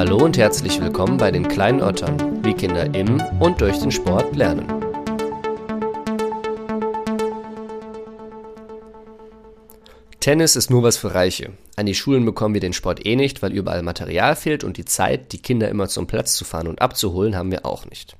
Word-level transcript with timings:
Hallo 0.00 0.16
und 0.16 0.38
herzlich 0.38 0.80
willkommen 0.80 1.18
bei 1.18 1.30
den 1.30 1.46
kleinen 1.46 1.82
Ottern, 1.82 2.42
wie 2.42 2.54
Kinder 2.54 2.94
im 2.94 3.20
und 3.38 3.60
durch 3.60 3.80
den 3.80 3.90
Sport 3.90 4.34
lernen. 4.34 4.66
Tennis 10.18 10.56
ist 10.56 10.70
nur 10.70 10.82
was 10.82 10.96
für 10.96 11.14
Reiche. 11.14 11.52
An 11.76 11.84
die 11.84 11.94
Schulen 11.94 12.24
bekommen 12.24 12.54
wir 12.54 12.62
den 12.62 12.72
Sport 12.72 13.04
eh 13.04 13.14
nicht, 13.14 13.42
weil 13.42 13.52
überall 13.52 13.82
Material 13.82 14.36
fehlt 14.36 14.64
und 14.64 14.78
die 14.78 14.86
Zeit, 14.86 15.32
die 15.32 15.42
Kinder 15.42 15.68
immer 15.68 15.86
zum 15.86 16.06
Platz 16.06 16.32
zu 16.32 16.46
fahren 16.46 16.68
und 16.68 16.80
abzuholen, 16.80 17.36
haben 17.36 17.50
wir 17.50 17.66
auch 17.66 17.84
nicht. 17.84 18.16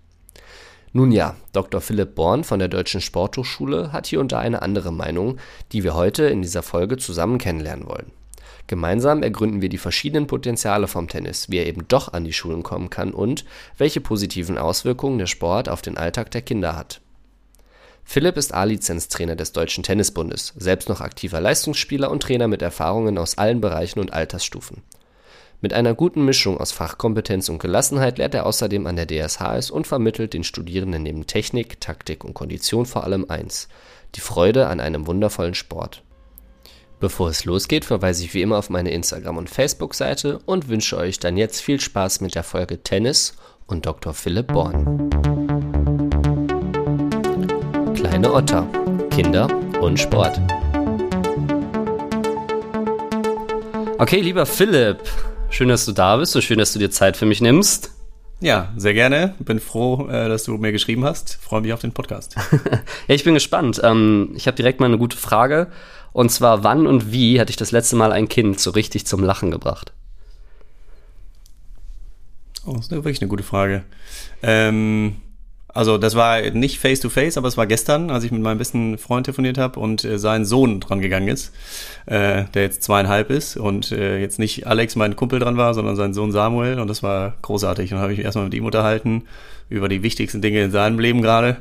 Nun 0.93 1.13
ja, 1.13 1.35
Dr. 1.55 1.81
Philipp 1.81 2.15
Born 2.15 2.45
von 2.45 2.59
der 2.59 2.69
Deutschen 2.69 3.01
Sporthochschule 3.01 3.91
hat 3.91 4.07
hier 4.07 4.21
und 4.21 4.35
eine 4.35 4.61
andere 4.61 4.93
Meinung, 4.93 5.39
die 5.73 5.83
wir 5.83 5.95
heute 5.95 6.25
in 6.25 6.43
dieser 6.43 6.63
Folge 6.63 6.99
zusammen 6.99 7.39
kennenlernen 7.39 7.89
wollen. 7.89 8.13
Gemeinsam 8.71 9.25
ergründen 9.25 9.63
wir 9.63 9.69
die 9.69 9.79
verschiedenen 9.79 10.29
Potenziale 10.29 10.87
vom 10.87 11.09
Tennis, 11.09 11.51
wie 11.51 11.59
er 11.59 11.67
eben 11.67 11.89
doch 11.89 12.13
an 12.13 12.23
die 12.23 12.33
Schulen 12.33 12.63
kommen 12.63 12.89
kann 12.89 13.13
und 13.13 13.45
welche 13.79 14.01
positiven 14.01 14.59
Auswirkungen 14.59 15.19
der 15.19 15.27
Sport 15.27 15.69
auf 15.69 15.83
den 15.83 15.97
Alltag 15.97 16.31
der 16.31 16.43
Kinder 16.43 16.77
hat. 16.77 17.01
Philipp 18.05 18.37
ist 18.37 18.55
A-Lizenztrainer 18.55 19.35
des 19.35 19.51
Deutschen 19.51 19.83
Tennisbundes, 19.83 20.55
selbst 20.57 20.89
noch 20.89 21.01
aktiver 21.01 21.41
Leistungsspieler 21.41 22.13
und 22.13 22.23
Trainer 22.23 22.47
mit 22.47 22.63
Erfahrungen 22.63 23.19
aus 23.19 23.39
allen 23.39 23.61
Bereichen 23.61 23.99
und 23.99 24.13
Altersstufen. 24.13 24.85
Mit 25.61 25.73
einer 25.73 25.95
guten 25.95 26.25
Mischung 26.25 26.57
aus 26.57 26.71
Fachkompetenz 26.71 27.49
und 27.49 27.59
Gelassenheit 27.59 28.19
lehrt 28.19 28.37
er 28.37 28.47
außerdem 28.47 28.87
an 28.87 28.95
der 28.95 29.09
DSHS 29.09 29.73
und 29.73 29.89
vermittelt 29.89 30.33
den 30.33 30.45
Studierenden 30.45 31.03
neben 31.03 31.27
Technik, 31.27 31.81
Taktik 31.81 32.23
und 32.23 32.35
Kondition 32.35 32.87
vor 32.87 33.03
allem 33.03 33.29
eins: 33.29 33.67
die 34.15 34.21
Freude 34.21 34.69
an 34.69 34.79
einem 34.79 35.09
wundervollen 35.09 35.55
Sport. 35.55 36.05
Bevor 37.01 37.31
es 37.31 37.47
losgeht, 37.47 37.87
verweise 37.87 38.25
ich 38.25 38.35
wie 38.35 38.43
immer 38.43 38.59
auf 38.59 38.71
meine 38.71 38.91
Instagram- 38.91 39.39
und 39.39 39.49
Facebook-Seite 39.49 40.39
und 40.45 40.69
wünsche 40.69 40.99
euch 40.99 41.19
dann 41.19 41.37
jetzt 41.37 41.61
viel 41.61 41.81
Spaß 41.81 42.21
mit 42.21 42.35
der 42.35 42.43
Folge 42.43 42.83
Tennis 42.83 43.35
und 43.67 43.87
Dr. 43.87 44.13
Philipp 44.13 44.49
Born. 44.49 45.11
Kleine 47.95 48.33
Otter, 48.33 48.67
Kinder 49.11 49.49
und 49.81 49.99
Sport. 49.99 50.41
Okay, 53.99 54.21
lieber 54.21 54.45
Philipp, 54.47 55.01
Schön, 55.53 55.69
dass 55.69 55.85
du 55.85 55.93
da 55.93 56.17
bist 56.17 56.37
und 56.37 56.43
schön, 56.43 56.59
dass 56.59 56.73
du 56.73 56.79
dir 56.79 56.91
Zeit 56.91 57.17
für 57.17 57.27
mich 57.27 57.41
nimmst. 57.41 57.91
Ja, 58.41 58.73
sehr 58.77 58.95
gerne. 58.95 59.35
Bin 59.41 59.59
froh, 59.59 60.09
äh, 60.09 60.29
dass 60.29 60.45
du 60.45 60.57
mir 60.57 60.71
geschrieben 60.71 61.05
hast. 61.05 61.39
Freue 61.43 61.61
mich 61.61 61.73
auf 61.73 61.81
den 61.81 61.93
Podcast. 61.93 62.37
ja, 63.09 63.15
ich 63.15 63.25
bin 63.25 63.35
gespannt. 63.35 63.81
Ähm, 63.83 64.33
ich 64.37 64.47
habe 64.47 64.57
direkt 64.57 64.81
mal 64.81 64.87
eine 64.87 64.97
gute 64.97 65.17
Frage. 65.17 65.67
Und 66.13 66.31
zwar, 66.31 66.65
wann 66.65 66.87
und 66.87 67.13
wie 67.13 67.41
hatte 67.41 67.51
ich 67.51 67.57
das 67.57 67.73
letzte 67.73 67.97
Mal 67.97 68.13
ein 68.13 68.29
Kind 68.29 68.61
so 68.61 68.71
richtig 68.71 69.07
zum 69.07 69.23
Lachen 69.23 69.51
gebracht? 69.51 69.93
Oh, 72.67 72.75
das 72.75 72.87
ist 72.87 72.91
wirklich 72.91 73.21
eine 73.21 73.29
gute 73.29 73.43
Frage. 73.43 73.85
Ähm, 74.43 75.17
also 75.73 75.99
das 75.99 76.15
war 76.15 76.41
nicht 76.51 76.79
face 76.79 77.01
to 77.01 77.09
face, 77.09 77.37
aber 77.37 77.49
es 77.49 77.57
war 77.57 77.67
gestern, 77.67 78.11
als 78.11 78.25
ich 78.25 78.33
mit 78.33 78.43
meinem 78.43 78.59
besten 78.59 78.99
Freund 78.99 79.27
telefoniert 79.27 79.59
habe 79.59 79.79
und 79.79 80.05
äh, 80.05 80.19
sein 80.19 80.45
Sohn 80.45 80.81
dran 80.81 81.01
gegangen 81.01 81.29
ist, 81.29 81.53
äh, 82.07 82.45
der 82.55 82.63
jetzt 82.63 82.83
zweieinhalb 82.83 83.31
ist 83.31 83.57
und 83.57 83.93
äh, 83.93 84.19
jetzt 84.19 84.39
nicht 84.39 84.67
Alex, 84.67 84.97
mein 84.97 85.17
Kumpel, 85.17 85.39
dran 85.39 85.57
war, 85.57 85.75
sondern 85.75 85.97
sein 85.97 86.15
Sohn 86.15 86.33
Samuel 86.33 86.81
und 86.81 86.89
das 86.89 87.03
war 87.03 87.35
großartig. 87.43 87.93
Und 87.93 87.97
dann 87.97 88.03
habe 88.03 88.13
ich 88.13 88.19
mich 88.19 88.25
erstmal 88.25 88.47
mit 88.47 88.55
ihm 88.55 88.65
unterhalten 88.65 89.25
über 89.69 89.89
die 89.89 90.03
wichtigsten 90.03 90.43
Dinge 90.43 90.63
in 90.63 90.71
seinem 90.71 90.99
Leben 90.99 91.23
gerade. 91.23 91.59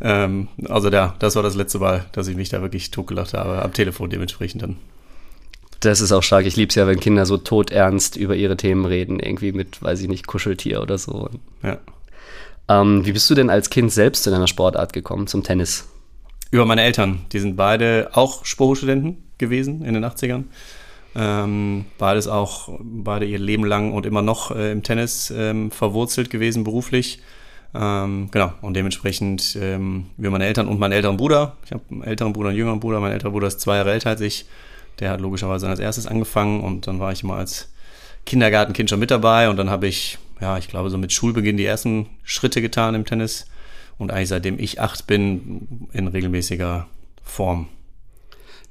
Ähm, 0.00 0.48
also 0.68 0.88
ja, 0.90 1.14
das 1.18 1.34
war 1.34 1.42
das 1.42 1.56
letzte 1.56 1.80
Mal, 1.80 2.04
dass 2.12 2.28
ich 2.28 2.36
mich 2.36 2.48
da 2.48 2.62
wirklich 2.62 2.90
totgelacht 2.90 3.34
habe, 3.34 3.62
am 3.62 3.72
Telefon 3.72 4.10
dementsprechend 4.10 4.62
dann. 4.62 4.76
Das 5.80 6.00
ist 6.00 6.12
auch 6.12 6.22
stark. 6.22 6.46
Ich 6.46 6.56
liebe 6.56 6.70
es 6.70 6.74
ja, 6.74 6.86
wenn 6.86 6.98
Kinder 6.98 7.24
so 7.24 7.36
todernst 7.36 8.16
über 8.16 8.34
ihre 8.34 8.56
Themen 8.56 8.84
reden, 8.84 9.20
irgendwie 9.20 9.52
mit, 9.52 9.80
weiß 9.82 10.00
ich 10.00 10.08
nicht, 10.08 10.26
Kuscheltier 10.26 10.82
oder 10.82 10.98
so. 10.98 11.30
Ja. 11.62 11.78
Ähm, 12.68 13.04
wie 13.04 13.12
bist 13.12 13.28
du 13.30 13.34
denn 13.34 13.50
als 13.50 13.70
Kind 13.70 13.92
selbst 13.92 14.24
zu 14.24 14.30
deiner 14.30 14.46
Sportart 14.46 14.92
gekommen, 14.92 15.26
zum 15.26 15.42
Tennis? 15.42 15.88
Über 16.50 16.64
meine 16.64 16.82
Eltern. 16.82 17.20
Die 17.32 17.40
sind 17.40 17.56
beide 17.56 18.10
auch 18.12 18.44
Sportstudenten 18.44 19.16
gewesen 19.38 19.84
in 19.84 19.94
den 19.94 20.04
80ern. 20.04 20.44
Ähm, 21.14 21.86
beides 21.96 22.28
auch, 22.28 22.68
beide 22.80 23.26
ihr 23.26 23.38
Leben 23.38 23.64
lang 23.64 23.92
und 23.92 24.06
immer 24.06 24.22
noch 24.22 24.50
äh, 24.50 24.72
im 24.72 24.82
Tennis 24.82 25.32
ähm, 25.34 25.70
verwurzelt 25.70 26.30
gewesen, 26.30 26.64
beruflich. 26.64 27.20
Ähm, 27.74 28.28
genau, 28.30 28.52
und 28.62 28.74
dementsprechend 28.74 29.56
ähm, 29.60 30.06
wie 30.16 30.28
meine 30.28 30.46
Eltern 30.46 30.68
und 30.68 30.78
meinen 30.78 30.92
älteren 30.92 31.16
Bruder. 31.16 31.56
Ich 31.64 31.72
habe 31.72 31.82
einen 31.90 32.02
älteren 32.02 32.32
Bruder 32.32 32.46
und 32.46 32.50
einen 32.50 32.58
jüngeren 32.58 32.80
Bruder. 32.80 33.00
Mein 33.00 33.12
älterer 33.12 33.30
Bruder 33.30 33.48
ist 33.48 33.60
zwei 33.60 33.76
Jahre 33.76 33.92
älter 33.92 34.10
als 34.10 34.20
ich. 34.20 34.46
Der 35.00 35.10
hat 35.10 35.20
logischerweise 35.20 35.68
als 35.68 35.80
erstes 35.80 36.06
angefangen 36.06 36.62
und 36.62 36.86
dann 36.86 36.98
war 36.98 37.12
ich 37.12 37.22
immer 37.22 37.34
als 37.34 37.68
Kindergartenkind 38.26 38.90
schon 38.90 39.00
mit 39.00 39.10
dabei 39.10 39.48
und 39.48 39.56
dann 39.56 39.70
habe 39.70 39.86
ich 39.86 40.18
ja, 40.40 40.58
ich 40.58 40.68
glaube, 40.68 40.90
so 40.90 40.98
mit 40.98 41.12
Schulbeginn 41.12 41.56
die 41.56 41.64
ersten 41.64 42.06
Schritte 42.22 42.60
getan 42.62 42.94
im 42.94 43.04
Tennis 43.04 43.46
und 43.98 44.12
eigentlich 44.12 44.28
seitdem 44.28 44.58
ich 44.58 44.80
acht 44.80 45.06
bin, 45.06 45.88
in 45.92 46.06
regelmäßiger 46.06 46.86
Form. 47.22 47.68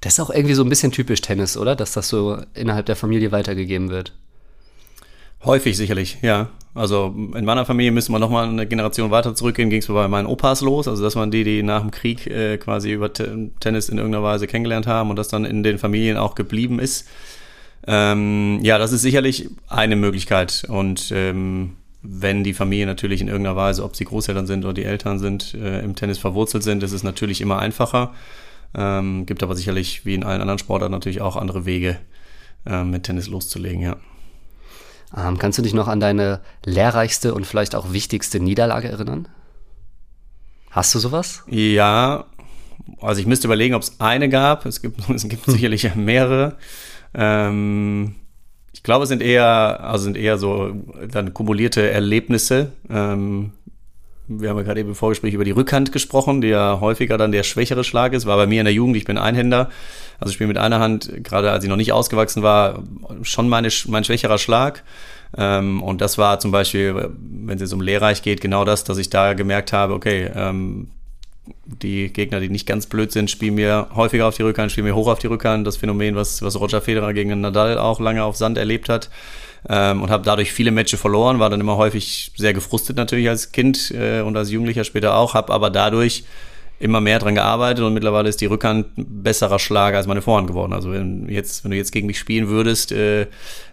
Das 0.01 0.13
ist 0.13 0.19
auch 0.19 0.29
irgendwie 0.29 0.53
so 0.53 0.63
ein 0.63 0.69
bisschen 0.69 0.91
typisch 0.91 1.21
Tennis, 1.21 1.57
oder? 1.57 1.75
Dass 1.75 1.93
das 1.93 2.07
so 2.07 2.37
innerhalb 2.53 2.85
der 2.85 2.95
Familie 2.95 3.31
weitergegeben 3.31 3.89
wird. 3.89 4.13
Häufig 5.43 5.77
sicherlich, 5.77 6.17
ja. 6.21 6.49
Also 6.73 7.13
in 7.35 7.45
meiner 7.45 7.65
Familie 7.65 7.91
müssen 7.91 8.11
wir 8.11 8.19
nochmal 8.19 8.47
eine 8.47 8.67
Generation 8.67 9.09
weiter 9.09 9.33
zurückgehen, 9.33 9.69
ging 9.69 9.81
es 9.81 9.87
bei 9.87 10.07
meinen 10.07 10.27
Opas 10.27 10.61
los. 10.61 10.87
Also 10.87 11.03
das 11.03 11.15
waren 11.15 11.31
die, 11.31 11.43
die 11.43 11.63
nach 11.63 11.81
dem 11.81 11.89
Krieg 11.89 12.27
äh, 12.27 12.57
quasi 12.57 12.91
über 12.91 13.11
Tennis 13.11 13.89
in 13.89 13.97
irgendeiner 13.97 14.23
Weise 14.23 14.45
kennengelernt 14.45 14.85
haben 14.85 15.09
und 15.09 15.15
das 15.15 15.27
dann 15.27 15.45
in 15.45 15.63
den 15.63 15.79
Familien 15.79 16.17
auch 16.17 16.35
geblieben 16.35 16.79
ist. 16.79 17.07
Ähm, 17.87 18.59
ja, 18.61 18.77
das 18.77 18.91
ist 18.91 19.01
sicherlich 19.01 19.49
eine 19.67 19.95
Möglichkeit. 19.95 20.65
Und 20.67 21.11
ähm, 21.11 21.77
wenn 22.01 22.43
die 22.43 22.53
Familie 22.53 22.85
natürlich 22.85 23.21
in 23.21 23.27
irgendeiner 23.27 23.55
Weise, 23.55 23.83
ob 23.83 23.95
sie 23.95 24.05
Großeltern 24.05 24.45
sind 24.45 24.65
oder 24.65 24.73
die 24.73 24.83
Eltern 24.83 25.19
sind, 25.19 25.53
äh, 25.53 25.79
im 25.79 25.95
Tennis 25.95 26.17
verwurzelt 26.17 26.63
sind, 26.63 26.83
ist 26.83 26.91
es 26.91 27.03
natürlich 27.03 27.41
immer 27.41 27.59
einfacher. 27.59 28.13
Ähm, 28.75 29.25
gibt 29.25 29.41
aber 29.41 29.55
sicherlich, 29.55 30.05
wie 30.05 30.13
in 30.13 30.23
allen 30.23 30.41
anderen 30.41 30.59
Sportarten, 30.59 30.91
natürlich 30.91 31.21
auch 31.21 31.37
andere 31.37 31.65
Wege, 31.65 31.97
äh, 32.65 32.83
mit 32.83 33.03
Tennis 33.03 33.27
loszulegen, 33.27 33.81
ja. 33.81 33.95
Ähm, 35.15 35.37
kannst 35.37 35.57
du 35.57 35.61
dich 35.61 35.73
noch 35.73 35.87
an 35.87 36.01
deine 36.01 36.41
lehrreichste 36.65 37.33
und 37.33 37.47
vielleicht 37.47 37.75
auch 37.75 37.93
wichtigste 37.93 38.41
Niederlage 38.41 38.89
erinnern? 38.89 39.29
Hast 40.69 40.93
du 40.93 40.99
sowas? 40.99 41.43
Ja, 41.47 42.25
also 43.01 43.21
ich 43.21 43.27
müsste 43.27 43.47
überlegen, 43.47 43.73
ob 43.73 43.83
es 43.83 43.99
eine 43.99 44.27
gab. 44.27 44.65
Es 44.65 44.81
gibt, 44.81 45.09
es 45.09 45.27
gibt 45.27 45.45
sicherlich 45.45 45.95
mehrere. 45.95 46.57
Ähm, 47.17 48.15
ich 48.71 48.83
glaube, 48.83 49.03
es 49.03 49.09
sind 49.09 49.23
eher, 49.23 49.83
also 49.83 50.03
sind 50.03 50.17
eher 50.17 50.37
so 50.37 50.71
dann 51.11 51.33
kumulierte 51.33 51.89
Erlebnisse. 51.89 52.71
Ähm, 52.89 53.51
wir 54.27 54.49
haben 54.49 54.57
ja 54.57 54.63
gerade 54.63 54.81
eben 54.81 54.89
im 54.89 54.95
Vorgespräch 54.95 55.33
über 55.33 55.45
die 55.45 55.51
Rückhand 55.51 55.91
gesprochen, 55.91 56.41
die 56.41 56.49
ja 56.49 56.79
häufiger 56.79 57.17
dann 57.17 57.31
der 57.31 57.43
schwächere 57.43 57.83
Schlag 57.83 58.13
ist. 58.13 58.25
War 58.25 58.37
bei 58.37 58.45
mir 58.45 58.59
in 58.59 58.65
der 58.65 58.73
Jugend, 58.73 58.97
ich 58.97 59.05
bin 59.05 59.17
Einhänder, 59.17 59.69
also 60.19 60.29
ich 60.29 60.35
spiele 60.35 60.49
mit 60.49 60.57
einer 60.57 60.79
Hand, 60.79 61.11
gerade 61.23 61.51
als 61.51 61.63
ich 61.63 61.69
noch 61.69 61.77
nicht 61.77 61.93
ausgewachsen 61.93 62.43
war, 62.43 62.83
schon 63.21 63.49
meine, 63.49 63.69
mein 63.87 64.03
schwächerer 64.03 64.37
Schlag. 64.37 64.83
Ähm, 65.35 65.81
und 65.81 66.01
das 66.01 66.17
war 66.17 66.39
zum 66.39 66.51
Beispiel, 66.51 67.09
wenn 67.19 67.55
es 67.55 67.61
jetzt 67.61 67.73
um 67.73 67.81
Lehrreich 67.81 68.21
geht, 68.21 68.41
genau 68.41 68.65
das, 68.65 68.83
dass 68.83 68.97
ich 68.97 69.09
da 69.09 69.33
gemerkt 69.33 69.73
habe, 69.73 69.93
okay, 69.93 70.29
ähm, 70.35 70.89
die 71.65 72.11
Gegner, 72.11 72.39
die 72.39 72.49
nicht 72.49 72.67
ganz 72.67 72.87
blöd 72.87 73.11
sind, 73.11 73.29
spielen 73.29 73.55
mir 73.55 73.87
häufiger 73.95 74.27
auf 74.27 74.35
die 74.35 74.43
Rückhand, 74.43 74.71
spielen 74.71 74.87
mir 74.87 74.95
hoch 74.95 75.07
auf 75.07 75.19
die 75.19 75.27
Rückhand. 75.27 75.65
Das 75.67 75.77
Phänomen, 75.77 76.15
was, 76.15 76.41
was 76.41 76.59
Roger 76.59 76.81
Federer 76.81 77.13
gegen 77.13 77.39
Nadal 77.41 77.77
auch 77.77 77.99
lange 77.99 78.23
auf 78.23 78.35
Sand 78.35 78.57
erlebt 78.57 78.89
hat. 78.89 79.09
Ähm, 79.69 80.01
und 80.01 80.09
habe 80.09 80.23
dadurch 80.23 80.51
viele 80.53 80.71
Matches 80.71 80.99
verloren, 80.99 81.39
war 81.39 81.49
dann 81.49 81.59
immer 81.59 81.77
häufig 81.77 82.31
sehr 82.37 82.53
gefrustet 82.53 82.95
natürlich 82.95 83.27
als 83.27 83.51
Kind 83.51 83.91
äh, 83.91 84.21
und 84.21 84.37
als 84.37 84.51
Jugendlicher 84.51 84.83
später 84.83 85.15
auch, 85.15 85.33
habe 85.33 85.51
aber 85.51 85.69
dadurch 85.69 86.23
immer 86.79 87.01
mehr 87.01 87.19
dran 87.19 87.35
gearbeitet 87.35 87.83
und 87.83 87.93
mittlerweile 87.93 88.29
ist 88.29 88.39
die 88.39 88.45
Rückhand 88.45 88.97
ein 88.97 89.23
besserer 89.23 89.59
Schlager 89.59 89.97
als 89.97 90.07
meine 90.07 90.21
Vorhand 90.21 90.47
geworden. 90.47 90.73
Also 90.73 90.91
wenn 90.91 91.27
jetzt, 91.27 91.63
wenn 91.63 91.71
du 91.71 91.77
jetzt 91.77 91.91
gegen 91.91 92.07
mich 92.07 92.19
spielen 92.19 92.49
würdest, 92.49 92.91
äh, 92.91 93.27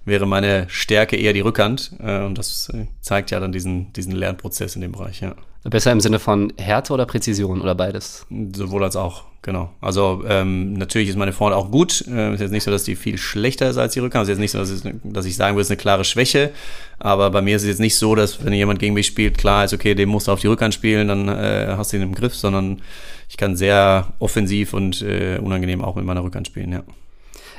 wäre 0.04 0.26
meine 0.26 0.66
Stärke 0.68 1.16
eher 1.16 1.32
die 1.32 1.40
Rückhand. 1.40 1.92
Äh, 2.02 2.20
und 2.20 2.38
das 2.38 2.70
äh, 2.70 2.86
zeigt 3.00 3.30
ja 3.30 3.40
dann 3.40 3.52
diesen, 3.52 3.92
diesen 3.92 4.12
Lernprozess 4.12 4.74
in 4.74 4.80
dem 4.80 4.92
Bereich, 4.92 5.20
ja. 5.20 5.34
Besser 5.70 5.92
im 5.92 6.00
Sinne 6.00 6.18
von 6.18 6.52
Härte 6.58 6.92
oder 6.92 7.06
Präzision 7.06 7.62
oder 7.62 7.74
beides? 7.74 8.26
Sowohl 8.54 8.84
als 8.84 8.96
auch, 8.96 9.24
genau. 9.40 9.70
Also 9.80 10.22
ähm, 10.28 10.74
natürlich 10.74 11.08
ist 11.08 11.16
meine 11.16 11.32
Vorhand 11.32 11.56
auch 11.56 11.70
gut. 11.70 12.04
Äh, 12.06 12.34
ist 12.34 12.40
jetzt 12.40 12.50
nicht 12.50 12.64
so, 12.64 12.70
dass 12.70 12.84
die 12.84 12.96
viel 12.96 13.16
schlechter 13.16 13.70
ist 13.70 13.78
als 13.78 13.94
die 13.94 14.00
Rückhand. 14.00 14.24
Ist 14.24 14.28
jetzt 14.28 14.38
nicht 14.40 14.50
so, 14.50 14.58
dass, 14.58 14.68
es, 14.68 14.82
dass 15.02 15.24
ich 15.24 15.36
sagen 15.36 15.56
würde, 15.56 15.62
es 15.62 15.68
ist 15.68 15.70
eine 15.70 15.78
klare 15.78 16.04
Schwäche. 16.04 16.50
Aber 16.98 17.30
bei 17.30 17.40
mir 17.40 17.56
ist 17.56 17.62
es 17.62 17.68
jetzt 17.68 17.80
nicht 17.80 17.96
so, 17.96 18.14
dass 18.14 18.44
wenn 18.44 18.52
jemand 18.52 18.78
gegen 18.78 18.92
mich 18.92 19.06
spielt, 19.06 19.38
klar 19.38 19.64
ist, 19.64 19.72
okay, 19.72 19.94
den 19.94 20.10
musst 20.10 20.28
du 20.28 20.32
auf 20.32 20.40
die 20.40 20.48
Rückhand 20.48 20.74
spielen, 20.74 21.08
dann 21.08 21.28
äh, 21.28 21.74
hast 21.78 21.92
du 21.92 21.96
ihn 21.96 22.02
im 22.02 22.14
Griff, 22.14 22.34
sondern 22.34 22.82
ich 23.30 23.38
kann 23.38 23.56
sehr 23.56 24.08
offensiv 24.18 24.74
und 24.74 25.00
äh, 25.00 25.38
unangenehm 25.38 25.82
auch 25.82 25.96
mit 25.96 26.04
meiner 26.04 26.22
Rückhand 26.22 26.46
spielen, 26.46 26.72
ja. 26.72 26.82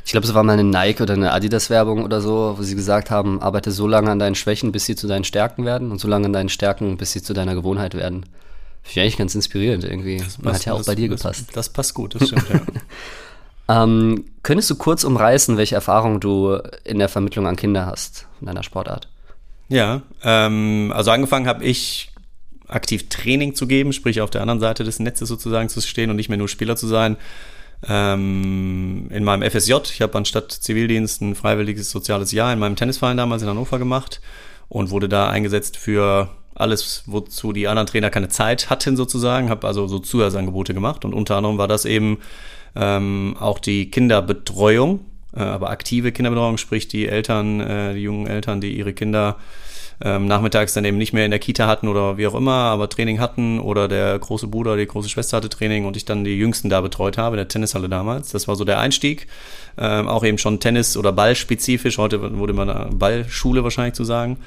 Ich 0.06 0.12
glaube, 0.12 0.28
es 0.28 0.36
war 0.36 0.44
mal 0.44 0.54
eine 0.54 0.64
Nike 0.64 1.02
oder 1.02 1.16
eine 1.16 1.32
Adidas-Werbung 1.32 2.04
oder 2.04 2.22
so, 2.22 2.56
wo 2.58 2.62
sie 2.62 2.76
gesagt 2.76 3.10
haben, 3.10 3.42
arbeite 3.42 3.72
so 3.72 3.88
lange 3.88 4.12
an 4.12 4.20
deinen 4.20 4.36
Schwächen, 4.36 4.72
bis 4.72 4.86
sie 4.86 4.96
zu 4.96 5.08
deinen 5.08 5.24
Stärken 5.24 5.66
werden 5.66 5.92
und 5.92 6.00
so 6.00 6.08
lange 6.08 6.28
an 6.28 6.34
deinen 6.34 6.50
Stärken, 6.50 6.96
bis 6.98 7.12
sie 7.12 7.24
zu 7.24 7.34
deiner 7.34 7.56
Gewohnheit 7.56 7.96
werden. 7.96 8.24
Finde 8.84 8.92
ich 8.92 9.00
eigentlich 9.00 9.18
ganz 9.18 9.34
inspirierend 9.34 9.84
irgendwie. 9.84 10.18
Das 10.18 10.38
passt, 10.38 10.60
hat 10.60 10.66
ja 10.68 10.74
auch 10.74 10.78
das, 10.78 10.86
bei 10.86 10.94
dir 10.94 11.10
das, 11.10 11.22
gepasst. 11.22 11.48
Das 11.54 11.70
passt 11.70 11.96
gut, 11.96 12.14
das 12.14 12.28
stimmt, 12.28 12.46
ja. 12.50 12.62
ähm, 13.84 14.26
könntest 14.44 14.70
du 14.70 14.76
kurz 14.76 15.04
umreißen, 15.04 15.58
welche 15.58 15.74
Erfahrungen 15.74 16.20
du 16.20 16.60
in 16.84 17.00
der 17.00 17.10
Vermittlung 17.10 17.48
an 17.48 17.56
Kinder 17.56 17.88
hast, 17.88 18.28
in 18.42 18.46
deiner 18.46 18.62
Sportart? 18.62 19.10
Ja, 19.70 20.04
ähm, 20.24 20.94
also 20.96 21.10
angefangen 21.10 21.48
habe 21.48 21.64
ich 21.64 22.12
aktiv 22.68 23.10
Training 23.10 23.56
zu 23.56 23.66
geben, 23.66 23.92
sprich 23.92 24.22
auf 24.22 24.30
der 24.30 24.42
anderen 24.42 24.60
Seite 24.60 24.84
des 24.84 25.00
Netzes 25.00 25.28
sozusagen 25.30 25.68
zu 25.68 25.82
stehen 25.82 26.12
und 26.12 26.16
nicht 26.16 26.30
mehr 26.30 26.38
nur 26.38 26.48
Spieler 26.48 26.76
zu 26.76 26.86
sein. 26.86 27.18
Ähm, 27.88 29.08
in 29.12 29.24
meinem 29.24 29.50
FSJ, 29.50 29.74
ich 29.92 30.02
habe 30.02 30.18
anstatt 30.18 30.52
Zivildienst 30.52 31.22
ein 31.22 31.36
freiwilliges 31.36 31.92
soziales 31.92 32.32
Jahr 32.32 32.52
in 32.54 32.60
meinem 32.60 32.76
Tennisverein 32.76 33.18
damals 33.18 33.42
in 33.42 33.50
Hannover 33.50 33.80
gemacht 33.80 34.22
und 34.70 34.90
wurde 34.90 35.10
da 35.10 35.30
eingesetzt 35.30 35.78
für 35.78 36.30
alles, 36.56 37.04
wozu 37.06 37.52
die 37.52 37.68
anderen 37.68 37.88
Trainer 37.88 38.10
keine 38.10 38.30
Zeit 38.30 38.70
hatten 38.70 38.96
sozusagen, 38.96 39.50
habe 39.50 39.68
also 39.68 39.88
so 39.88 40.00
Zusatzangebote 40.00 40.74
gemacht 40.74 41.06
und 41.06 41.14
unter 41.14 41.36
anderem 41.36 41.58
war 41.58 41.68
das 41.68 41.86
eben 41.86 42.20
ähm, 42.76 43.36
auch 43.40 43.60
die 43.60 43.92
Kinderbetreuung, 43.92 45.02
äh, 45.36 45.42
aber 45.42 45.70
aktive 45.70 46.12
Kinderbetreuung, 46.12 46.58
sprich 46.58 46.88
die 46.88 47.08
Eltern, 47.08 47.60
äh, 47.60 47.94
die 47.94 48.02
jungen 48.02 48.28
Eltern, 48.28 48.62
die 48.62 48.76
ihre 48.76 48.94
Kinder 48.94 49.38
ähm, 50.02 50.28
nachmittags 50.28 50.74
dann 50.74 50.86
eben 50.86 50.98
nicht 50.98 51.14
mehr 51.14 51.26
in 51.26 51.32
der 51.32 51.40
Kita 51.40 51.68
hatten 51.68 51.88
oder 51.88 52.18
wie 52.18 52.28
auch 52.28 52.36
immer, 52.36 52.52
aber 52.52 52.90
Training 52.90 53.20
hatten 53.20 53.60
oder 53.60 53.88
der 53.88 54.18
große 54.20 54.48
Bruder, 54.48 54.76
die 54.76 54.86
große 54.86 55.10
Schwester 55.10 55.38
hatte 55.38 55.50
Training 55.50 55.86
und 55.86 55.96
ich 55.96 56.06
dann 56.06 56.24
die 56.24 56.38
Jüngsten 56.38 56.70
da 56.70 56.82
betreut 56.82 57.18
habe, 57.18 57.36
in 57.36 57.38
der 57.38 57.48
Tennishalle 57.48 57.88
damals. 57.88 58.32
Das 58.32 58.48
war 58.48 58.56
so 58.56 58.66
der 58.66 58.80
Einstieg. 58.80 59.28
Ähm, 59.78 60.08
auch 60.08 60.24
eben 60.24 60.38
schon 60.38 60.60
Tennis- 60.60 60.98
oder 60.98 61.12
Ballspezifisch. 61.12 61.98
Heute 61.98 62.38
wurde 62.38 62.54
man 62.54 62.98
Ballschule 62.98 63.64
wahrscheinlich 63.64 63.96
zu 63.96 64.04
sagen. 64.04 64.38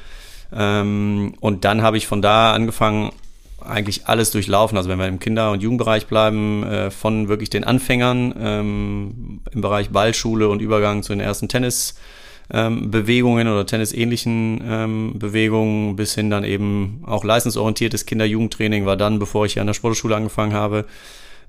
Ähm, 0.53 1.35
und 1.41 1.65
dann 1.65 1.83
habe 1.83 1.97
ich 1.97 2.07
von 2.07 2.23
da 2.23 2.53
angefangen, 2.53 3.13
eigentlich 3.61 4.07
alles 4.07 4.31
durchlaufen. 4.31 4.79
Also 4.79 4.89
wenn 4.89 4.99
wir 4.99 5.07
im 5.07 5.19
Kinder- 5.19 5.51
und 5.51 5.63
Jugendbereich 5.63 6.07
bleiben, 6.07 6.63
äh, 6.65 6.91
von 6.91 7.29
wirklich 7.29 7.51
den 7.51 7.65
Anfängern 7.65 8.35
ähm, 8.39 9.41
im 9.51 9.61
Bereich 9.61 9.91
Ballschule 9.91 10.49
und 10.49 10.63
Übergang 10.63 11.03
zu 11.03 11.13
den 11.13 11.21
ersten 11.21 11.49
Tennisbewegungen 11.49 12.18
ähm, 12.53 12.91
oder 12.91 13.67
tennisähnlichen 13.67 14.63
ähm, 14.67 15.19
Bewegungen 15.19 15.97
bis 15.97 16.15
hin 16.15 16.31
dann 16.31 16.45
eben 16.45 17.03
auch 17.07 17.25
leistungsorientiertes 17.25 18.07
Kinder-Jugendtraining 18.07 18.87
war 18.87 18.97
dann, 18.97 19.19
bevor 19.19 19.47
ich 19.47 19.61
an 19.61 19.67
der 19.67 19.75
Sportschule 19.75 20.17
angefangen 20.17 20.53
habe, 20.53 20.87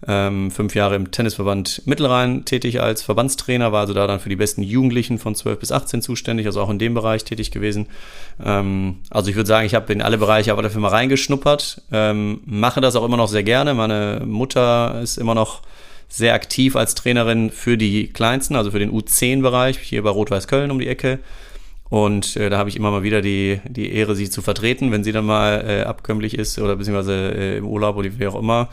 ähm, 0.08 0.50
fünf 0.50 0.76
Jahre 0.76 0.96
im 0.96 1.12
Tennisverband 1.12 1.84
Mittelrhein 1.86 2.46
tätig 2.46 2.82
als 2.82 3.02
Verbandstrainer, 3.02 3.72
war 3.72 3.82
also 3.82 3.94
da 3.94 4.08
dann 4.08 4.20
für 4.20 4.30
die 4.30 4.38
besten 4.38 4.64
Jugendlichen 4.64 5.20
von 5.20 5.36
12 5.36 5.60
bis 5.60 5.72
18 5.72 6.02
zuständig, 6.02 6.46
also 6.46 6.62
auch 6.62 6.70
in 6.70 6.80
dem 6.80 6.94
Bereich 6.94 7.26
tätig 7.26 7.52
gewesen. 7.52 7.88
Ähm, 8.44 9.00
also 9.10 9.30
ich 9.30 9.36
würde 9.36 9.48
sagen, 9.48 9.66
ich 9.66 9.76
habe 9.76 9.92
in 9.92 10.02
alle 10.02 10.18
Bereiche 10.18 10.52
aber 10.52 10.62
dafür 10.62 10.82
mal 10.82 10.90
reingeschnuppert, 10.90 11.82
ähm, 11.92 12.42
mache 12.46 12.80
das 12.82 12.96
auch 12.96 13.04
immer 13.04 13.18
noch 13.18 13.28
sehr 13.28 13.44
gerne. 13.44 13.74
Meine 13.74 14.24
Mutter 14.26 15.02
ist 15.02 15.18
immer 15.18 15.36
noch 15.36 15.62
sehr 16.10 16.34
aktiv 16.34 16.76
als 16.76 16.96
Trainerin 16.96 17.52
für 17.52 17.78
die 17.78 18.08
Kleinsten, 18.08 18.56
also 18.56 18.72
für 18.72 18.80
den 18.80 18.92
U10-Bereich, 18.92 19.78
hier 19.80 20.04
bei 20.04 20.10
Rot-Weiß 20.10 20.48
Köln 20.48 20.72
um 20.72 20.80
die 20.80 20.88
Ecke. 20.88 21.20
Und 21.90 22.36
äh, 22.36 22.50
da 22.50 22.58
habe 22.58 22.70
ich 22.70 22.76
immer 22.76 22.92
mal 22.92 23.02
wieder 23.02 23.22
die, 23.22 23.62
die 23.68 23.92
Ehre, 23.92 24.16
sie 24.16 24.30
zu 24.30 24.42
vertreten, 24.42 24.92
wenn 24.92 25.04
sie 25.04 25.12
dann 25.12 25.26
mal 25.26 25.66
äh, 25.68 25.84
abkömmlich 25.84 26.38
ist 26.38 26.60
oder 26.60 26.76
beziehungsweise 26.76 27.34
äh, 27.34 27.58
im 27.58 27.66
Urlaub 27.66 27.96
oder 27.96 28.10
wie 28.18 28.28
auch 28.28 28.36
immer. 28.36 28.70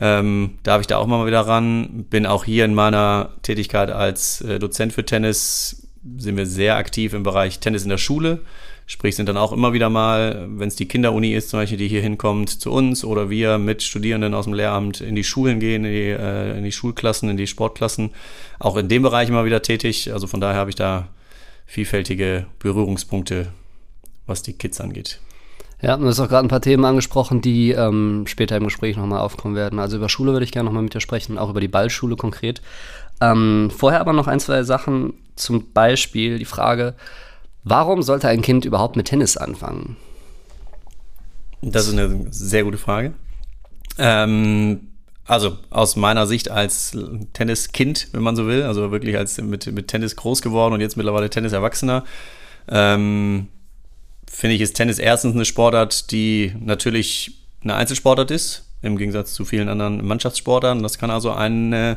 Ähm, 0.00 0.58
darf 0.62 0.80
ich 0.80 0.86
da 0.86 0.96
auch 0.96 1.06
mal 1.06 1.26
wieder 1.26 1.42
ran. 1.42 2.06
Bin 2.08 2.24
auch 2.26 2.44
hier 2.44 2.64
in 2.64 2.74
meiner 2.74 3.30
Tätigkeit 3.42 3.90
als 3.90 4.40
äh, 4.40 4.58
Dozent 4.58 4.94
für 4.94 5.04
Tennis, 5.04 5.88
sind 6.16 6.36
wir 6.36 6.46
sehr 6.46 6.76
aktiv 6.76 7.12
im 7.12 7.22
Bereich 7.22 7.60
Tennis 7.60 7.84
in 7.84 7.90
der 7.90 7.98
Schule. 7.98 8.40
Sprich, 8.86 9.16
sind 9.16 9.28
dann 9.28 9.38
auch 9.38 9.52
immer 9.52 9.72
wieder 9.72 9.88
mal, 9.88 10.46
wenn 10.48 10.68
es 10.68 10.76
die 10.76 10.86
Kinderuni 10.86 11.32
ist, 11.32 11.48
zum 11.48 11.60
Beispiel, 11.60 11.78
die 11.78 11.88
hier 11.88 12.02
hinkommt, 12.02 12.50
zu 12.50 12.70
uns 12.70 13.02
oder 13.02 13.30
wir 13.30 13.56
mit 13.56 13.82
Studierenden 13.82 14.34
aus 14.34 14.44
dem 14.44 14.52
Lehramt 14.52 15.00
in 15.00 15.14
die 15.14 15.24
Schulen 15.24 15.58
gehen, 15.58 15.84
in 15.84 15.92
die, 15.92 16.10
äh, 16.10 16.58
in 16.58 16.64
die 16.64 16.72
Schulklassen, 16.72 17.30
in 17.30 17.38
die 17.38 17.46
Sportklassen, 17.46 18.10
auch 18.58 18.76
in 18.76 18.88
dem 18.88 19.02
Bereich 19.02 19.30
immer 19.30 19.46
wieder 19.46 19.62
tätig. 19.62 20.12
Also 20.12 20.26
von 20.26 20.40
daher 20.40 20.58
habe 20.58 20.70
ich 20.70 20.76
da 20.76 21.08
vielfältige 21.66 22.46
Berührungspunkte, 22.58 23.48
was 24.26 24.42
die 24.42 24.52
Kids 24.52 24.80
angeht. 24.80 25.18
Ja, 25.80 25.96
du 25.96 26.06
hast 26.06 26.20
auch 26.20 26.28
gerade 26.28 26.46
ein 26.46 26.50
paar 26.50 26.60
Themen 26.60 26.84
angesprochen, 26.84 27.40
die 27.40 27.72
ähm, 27.72 28.24
später 28.26 28.56
im 28.56 28.64
Gespräch 28.64 28.96
nochmal 28.96 29.20
aufkommen 29.20 29.54
werden. 29.54 29.78
Also 29.78 29.96
über 29.96 30.08
Schule 30.08 30.32
würde 30.32 30.44
ich 30.44 30.52
gerne 30.52 30.66
nochmal 30.66 30.82
mit 30.82 30.94
dir 30.94 31.00
sprechen, 31.00 31.36
auch 31.36 31.50
über 31.50 31.60
die 31.60 31.68
Ballschule 31.68 32.16
konkret. 32.16 32.62
Ähm, 33.20 33.70
vorher 33.74 34.00
aber 34.00 34.12
noch 34.12 34.26
ein, 34.26 34.40
zwei 34.40 34.62
Sachen. 34.62 35.14
Zum 35.36 35.72
Beispiel 35.72 36.38
die 36.38 36.44
Frage, 36.44 36.94
warum 37.64 38.02
sollte 38.02 38.28
ein 38.28 38.42
Kind 38.42 38.64
überhaupt 38.64 38.96
mit 38.96 39.06
Tennis 39.06 39.36
anfangen? 39.36 39.96
Das 41.62 41.88
ist 41.88 41.98
eine 41.98 42.26
sehr 42.30 42.64
gute 42.64 42.78
Frage. 42.78 43.14
Ähm, 43.98 44.88
also 45.26 45.56
aus 45.70 45.96
meiner 45.96 46.26
Sicht 46.26 46.50
als 46.50 46.96
Tenniskind, 47.32 48.08
wenn 48.12 48.22
man 48.22 48.36
so 48.36 48.46
will, 48.46 48.62
also 48.62 48.90
wirklich 48.90 49.16
als 49.16 49.40
mit, 49.40 49.72
mit 49.72 49.88
Tennis 49.88 50.16
groß 50.16 50.42
geworden 50.42 50.74
und 50.74 50.80
jetzt 50.80 50.96
mittlerweile 50.96 51.30
Tennis-Erwachsener, 51.30 52.04
ähm, 52.68 53.48
finde 54.30 54.56
ich, 54.56 54.60
ist 54.60 54.74
Tennis 54.74 54.98
erstens 54.98 55.34
eine 55.34 55.44
Sportart, 55.44 56.10
die 56.10 56.54
natürlich 56.60 57.38
eine 57.62 57.76
Einzelsportart 57.76 58.30
ist, 58.30 58.66
im 58.82 58.98
Gegensatz 58.98 59.32
zu 59.32 59.46
vielen 59.46 59.70
anderen 59.70 60.06
Mannschaftssportarten. 60.06 60.82
Das 60.82 60.98
kann 60.98 61.10
also 61.10 61.32
eine 61.32 61.96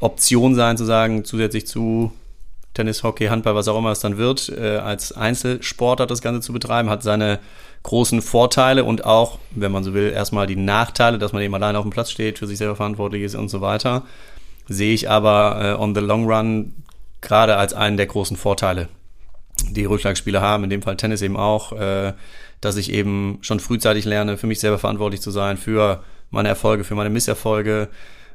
Option 0.00 0.54
sein, 0.54 0.76
zu 0.76 0.84
sagen, 0.84 1.24
zusätzlich 1.24 1.66
zu 1.66 2.12
Tennis, 2.78 3.02
Hockey, 3.02 3.26
Handball, 3.26 3.56
was 3.56 3.66
auch 3.66 3.76
immer 3.76 3.90
es 3.90 3.98
dann 3.98 4.18
wird, 4.18 4.50
äh, 4.50 4.76
als 4.76 5.10
Einzelsportart 5.10 6.08
das 6.08 6.22
Ganze 6.22 6.40
zu 6.42 6.52
betreiben, 6.52 6.88
hat 6.88 7.02
seine 7.02 7.40
großen 7.82 8.22
Vorteile 8.22 8.84
und 8.84 9.04
auch, 9.04 9.40
wenn 9.50 9.72
man 9.72 9.82
so 9.82 9.94
will, 9.94 10.12
erstmal 10.12 10.46
die 10.46 10.54
Nachteile, 10.54 11.18
dass 11.18 11.32
man 11.32 11.42
eben 11.42 11.54
alleine 11.56 11.76
auf 11.76 11.84
dem 11.84 11.90
Platz 11.90 12.12
steht, 12.12 12.38
für 12.38 12.46
sich 12.46 12.56
selber 12.56 12.76
verantwortlich 12.76 13.24
ist 13.24 13.34
und 13.34 13.48
so 13.48 13.60
weiter, 13.60 14.04
sehe 14.68 14.94
ich 14.94 15.10
aber 15.10 15.76
äh, 15.76 15.82
on 15.82 15.92
the 15.92 16.00
long 16.00 16.30
run 16.30 16.72
gerade 17.20 17.56
als 17.56 17.74
einen 17.74 17.96
der 17.96 18.06
großen 18.06 18.36
Vorteile, 18.36 18.86
die 19.70 19.84
Rückschlagspieler 19.84 20.40
haben, 20.40 20.62
in 20.62 20.70
dem 20.70 20.82
Fall 20.82 20.96
Tennis 20.96 21.20
eben 21.20 21.36
auch, 21.36 21.72
äh, 21.72 22.12
dass 22.60 22.76
ich 22.76 22.92
eben 22.92 23.38
schon 23.40 23.58
frühzeitig 23.58 24.04
lerne, 24.04 24.38
für 24.38 24.46
mich 24.46 24.60
selber 24.60 24.78
verantwortlich 24.78 25.20
zu 25.20 25.32
sein, 25.32 25.56
für 25.56 26.04
meine 26.30 26.48
Erfolge, 26.48 26.84
für 26.84 26.94
meine 26.94 27.10
Misserfolge, 27.10 27.88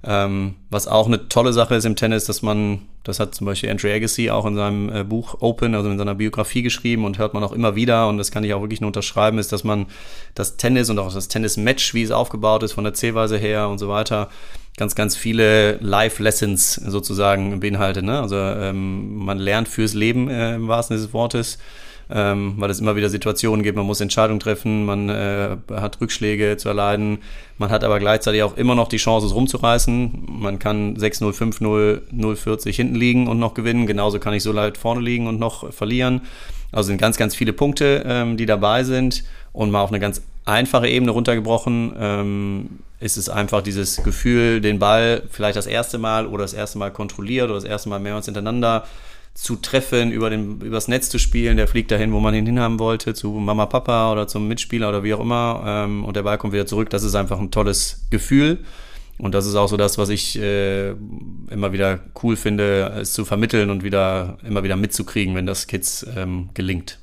ähm, 0.06 0.56
was 0.70 0.88
auch 0.88 1.08
eine 1.08 1.30
tolle 1.30 1.54
Sache 1.54 1.76
ist 1.76 1.86
im 1.86 1.96
Tennis, 1.96 2.26
dass 2.26 2.42
man, 2.42 2.82
das 3.04 3.20
hat 3.20 3.34
zum 3.36 3.46
Beispiel 3.46 3.70
Andrew 3.70 3.88
Agassi 3.88 4.30
auch 4.30 4.46
in 4.46 4.56
seinem 4.56 4.94
äh, 4.94 5.04
Buch 5.04 5.38
Open, 5.40 5.76
also 5.76 5.90
in 5.90 5.98
seiner 5.98 6.16
Biografie 6.16 6.62
geschrieben 6.62 7.06
und 7.06 7.18
hört 7.18 7.34
man 7.34 7.44
auch 7.44 7.54
immer 7.54 7.76
wieder, 7.76 8.10
und 8.10 8.18
das 8.18 8.32
kann 8.32 8.44
ich 8.44 8.54
auch 8.54 8.62
wirklich 8.62 8.82
nur 8.82 8.90
unterschreiben, 8.90 9.40
ist, 9.40 9.52
dass 9.52 9.64
man 9.64 9.86
das 10.36 10.58
Tennis 10.58 10.90
und 10.90 11.00
auch 11.00 11.14
das 11.14 11.30
Tennis-Match, 11.30 11.94
wie 11.94 12.04
es 12.04 12.12
aufgebaut 12.12 12.64
ist, 12.64 12.74
von 12.74 12.84
der 12.84 12.94
Zählweise 12.94 13.38
her 13.38 13.70
und 13.70 13.78
so 13.78 13.88
weiter, 13.88 14.30
ganz, 14.76 14.96
ganz 14.96 15.16
viele 15.16 15.78
Life-Lessons 15.78 16.76
sozusagen 16.76 17.60
beinhaltet. 17.60 18.04
Ne? 18.04 18.20
Also 18.20 18.36
ähm, 18.36 19.16
man 19.18 19.38
lernt 19.38 19.68
fürs 19.68 19.94
Leben 19.94 20.30
äh, 20.30 20.56
im 20.56 20.68
wahrsten 20.68 20.98
Sinne 20.98 21.08
des 21.08 21.14
Wortes 21.14 21.60
ähm, 22.16 22.54
weil 22.58 22.70
es 22.70 22.80
immer 22.80 22.96
wieder 22.96 23.10
Situationen 23.10 23.64
gibt, 23.64 23.76
man 23.76 23.88
muss 23.88 24.00
Entscheidungen 24.00 24.40
treffen, 24.40 24.86
man 24.86 25.10
äh, 25.10 25.58
hat 25.72 26.00
Rückschläge 26.00 26.58
zu 26.58 26.70
erleiden, 26.70 27.18
man 27.58 27.72
hat 27.72 27.84
aber 27.84 27.98
gleichzeitig 27.98 28.44
auch 28.44 28.56
immer 28.56 28.76
noch 28.76 28.88
die 28.88 28.98
Chance, 28.98 29.26
es 29.26 29.34
rumzureißen. 29.34 30.26
Man 30.28 30.60
kann 30.60 30.96
6-0, 30.96 31.34
5-0, 31.34 32.02
0-40 32.14 32.72
hinten 32.72 32.96
liegen 32.96 33.28
und 33.28 33.40
noch 33.40 33.56
gewinnen, 33.56 33.88
genauso 33.88 34.20
kann 34.20 34.34
ich 34.34 34.44
so 34.44 34.52
leicht 34.52 34.78
vorne 34.78 35.02
liegen 35.02 35.28
und 35.28 35.40
noch 35.40 35.74
verlieren. 35.74 36.22
Also 36.72 36.88
sind 36.88 37.02
ganz, 37.02 37.18
ganz 37.18 37.36
viele 37.36 37.54
Punkte, 37.54 38.04
ähm, 38.06 38.38
die 38.38 38.46
dabei 38.46 38.84
sind 38.84 39.24
und 39.52 39.72
mal 39.72 39.82
auf 39.82 39.90
eine 39.90 40.00
ganz 40.00 40.22
einfache 40.46 40.88
Ebene 40.88 41.12
runtergebrochen 41.12 41.94
ähm, 41.98 42.70
ist 43.00 43.18
es 43.18 43.28
einfach 43.28 43.62
dieses 43.62 44.04
Gefühl, 44.04 44.62
den 44.62 44.80
Ball 44.80 45.24
vielleicht 45.30 45.58
das 45.58 45.68
erste 45.68 45.98
Mal 45.98 46.28
oder 46.28 46.44
das 46.44 46.54
erste 46.54 46.78
Mal 46.78 46.92
kontrolliert 46.92 47.46
oder 47.46 47.56
das 47.56 47.64
erste 47.64 47.90
Mal 47.90 48.00
mehrmals 48.00 48.26
hintereinander 48.26 48.86
zu 49.34 49.56
treffen, 49.56 50.12
über 50.12 50.30
den, 50.30 50.62
übers 50.62 50.88
Netz 50.88 51.10
zu 51.10 51.18
spielen. 51.18 51.58
Der 51.58 51.68
fliegt 51.68 51.92
dahin, 51.92 52.14
wo 52.14 52.20
man 52.20 52.36
ihn 52.36 52.46
hinhaben 52.46 52.80
wollte, 52.80 53.14
zu 53.14 53.32
Mama, 53.32 53.66
Papa 53.66 54.12
oder 54.12 54.28
zum 54.28 54.48
Mitspieler 54.48 54.90
oder 54.90 55.04
wie 55.04 55.14
auch 55.14 55.20
immer. 55.20 55.64
Ähm, 55.66 56.06
und 56.06 56.16
der 56.16 56.24
Ball 56.24 56.38
kommt 56.38 56.54
wieder 56.54 56.66
zurück. 56.66 56.90
Das 56.90 57.04
ist 57.04 57.16
einfach 57.16 57.40
ein 57.40 57.52
tolles 57.52 58.06
Gefühl. 58.10 58.60
Und 59.18 59.34
das 59.34 59.46
ist 59.46 59.56
auch 59.56 59.68
so 59.68 59.78
das, 59.78 59.98
was 59.98 60.10
ich 60.10 60.40
äh, 60.40 60.92
immer 61.50 61.72
wieder 61.72 62.00
cool 62.24 62.36
finde, 62.36 62.98
es 63.00 63.14
zu 63.14 63.26
vermitteln 63.26 63.70
und 63.70 63.84
wieder 63.84 64.38
immer 64.48 64.64
wieder 64.64 64.76
mitzukriegen, 64.76 65.36
wenn 65.36 65.46
das 65.46 65.68
Kids 65.68 66.06
ähm, 66.16 66.50
gelingt. 66.54 67.00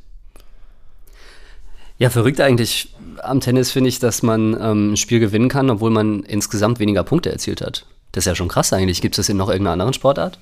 Ja, 1.98 2.10
verrückt 2.10 2.40
eigentlich 2.40 2.94
am 3.22 3.40
Tennis 3.40 3.70
finde 3.70 3.88
ich, 3.88 3.98
dass 3.98 4.22
man 4.22 4.56
ähm, 4.60 4.92
ein 4.92 4.96
Spiel 4.96 5.20
gewinnen 5.20 5.48
kann, 5.48 5.70
obwohl 5.70 5.90
man 5.90 6.22
insgesamt 6.22 6.78
weniger 6.78 7.04
Punkte 7.04 7.30
erzielt 7.30 7.60
hat. 7.60 7.86
Das 8.12 8.22
ist 8.22 8.26
ja 8.26 8.34
schon 8.34 8.48
krass 8.48 8.72
eigentlich. 8.72 9.00
Gibt 9.00 9.14
es 9.14 9.26
das 9.26 9.28
in 9.28 9.36
noch 9.36 9.48
irgendeiner 9.48 9.74
anderen 9.74 9.92
Sportart? 9.92 10.38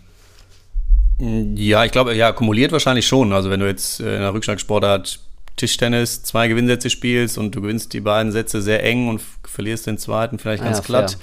Ja, 1.20 1.84
ich 1.84 1.90
glaube, 1.90 2.14
ja, 2.14 2.32
kumuliert 2.32 2.72
wahrscheinlich 2.72 3.06
schon. 3.06 3.32
Also 3.32 3.50
wenn 3.50 3.60
du 3.60 3.66
jetzt 3.66 4.00
äh, 4.00 4.14
in 4.14 4.20
der 4.20 4.34
Rückschlagsportart 4.34 5.20
Tischtennis 5.56 6.22
zwei 6.22 6.46
Gewinnsätze 6.46 6.88
spielst 6.88 7.37
und 7.37 7.54
du 7.54 7.60
gewinnst 7.60 7.92
die 7.92 8.00
beiden 8.00 8.30
Sätze 8.30 8.62
sehr 8.62 8.84
eng 8.84 9.08
und 9.08 9.20
verlierst 9.44 9.87
den 9.87 9.98
zweiten 9.98 10.38
vielleicht 10.38 10.62
ganz 10.62 10.78
ah, 10.78 10.82
ja, 10.82 10.87
glatt, 10.87 11.10
fair. 11.12 11.20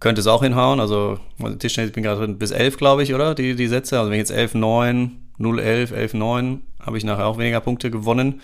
könnte 0.00 0.20
es 0.20 0.26
auch 0.26 0.42
hinhauen. 0.42 0.80
Also 0.80 1.20
Tischtennis 1.58 1.92
bin 1.92 2.02
gerade 2.02 2.26
bis 2.28 2.50
elf, 2.50 2.76
glaube 2.76 3.04
ich, 3.04 3.14
oder? 3.14 3.34
Die, 3.34 3.54
die 3.54 3.68
Sätze. 3.68 3.98
Also 3.98 4.10
wenn 4.10 4.16
ich 4.16 4.28
jetzt 4.28 4.32
11, 4.32 4.54
9, 4.54 5.16
0, 5.38 5.58
11, 5.60 5.92
11, 5.92 6.14
9, 6.14 6.62
habe 6.80 6.98
ich 6.98 7.04
nachher 7.04 7.26
auch 7.26 7.38
weniger 7.38 7.60
Punkte 7.60 7.90
gewonnen. 7.90 8.40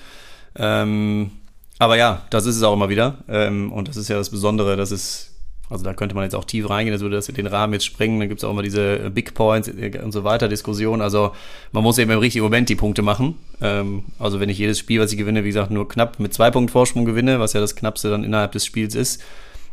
Ähm, 0.55 1.33
aber 1.79 1.97
ja, 1.97 2.23
das 2.31 2.47
ist 2.47 2.57
es 2.57 2.63
auch 2.63 2.75
immer 2.75 2.89
wieder. 2.89 3.19
Ähm, 3.29 3.73
und 3.73 3.89
das 3.89 3.97
ist 3.97 4.09
ja 4.09 4.17
das 4.17 4.31
Besondere, 4.31 4.77
dass 4.77 4.93
es 4.93 5.36
Also 5.69 5.85
da 5.85 5.95
könnte 5.95 6.15
man 6.15 6.25
jetzt 6.25 6.35
auch 6.35 6.45
tief 6.45 6.71
reingehen, 6.71 6.93
das 6.93 7.03
würde 7.03 7.17
das 7.17 7.27
den 7.27 7.47
Rahmen 7.47 7.73
jetzt 7.73 7.85
sprengen. 7.85 8.21
Dann 8.21 8.29
gibt 8.29 8.41
es 8.41 8.45
auch 8.45 8.53
immer 8.53 8.63
diese 8.63 9.11
Big 9.11 9.35
Points 9.35 9.69
und 9.69 10.13
so 10.13 10.23
weiter 10.23 10.49
Diskussion. 10.49 11.01
Also 11.01 11.33
man 11.73 11.83
muss 11.83 11.99
eben 11.99 12.11
im 12.11 12.19
richtigen 12.19 12.45
Moment 12.45 12.69
die 12.69 12.77
Punkte 12.77 13.03
machen. 13.03 13.37
Ähm, 13.61 14.05
also 14.19 14.39
wenn 14.39 14.49
ich 14.49 14.59
jedes 14.59 14.79
Spiel, 14.79 15.01
was 15.01 15.13
ich 15.13 15.19
gewinne, 15.19 15.43
wie 15.43 15.49
gesagt, 15.49 15.71
nur 15.71 15.89
knapp 15.89 16.21
mit 16.21 16.33
zwei 16.33 16.51
Punkten 16.51 16.71
Vorsprung 16.71 17.05
gewinne, 17.05 17.41
was 17.41 17.53
ja 17.53 17.61
das 17.61 17.75
knappste 17.75 18.11
dann 18.11 18.23
innerhalb 18.25 18.53
des 18.53 18.65
Spiels 18.65 18.95
ist, 18.95 19.23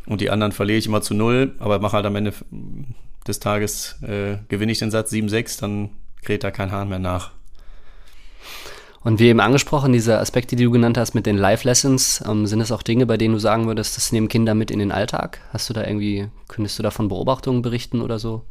und 0.06 0.20
die 0.20 0.30
anderen 0.30 0.52
verliere 0.52 0.78
ich 0.78 0.86
immer 0.86 1.00
zu 1.00 1.14
null, 1.14 1.54
aber 1.58 1.78
mache 1.78 1.96
halt 1.96 2.06
am 2.06 2.16
Ende 2.16 2.34
des 3.26 3.40
Tages, 3.40 3.96
äh, 4.02 4.36
gewinne 4.48 4.72
ich 4.72 4.78
den 4.78 4.90
Satz 4.90 5.10
7-6, 5.12 5.60
dann 5.60 5.90
kräht 6.22 6.44
da 6.44 6.50
kein 6.50 6.72
Hahn 6.72 6.88
mehr 6.88 6.98
nach. 6.98 7.30
Und 9.04 9.20
wie 9.20 9.28
eben 9.28 9.40
angesprochen, 9.40 9.92
diese 9.92 10.18
Aspekte, 10.18 10.56
die 10.56 10.64
du 10.64 10.70
genannt 10.70 10.96
hast 10.96 11.14
mit 11.14 11.26
den 11.26 11.36
Live-Lessons, 11.36 12.24
ähm, 12.26 12.46
sind 12.46 12.62
es 12.62 12.72
auch 12.72 12.82
Dinge, 12.82 13.04
bei 13.04 13.18
denen 13.18 13.34
du 13.34 13.38
sagen 13.38 13.66
würdest, 13.66 13.98
das 13.98 14.12
nehmen 14.12 14.28
Kinder 14.28 14.54
mit 14.54 14.70
in 14.70 14.78
den 14.78 14.92
Alltag? 14.92 15.40
Hast 15.52 15.68
du 15.68 15.74
da 15.74 15.84
irgendwie, 15.84 16.28
könntest 16.48 16.78
du 16.78 16.82
da 16.82 16.90
von 16.90 17.08
Beobachtungen 17.08 17.60
berichten 17.60 18.00
oder 18.00 18.18
so? 18.18 18.42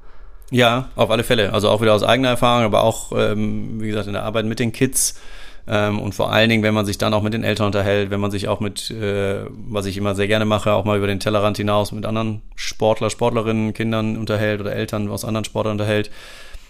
Ja, 0.51 0.89
auf 0.95 1.09
alle 1.09 1.23
Fälle. 1.23 1.53
Also 1.53 1.69
auch 1.69 1.81
wieder 1.81 1.95
aus 1.95 2.03
eigener 2.03 2.29
Erfahrung, 2.29 2.65
aber 2.65 2.83
auch, 2.83 3.11
ähm, 3.17 3.81
wie 3.81 3.87
gesagt, 3.87 4.05
in 4.05 4.13
der 4.13 4.23
Arbeit 4.23 4.45
mit 4.45 4.59
den 4.59 4.71
Kids. 4.71 5.19
Ähm, 5.65 5.99
und 5.99 6.13
vor 6.13 6.31
allen 6.31 6.49
Dingen, 6.49 6.61
wenn 6.61 6.75
man 6.75 6.85
sich 6.85 6.99
dann 6.99 7.15
auch 7.15 7.23
mit 7.23 7.33
den 7.33 7.43
Eltern 7.43 7.67
unterhält, 7.67 8.11
wenn 8.11 8.19
man 8.19 8.29
sich 8.29 8.47
auch 8.47 8.59
mit, 8.59 8.91
äh, 8.91 9.45
was 9.49 9.87
ich 9.87 9.97
immer 9.97 10.13
sehr 10.13 10.27
gerne 10.27 10.45
mache, 10.45 10.73
auch 10.73 10.85
mal 10.85 10.97
über 10.97 11.07
den 11.07 11.19
Tellerrand 11.19 11.57
hinaus 11.57 11.91
mit 11.93 12.05
anderen 12.05 12.43
Sportler, 12.55 13.09
Sportlerinnen, 13.09 13.73
Kindern 13.73 14.17
unterhält 14.17 14.61
oder 14.61 14.73
Eltern 14.73 15.09
aus 15.09 15.25
anderen 15.25 15.45
Sportlern 15.45 15.79
unterhält 15.79 16.11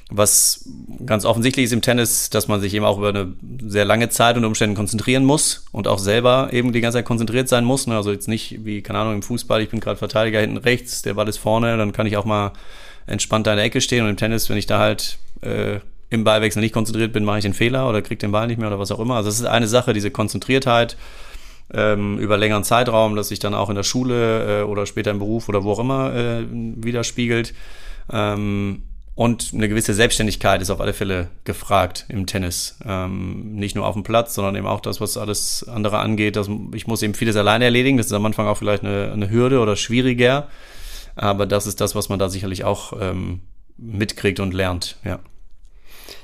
was 0.10 0.70
ganz 1.06 1.26
offensichtlich 1.26 1.66
ist 1.66 1.74
im 1.74 1.82
Tennis, 1.82 2.30
dass 2.30 2.48
man 2.48 2.62
sich 2.62 2.74
eben 2.74 2.86
auch 2.86 2.98
über 2.98 3.10
eine 3.10 3.34
sehr 3.66 3.86
lange 3.86 4.10
Zeit 4.10 4.36
unter 4.36 4.48
Umständen 4.48 4.76
konzentrieren 4.76 5.26
muss 5.26 5.66
und 5.72 5.88
auch 5.88 6.00
selber 6.00 6.50
eben 6.52 6.72
die 6.72 6.82
ganze 6.82 7.00
Zeit 7.00 7.06
konzentriert 7.06 7.50
sein 7.50 7.66
muss. 7.66 7.88
Ne? 7.88 7.96
Also 7.96 8.12
jetzt 8.12 8.28
nicht 8.28 8.66
wie, 8.66 8.82
keine 8.82 9.00
Ahnung, 9.00 9.16
im 9.16 9.24
Fußball, 9.24 9.62
ich 9.62 9.70
bin 9.70 9.80
gerade 9.80 9.98
Verteidiger 9.98 10.40
hinten 10.40 10.58
rechts, 10.58 11.02
der 11.02 11.16
Ball 11.16 11.28
ist 11.28 11.38
vorne, 11.38 11.78
dann 11.78 11.94
kann 11.94 12.06
ich 12.06 12.18
auch 12.18 12.26
mal 12.26 12.52
entspannt 13.08 13.48
in 13.48 13.56
der 13.56 13.66
Ecke 13.66 13.82
stehen 13.82 14.04
und 14.04 14.10
im 14.10 14.18
Tennis, 14.18 14.50
wenn 14.50 14.58
ich 14.58 14.66
da 14.66 14.80
halt 14.80 15.18
äh, 15.42 15.80
im 16.10 16.24
Ballwechsel 16.24 16.62
nicht 16.62 16.74
konzentriert 16.74 17.12
bin, 17.12 17.26
mache 17.26 17.40
ich 17.40 17.44
den 17.44 17.54
Fehler 17.54 17.90
oder 17.90 18.02
kriege 18.02 18.20
den 18.20 18.32
Ball 18.32 18.48
nicht 18.48 18.60
mehr 18.60 18.68
oder 18.68 18.80
was 18.80 18.92
auch 18.92 19.00
immer. 19.00 19.16
Also 19.16 19.30
das 19.30 19.40
ist 19.40 19.46
eine 19.46 19.68
Sache, 19.68 19.94
diese 19.94 20.12
Konzentriertheit 20.12 20.96
ähm, 21.74 22.20
über 22.20 22.38
längeren 22.38 22.64
Zeitraum, 22.64 23.16
dass 23.16 23.30
sich 23.30 23.40
dann 23.40 23.56
auch 23.56 23.70
in 23.70 23.76
der 23.76 23.84
Schule 23.84 24.62
äh, 24.62 24.64
oder 24.64 24.86
später 24.86 25.12
im 25.12 25.20
Beruf 25.20 25.50
oder 25.50 25.64
wo 25.64 25.72
auch 25.72 25.80
immer 25.80 26.14
äh, 26.14 26.46
widerspiegelt. 26.50 27.54
Ähm, 28.12 28.84
und 29.16 29.52
eine 29.54 29.70
gewisse 29.70 29.94
Selbstständigkeit 29.94 30.62
ist 30.62 30.72
auf 30.72 30.82
alle 30.82 30.94
Fälle 30.94 31.30
gefragt 31.44 32.06
im 32.10 32.26
Tennis. 32.26 32.80
Ähm, 32.84 33.54
nicht 33.56 33.76
nur 33.76 33.86
auf 33.86 33.94
dem 33.94 34.04
Platz, 34.04 34.34
sondern 34.34 34.56
eben 34.56 34.66
auch 34.66 34.80
das, 34.80 35.00
was 35.02 35.18
alles 35.18 35.68
andere 35.68 36.00
angeht. 36.00 36.36
Das, 36.36 36.50
ich 36.74 36.88
muss 36.88 37.04
eben 37.04 37.14
vieles 37.14 37.36
alleine 37.36 37.66
erledigen. 37.66 37.98
Das 37.98 38.08
ist 38.08 38.14
am 38.14 38.26
Anfang 38.26 38.48
auch 38.48 38.58
vielleicht 38.58 38.84
eine, 38.84 39.12
eine 39.12 39.30
Hürde 39.30 39.60
oder 39.60 39.76
schwieriger. 39.76 40.48
Aber 41.16 41.46
das 41.46 41.68
ist 41.68 41.80
das, 41.80 41.94
was 41.94 42.10
man 42.10 42.18
da 42.18 42.28
sicherlich 42.28 42.64
auch 42.64 42.94
ähm, 43.00 43.42
mitkriegt 43.78 44.40
und 44.40 44.54
lernt, 44.54 44.98
ja. 45.04 45.20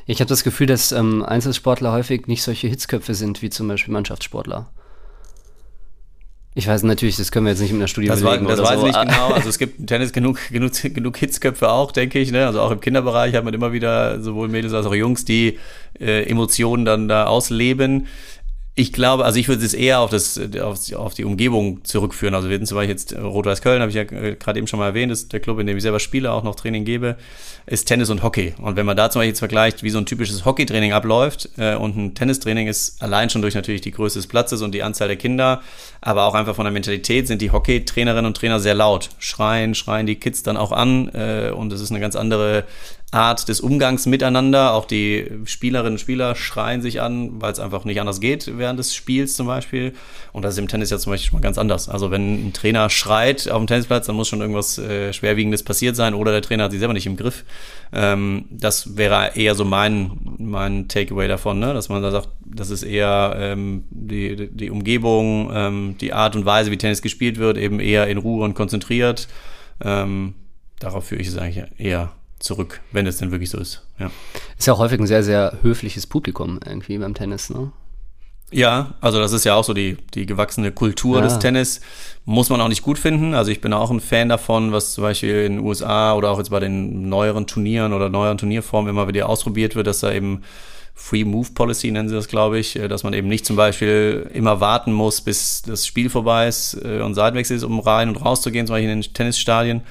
Ich 0.05 0.19
habe 0.21 0.29
das 0.29 0.43
Gefühl, 0.43 0.65
dass 0.65 0.91
ähm, 0.91 1.21
Einzelsportler 1.21 1.91
häufig 1.91 2.25
nicht 2.25 2.41
solche 2.41 2.67
Hitzköpfe 2.67 3.13
sind 3.13 3.43
wie 3.43 3.51
zum 3.51 3.67
Beispiel 3.67 3.93
Mannschaftssportler. 3.93 4.71
Ich 6.59 6.67
weiß 6.67 6.83
natürlich, 6.83 7.15
das 7.15 7.31
können 7.31 7.45
wir 7.45 7.51
jetzt 7.51 7.61
nicht 7.61 7.71
in 7.71 7.79
der 7.79 7.87
Studie 7.87 8.09
das 8.09 8.21
belegen. 8.21 8.45
War, 8.45 8.57
das 8.57 8.67
weiß 8.67 8.81
so. 8.81 8.87
ich 8.87 8.93
nicht 8.93 9.01
genau. 9.01 9.29
Also 9.29 9.47
es 9.47 9.57
gibt 9.59 9.79
im 9.79 9.87
Tennis 9.87 10.11
genug, 10.11 10.39
genug, 10.51 10.73
genug 10.73 11.15
Hitzköpfe 11.15 11.69
auch, 11.69 11.93
denke 11.93 12.19
ich. 12.19 12.33
Ne? 12.33 12.45
Also 12.45 12.59
auch 12.59 12.71
im 12.71 12.81
Kinderbereich 12.81 13.33
hat 13.33 13.45
man 13.45 13.53
immer 13.53 13.71
wieder 13.71 14.19
sowohl 14.19 14.49
Mädels 14.49 14.73
als 14.73 14.85
auch 14.85 14.93
Jungs, 14.93 15.23
die 15.23 15.57
äh, 16.01 16.29
Emotionen 16.29 16.83
dann 16.83 17.07
da 17.07 17.27
ausleben. 17.27 18.07
Ich 18.75 18.93
glaube, 18.93 19.25
also 19.25 19.37
ich 19.37 19.49
würde 19.49 19.65
es 19.65 19.73
eher 19.73 19.99
auf, 19.99 20.09
das, 20.09 20.39
auf, 20.61 20.93
auf 20.93 21.13
die 21.13 21.25
Umgebung 21.25 21.83
zurückführen. 21.83 22.33
Also 22.33 22.49
wir 22.49 22.57
sind 22.57 22.65
zum 22.65 22.75
Beispiel 22.77 22.91
jetzt 22.91 23.13
Rot-Weiß 23.13 23.61
Köln, 23.61 23.81
habe 23.81 23.89
ich 23.89 23.95
ja 23.95 24.03
äh, 24.03 24.35
gerade 24.35 24.57
eben 24.57 24.67
schon 24.67 24.79
mal 24.79 24.85
erwähnt, 24.85 25.11
ist 25.11 25.33
der 25.33 25.41
Club, 25.41 25.59
in 25.59 25.67
dem 25.67 25.75
ich 25.75 25.83
selber 25.83 25.99
spiele, 25.99 26.31
auch 26.31 26.43
noch 26.43 26.55
Training 26.55 26.85
gebe, 26.85 27.17
ist 27.65 27.85
Tennis 27.85 28.09
und 28.09 28.23
Hockey. 28.23 28.53
Und 28.57 28.77
wenn 28.77 28.85
man 28.85 28.95
da 28.95 29.09
zum 29.09 29.19
Beispiel 29.19 29.29
jetzt 29.29 29.39
vergleicht, 29.39 29.83
wie 29.83 29.89
so 29.89 29.97
ein 29.97 30.05
typisches 30.05 30.45
Hockeytraining 30.45 30.93
abläuft 30.93 31.49
äh, 31.57 31.75
und 31.75 31.97
ein 31.97 32.15
Tennistraining 32.15 32.67
ist 32.67 33.01
allein 33.01 33.29
schon 33.29 33.41
durch 33.41 33.53
natürlich 33.53 33.81
die 33.81 33.91
Größe 33.91 34.19
des 34.19 34.27
Platzes 34.27 34.61
und 34.61 34.73
die 34.73 34.81
Anzahl 34.81 35.09
der 35.09 35.17
Kinder, 35.17 35.61
aber 35.99 36.23
auch 36.23 36.33
einfach 36.33 36.55
von 36.55 36.63
der 36.63 36.71
Mentalität 36.71 37.27
sind 37.27 37.41
die 37.41 37.51
Hockeytrainerinnen 37.51 38.27
und 38.27 38.37
Trainer 38.37 38.61
sehr 38.61 38.75
laut. 38.75 39.09
Schreien, 39.19 39.75
schreien 39.75 40.05
die 40.05 40.15
Kids 40.15 40.41
dann 40.43 40.55
auch 40.55 40.71
an 40.71 41.09
äh, 41.09 41.51
und 41.53 41.73
es 41.73 41.81
ist 41.81 41.91
eine 41.91 41.99
ganz 41.99 42.15
andere 42.15 42.63
Art 43.11 43.49
des 43.49 43.59
Umgangs 43.59 44.05
miteinander. 44.05 44.73
Auch 44.73 44.85
die 44.85 45.27
Spielerinnen 45.45 45.93
und 45.93 45.99
Spieler 45.99 46.35
schreien 46.35 46.81
sich 46.81 47.01
an, 47.01 47.41
weil 47.41 47.51
es 47.51 47.59
einfach 47.59 47.83
nicht 47.83 47.99
anders 47.99 48.19
geht 48.19 48.57
während 48.57 48.77
des 48.77 48.93
Spiels 48.93 49.33
zum 49.33 49.47
Beispiel. 49.47 49.93
Und 50.31 50.43
das 50.43 50.53
ist 50.53 50.59
im 50.59 50.67
Tennis 50.67 50.91
ja 50.91 50.99
zum 50.99 51.13
Beispiel 51.13 51.37
mal 51.37 51.41
ganz 51.41 51.57
anders. 51.57 51.89
Also 51.89 52.11
wenn 52.11 52.49
ein 52.49 52.53
Trainer 52.53 52.89
schreit 52.89 53.49
auf 53.49 53.57
dem 53.57 53.65
Tennisplatz, 53.65 54.05
dann 54.05 54.15
muss 54.15 54.27
schon 54.27 54.41
irgendwas 54.41 54.77
äh, 54.77 55.11
Schwerwiegendes 55.11 55.63
passiert 55.63 55.95
sein 55.95 56.13
oder 56.13 56.31
der 56.31 56.43
Trainer 56.43 56.65
hat 56.65 56.71
sich 56.71 56.79
selber 56.79 56.93
nicht 56.93 57.07
im 57.07 57.17
Griff. 57.17 57.45
Ähm, 57.91 58.45
das 58.51 58.95
wäre 58.95 59.31
eher 59.35 59.55
so 59.55 59.65
mein, 59.65 60.11
mein 60.37 60.87
Takeaway 60.87 61.27
davon, 61.27 61.59
ne? 61.59 61.73
dass 61.73 61.89
man 61.89 62.03
da 62.03 62.11
sagt, 62.11 62.29
das 62.45 62.69
ist 62.69 62.83
eher 62.83 63.35
ähm, 63.39 63.85
die, 63.89 64.49
die 64.51 64.69
Umgebung, 64.69 65.49
ähm, 65.51 65.95
die 65.99 66.13
Art 66.13 66.35
und 66.35 66.45
Weise, 66.45 66.69
wie 66.69 66.77
Tennis 66.77 67.01
gespielt 67.01 67.39
wird, 67.39 67.57
eben 67.57 67.79
eher 67.79 68.07
in 68.07 68.19
Ruhe 68.19 68.45
und 68.45 68.53
konzentriert. 68.53 69.27
Ähm, 69.83 70.35
darauf 70.79 71.05
führe 71.05 71.21
ich 71.21 71.27
es 71.27 71.37
eigentlich 71.37 71.65
eher 71.77 72.11
zurück, 72.39 72.81
wenn 72.91 73.05
es 73.05 73.17
denn 73.17 73.31
wirklich 73.31 73.49
so 73.49 73.57
ist. 73.57 73.85
Ja. 73.99 74.11
Ist 74.57 74.67
ja 74.67 74.73
auch 74.73 74.79
häufig 74.79 74.99
ein 74.99 75.07
sehr, 75.07 75.23
sehr 75.23 75.57
höfliches 75.61 76.07
Publikum 76.07 76.59
irgendwie 76.65 76.97
beim 76.97 77.13
Tennis, 77.13 77.49
ne? 77.49 77.71
Ja, 78.51 78.95
also 78.99 79.19
das 79.19 79.31
ist 79.31 79.45
ja 79.45 79.53
auch 79.53 79.63
so 79.63 79.73
die, 79.73 79.97
die 80.15 80.25
gewachsene 80.25 80.71
Kultur 80.71 81.17
ja. 81.17 81.23
des 81.23 81.37
Tennis. 81.37 81.81
Muss 82.25 82.49
man 82.49 82.59
auch 82.61 82.67
nicht 82.67 82.81
gut 82.81 82.97
finden. 82.97 83.35
Also 83.35 83.51
ich 83.51 83.61
bin 83.61 83.73
auch 83.73 83.91
ein 83.91 83.99
Fan 83.99 84.27
davon, 84.27 84.71
was 84.71 84.93
zum 84.93 85.03
Beispiel 85.03 85.45
in 85.45 85.57
den 85.57 85.65
USA 85.65 86.15
oder 86.15 86.31
auch 86.31 86.39
jetzt 86.39 86.49
bei 86.49 86.59
den 86.59 87.09
neueren 87.09 87.45
Turnieren 87.45 87.93
oder 87.93 88.09
neueren 88.09 88.39
Turnierformen 88.39 88.89
immer 88.89 89.07
wieder 89.07 89.29
ausprobiert 89.29 89.75
wird, 89.75 89.85
dass 89.85 89.99
da 89.99 90.11
eben 90.11 90.41
Free 90.95 91.23
Move 91.23 91.49
Policy 91.53 91.91
nennen 91.91 92.09
sie 92.09 92.15
das, 92.15 92.27
glaube 92.27 92.59
ich, 92.59 92.75
äh, 92.75 92.87
dass 92.87 93.03
man 93.03 93.13
eben 93.13 93.27
nicht 93.27 93.45
zum 93.45 93.55
Beispiel 93.55 94.29
immer 94.33 94.59
warten 94.59 94.91
muss, 94.91 95.21
bis 95.21 95.61
das 95.61 95.85
Spiel 95.87 96.09
vorbei 96.09 96.47
ist 96.47 96.73
äh, 96.83 97.01
und 97.01 97.13
Seitenwechsel 97.13 97.55
ist, 97.55 97.63
um 97.63 97.79
rein 97.79 98.09
und 98.09 98.17
raus 98.17 98.41
zu 98.41 98.51
gehen, 98.51 98.67
zum 98.67 98.73
Beispiel 98.73 98.89
in 98.89 99.01
den 99.01 99.13
Tennisstadien 99.13 99.81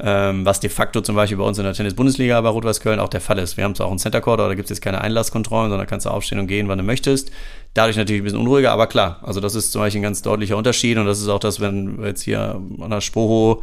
ähm, 0.00 0.44
was 0.44 0.60
de 0.60 0.70
facto 0.70 1.00
zum 1.00 1.16
Beispiel 1.16 1.38
bei 1.38 1.44
uns 1.44 1.58
in 1.58 1.64
der 1.64 1.72
Tennis-Bundesliga 1.72 2.40
bei 2.40 2.48
Rot-Weiß 2.48 2.80
Köln 2.80 3.00
auch 3.00 3.08
der 3.08 3.20
Fall 3.20 3.38
ist. 3.38 3.56
Wir 3.56 3.64
haben 3.64 3.74
zwar 3.74 3.86
auch 3.86 3.90
einen 3.90 3.98
Center 3.98 4.20
Court, 4.20 4.40
aber 4.40 4.48
da 4.48 4.54
gibt 4.54 4.66
es 4.66 4.76
jetzt 4.76 4.82
keine 4.82 5.00
Einlasskontrollen, 5.00 5.70
sondern 5.70 5.86
kannst 5.86 6.06
du 6.06 6.10
aufstehen 6.10 6.38
und 6.38 6.46
gehen, 6.46 6.68
wann 6.68 6.78
du 6.78 6.84
möchtest. 6.84 7.30
Dadurch 7.76 7.98
natürlich 7.98 8.22
ein 8.22 8.24
bisschen 8.24 8.40
unruhiger, 8.40 8.72
aber 8.72 8.86
klar, 8.86 9.18
also 9.22 9.38
das 9.38 9.54
ist 9.54 9.70
zum 9.70 9.82
Beispiel 9.82 10.00
ein 10.00 10.04
ganz 10.04 10.22
deutlicher 10.22 10.56
Unterschied 10.56 10.96
und 10.96 11.04
das 11.04 11.20
ist 11.20 11.28
auch 11.28 11.38
das, 11.38 11.60
wenn 11.60 11.98
wir 11.98 12.08
jetzt 12.08 12.22
hier 12.22 12.58
an 12.80 12.90
der 12.90 13.02
Spoho 13.02 13.62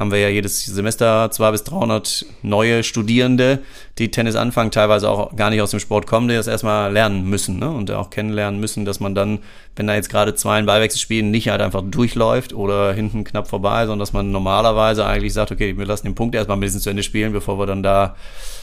haben 0.00 0.12
wir 0.12 0.18
ja 0.18 0.30
jedes 0.30 0.64
Semester 0.64 1.30
200 1.30 1.52
bis 1.52 1.64
300 1.64 2.26
neue 2.40 2.82
Studierende, 2.84 3.58
die 3.98 4.10
Tennis 4.10 4.34
anfangen, 4.34 4.70
teilweise 4.70 5.10
auch 5.10 5.36
gar 5.36 5.50
nicht 5.50 5.60
aus 5.60 5.72
dem 5.72 5.78
Sport 5.80 6.06
kommen, 6.06 6.26
die 6.28 6.34
das 6.34 6.46
erstmal 6.46 6.90
lernen 6.90 7.28
müssen 7.28 7.58
ne? 7.58 7.70
und 7.70 7.90
auch 7.90 8.08
kennenlernen 8.08 8.58
müssen, 8.58 8.86
dass 8.86 8.98
man 8.98 9.14
dann, 9.14 9.40
wenn 9.76 9.86
da 9.86 9.94
jetzt 9.94 10.08
gerade 10.08 10.34
zwei 10.34 10.58
in 10.58 10.64
Ballwechsel 10.64 10.98
spielen, 10.98 11.30
nicht 11.30 11.50
halt 11.50 11.60
einfach 11.60 11.82
durchläuft 11.84 12.54
oder 12.54 12.94
hinten 12.94 13.24
knapp 13.24 13.46
vorbei, 13.46 13.80
sondern 13.82 13.98
dass 13.98 14.14
man 14.14 14.32
normalerweise 14.32 15.04
eigentlich 15.04 15.34
sagt, 15.34 15.52
okay, 15.52 15.76
wir 15.76 15.84
lassen 15.84 16.06
den 16.06 16.14
Punkt 16.14 16.34
erstmal 16.34 16.56
ein 16.56 16.60
bisschen 16.60 16.80
zu 16.80 16.88
Ende 16.88 17.02
spielen, 17.02 17.34
bevor 17.34 17.58
wir 17.58 17.66
dann 17.66 17.82
da 17.82 18.16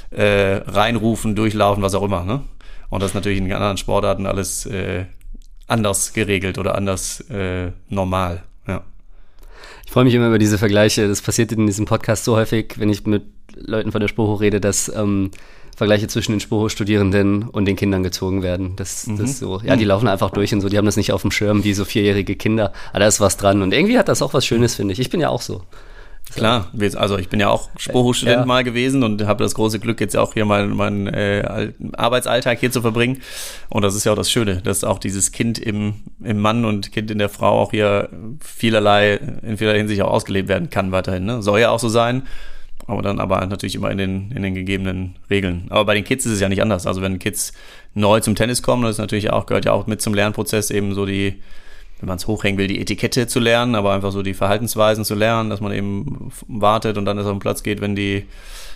äh, 0.10 0.62
reinrufen, 0.66 1.36
durchlaufen, 1.36 1.84
was 1.84 1.94
auch 1.94 2.04
immer. 2.04 2.24
Ne? 2.24 2.42
Und 2.90 3.02
das 3.02 3.12
ist 3.12 3.16
natürlich 3.16 3.40
in 3.40 3.52
anderen 3.52 3.78
Sportarten 3.78 4.26
alles 4.26 4.66
äh, 4.66 5.06
anders 5.68 6.14
geregelt 6.14 6.58
oder 6.58 6.76
anders 6.76 7.22
äh, 7.30 7.72
normal. 7.90 8.44
Ja. 8.68 8.84
Ich 9.86 9.92
freue 9.92 10.06
mich 10.06 10.14
immer 10.14 10.28
über 10.28 10.40
diese 10.40 10.58
Vergleiche. 10.58 11.08
Das 11.08 11.22
passiert 11.22 11.52
in 11.52 11.66
diesem 11.66 11.86
Podcast 11.86 12.24
so 12.24 12.36
häufig, 12.36 12.76
wenn 12.78 12.90
ich 12.90 13.06
mit 13.06 13.24
Leuten 13.56 13.92
von 13.92 14.02
der 14.02 14.08
Spoho 14.08 14.36
rede, 14.36 14.62
dass 14.62 14.90
ähm, 14.90 15.32
Vergleiche 15.76 16.08
zwischen 16.08 16.32
den 16.32 16.40
Spoho-Studierenden 16.40 17.44
und 17.44 17.66
den 17.66 17.76
Kindern 17.76 18.02
gezogen 18.02 18.42
werden. 18.42 18.76
Das, 18.78 19.06
mhm. 19.06 19.18
das 19.18 19.38
so, 19.38 19.62
ja, 19.64 19.76
die 19.76 19.86
laufen 19.86 20.08
einfach 20.08 20.32
durch 20.32 20.54
und 20.54 20.62
so, 20.62 20.70
die 20.70 20.78
haben 20.78 20.86
das 20.86 20.98
nicht 20.98 21.12
auf 21.12 21.22
dem 21.22 21.30
Schirm 21.32 21.64
wie 21.64 21.74
so 21.74 21.86
vierjährige 21.86 22.36
Kinder. 22.36 22.74
Aber 22.90 23.02
da 23.02 23.08
ist 23.08 23.20
was 23.20 23.38
dran. 23.38 23.62
Und 23.62 23.74
irgendwie 23.74 24.00
hat 24.00 24.08
das 24.08 24.22
auch 24.22 24.34
was 24.34 24.46
Schönes, 24.46 24.76
finde 24.76 24.94
ich. 24.94 25.00
Ich 25.00 25.10
bin 25.10 25.22
ja 25.22 25.30
auch 25.30 25.42
so. 25.42 25.62
Klar, 26.34 26.72
also 26.96 27.18
ich 27.18 27.30
bin 27.30 27.40
ja 27.40 27.50
auch 27.50 27.70
Spruchstudent 27.78 28.42
ja. 28.42 28.46
mal 28.46 28.64
gewesen 28.64 29.04
und 29.04 29.26
habe 29.26 29.44
das 29.44 29.56
große 29.56 29.80
Glück, 29.80 30.00
jetzt 30.02 30.16
auch 30.16 30.34
hier 30.34 30.46
meinen 30.46 30.76
mein, 30.76 31.08
äh, 31.08 31.72
Arbeitsalltag 31.94 32.60
hier 32.60 32.72
zu 32.72 32.82
verbringen. 32.82 33.22
Und 33.70 33.84
das 33.84 33.96
ist 33.96 34.04
ja 34.04 34.12
auch 34.12 34.18
das 34.18 34.30
Schöne, 34.30 34.62
dass 34.62 34.84
auch 34.84 35.00
dieses 35.00 35.32
Kind 35.32 35.58
im, 35.58 35.96
im 36.24 36.40
Mann 36.40 36.66
und 36.66 36.92
Kind 36.92 37.12
in 37.12 37.18
der 37.18 37.30
Frau 37.30 37.60
auch 37.60 37.72
hier 37.72 38.10
vielerlei, 38.40 39.20
in 39.42 39.58
vielerlei 39.58 39.80
Hinsicht 39.80 40.02
auch 40.02 40.12
ausgelebt 40.12 40.50
werden 40.50 40.70
kann 40.70 40.92
weiterhin. 40.92 41.26
Ne? 41.26 41.42
Soll 41.42 41.60
ja 41.60 41.70
auch 41.70 41.80
so 41.80 41.90
sein. 41.90 42.24
Aber 42.86 43.02
dann 43.02 43.20
aber 43.20 43.46
natürlich 43.46 43.76
immer 43.76 43.92
in 43.92 43.98
den, 43.98 44.32
in 44.32 44.44
den 44.44 44.54
gegebenen 44.54 45.16
Regeln. 45.30 45.66
Aber 45.70 45.84
bei 45.86 45.96
den 45.96 46.06
Kids 46.06 46.26
ist 46.26 46.34
es 46.34 46.40
ja 46.40 46.48
nicht 46.48 46.62
anders. 46.62 46.88
Also 46.88 47.02
wenn 47.02 47.20
Kids 47.20 47.52
neu 47.94 48.20
zum 48.22 48.36
Tennis 48.36 48.62
kommen, 48.62 48.84
das 48.84 48.92
ist 48.94 49.00
natürlich 49.00 49.32
auch, 49.32 49.46
gehört 49.46 49.66
ja 49.66 49.74
auch 49.74 49.88
mit 49.88 50.02
zum 50.02 50.14
Lernprozess 50.14 50.72
eben 50.72 50.94
so 50.94 51.06
die, 51.06 51.42
wenn 52.00 52.08
man 52.08 52.18
es 52.18 52.28
hochhängen 52.28 52.58
will, 52.58 52.68
die 52.68 52.80
Etikette 52.80 53.28
zu 53.28 53.40
lernen, 53.40 53.76
aber 53.76 53.94
einfach 53.94 54.12
so 54.12 54.22
die 54.22 54.34
Verhaltensweisen 54.34 55.04
zu 55.04 55.16
lernen, 55.16 55.50
dass 55.50 55.62
man 55.62 55.72
eben 55.72 56.32
wartet 56.48 56.98
und 56.98 57.06
dann 57.06 57.18
erst 57.18 57.28
auf 57.28 57.36
den 57.36 57.40
Platz 57.40 57.64
geht, 57.64 57.82
wenn 57.82 57.96
die 57.96 58.26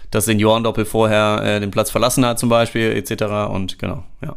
das 0.10 0.26
Seniorendoppel 0.26 0.86
vorher 0.86 1.42
äh, 1.44 1.60
den 1.60 1.72
Platz 1.72 1.90
verlassen 1.90 2.26
hat 2.26 2.40
zum 2.40 2.50
Beispiel 2.50 2.92
etc. 2.92 3.50
Und 3.50 3.80
genau, 3.80 4.04
ja. 4.22 4.36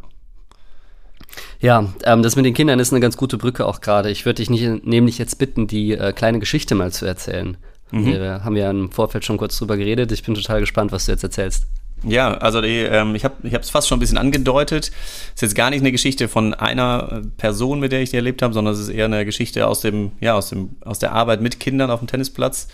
Ja, 1.61 1.93
ähm, 2.05 2.23
das 2.23 2.37
mit 2.37 2.45
den 2.45 2.55
Kindern 2.55 2.79
ist 2.79 2.93
eine 2.93 3.01
ganz 3.01 3.17
gute 3.17 3.39
Brücke 3.39 3.67
auch 3.67 3.81
gerade. 3.81 4.11
Ich 4.11 4.25
würde 4.25 4.37
dich 4.37 4.51
nicht, 4.51 4.87
nämlich 4.87 5.19
jetzt 5.19 5.39
bitten, 5.39 5.67
die 5.67 5.93
äh, 5.93 6.13
kleine 6.13 6.39
Geschichte 6.39 6.75
mal 6.75 6.93
zu 6.93 7.07
erzählen. 7.07 7.57
Mhm. 7.91 8.13
Da 8.13 8.45
haben 8.45 8.55
wir 8.55 8.63
ja 8.63 8.71
im 8.71 8.91
Vorfeld 8.91 9.25
schon 9.25 9.37
kurz 9.37 9.59
drüber 9.59 9.77
geredet. 9.77 10.13
Ich 10.13 10.23
bin 10.23 10.35
total 10.35 10.61
gespannt, 10.61 10.93
was 10.93 11.07
du 11.07 11.13
jetzt 11.13 11.25
erzählst. 11.25 11.67
Ja, 12.07 12.35
also 12.35 12.61
die, 12.61 12.81
ähm, 12.81 13.15
ich 13.15 13.25
habe 13.25 13.37
es 13.43 13.71
fast 13.71 13.89
schon 13.89 13.97
ein 13.97 14.01
bisschen 14.01 14.19
angedeutet. 14.19 14.91
Es 15.29 15.35
ist 15.35 15.43
jetzt 15.43 15.55
gar 15.55 15.71
nicht 15.71 15.81
eine 15.81 15.93
Geschichte 15.93 16.29
von 16.29 16.55
einer 16.55 17.23
Person, 17.37 17.81
mit 17.81 17.93
der 17.93 18.03
ich 18.03 18.11
die 18.11 18.17
erlebt 18.17 18.43
habe, 18.43 18.53
sondern 18.53 18.75
es 18.75 18.81
ist 18.81 18.89
eher 18.89 19.07
eine 19.07 19.25
Geschichte 19.25 19.67
aus 19.67 19.81
dem, 19.81 20.13
ja, 20.21 20.35
aus 20.35 20.51
dem, 20.51 20.77
aus 20.85 20.99
der 20.99 21.13
Arbeit 21.13 21.41
mit 21.41 21.61
Kindern 21.61 21.91
auf 21.91 22.01
dem 22.01 22.09
Tennisplatz. 22.09 22.69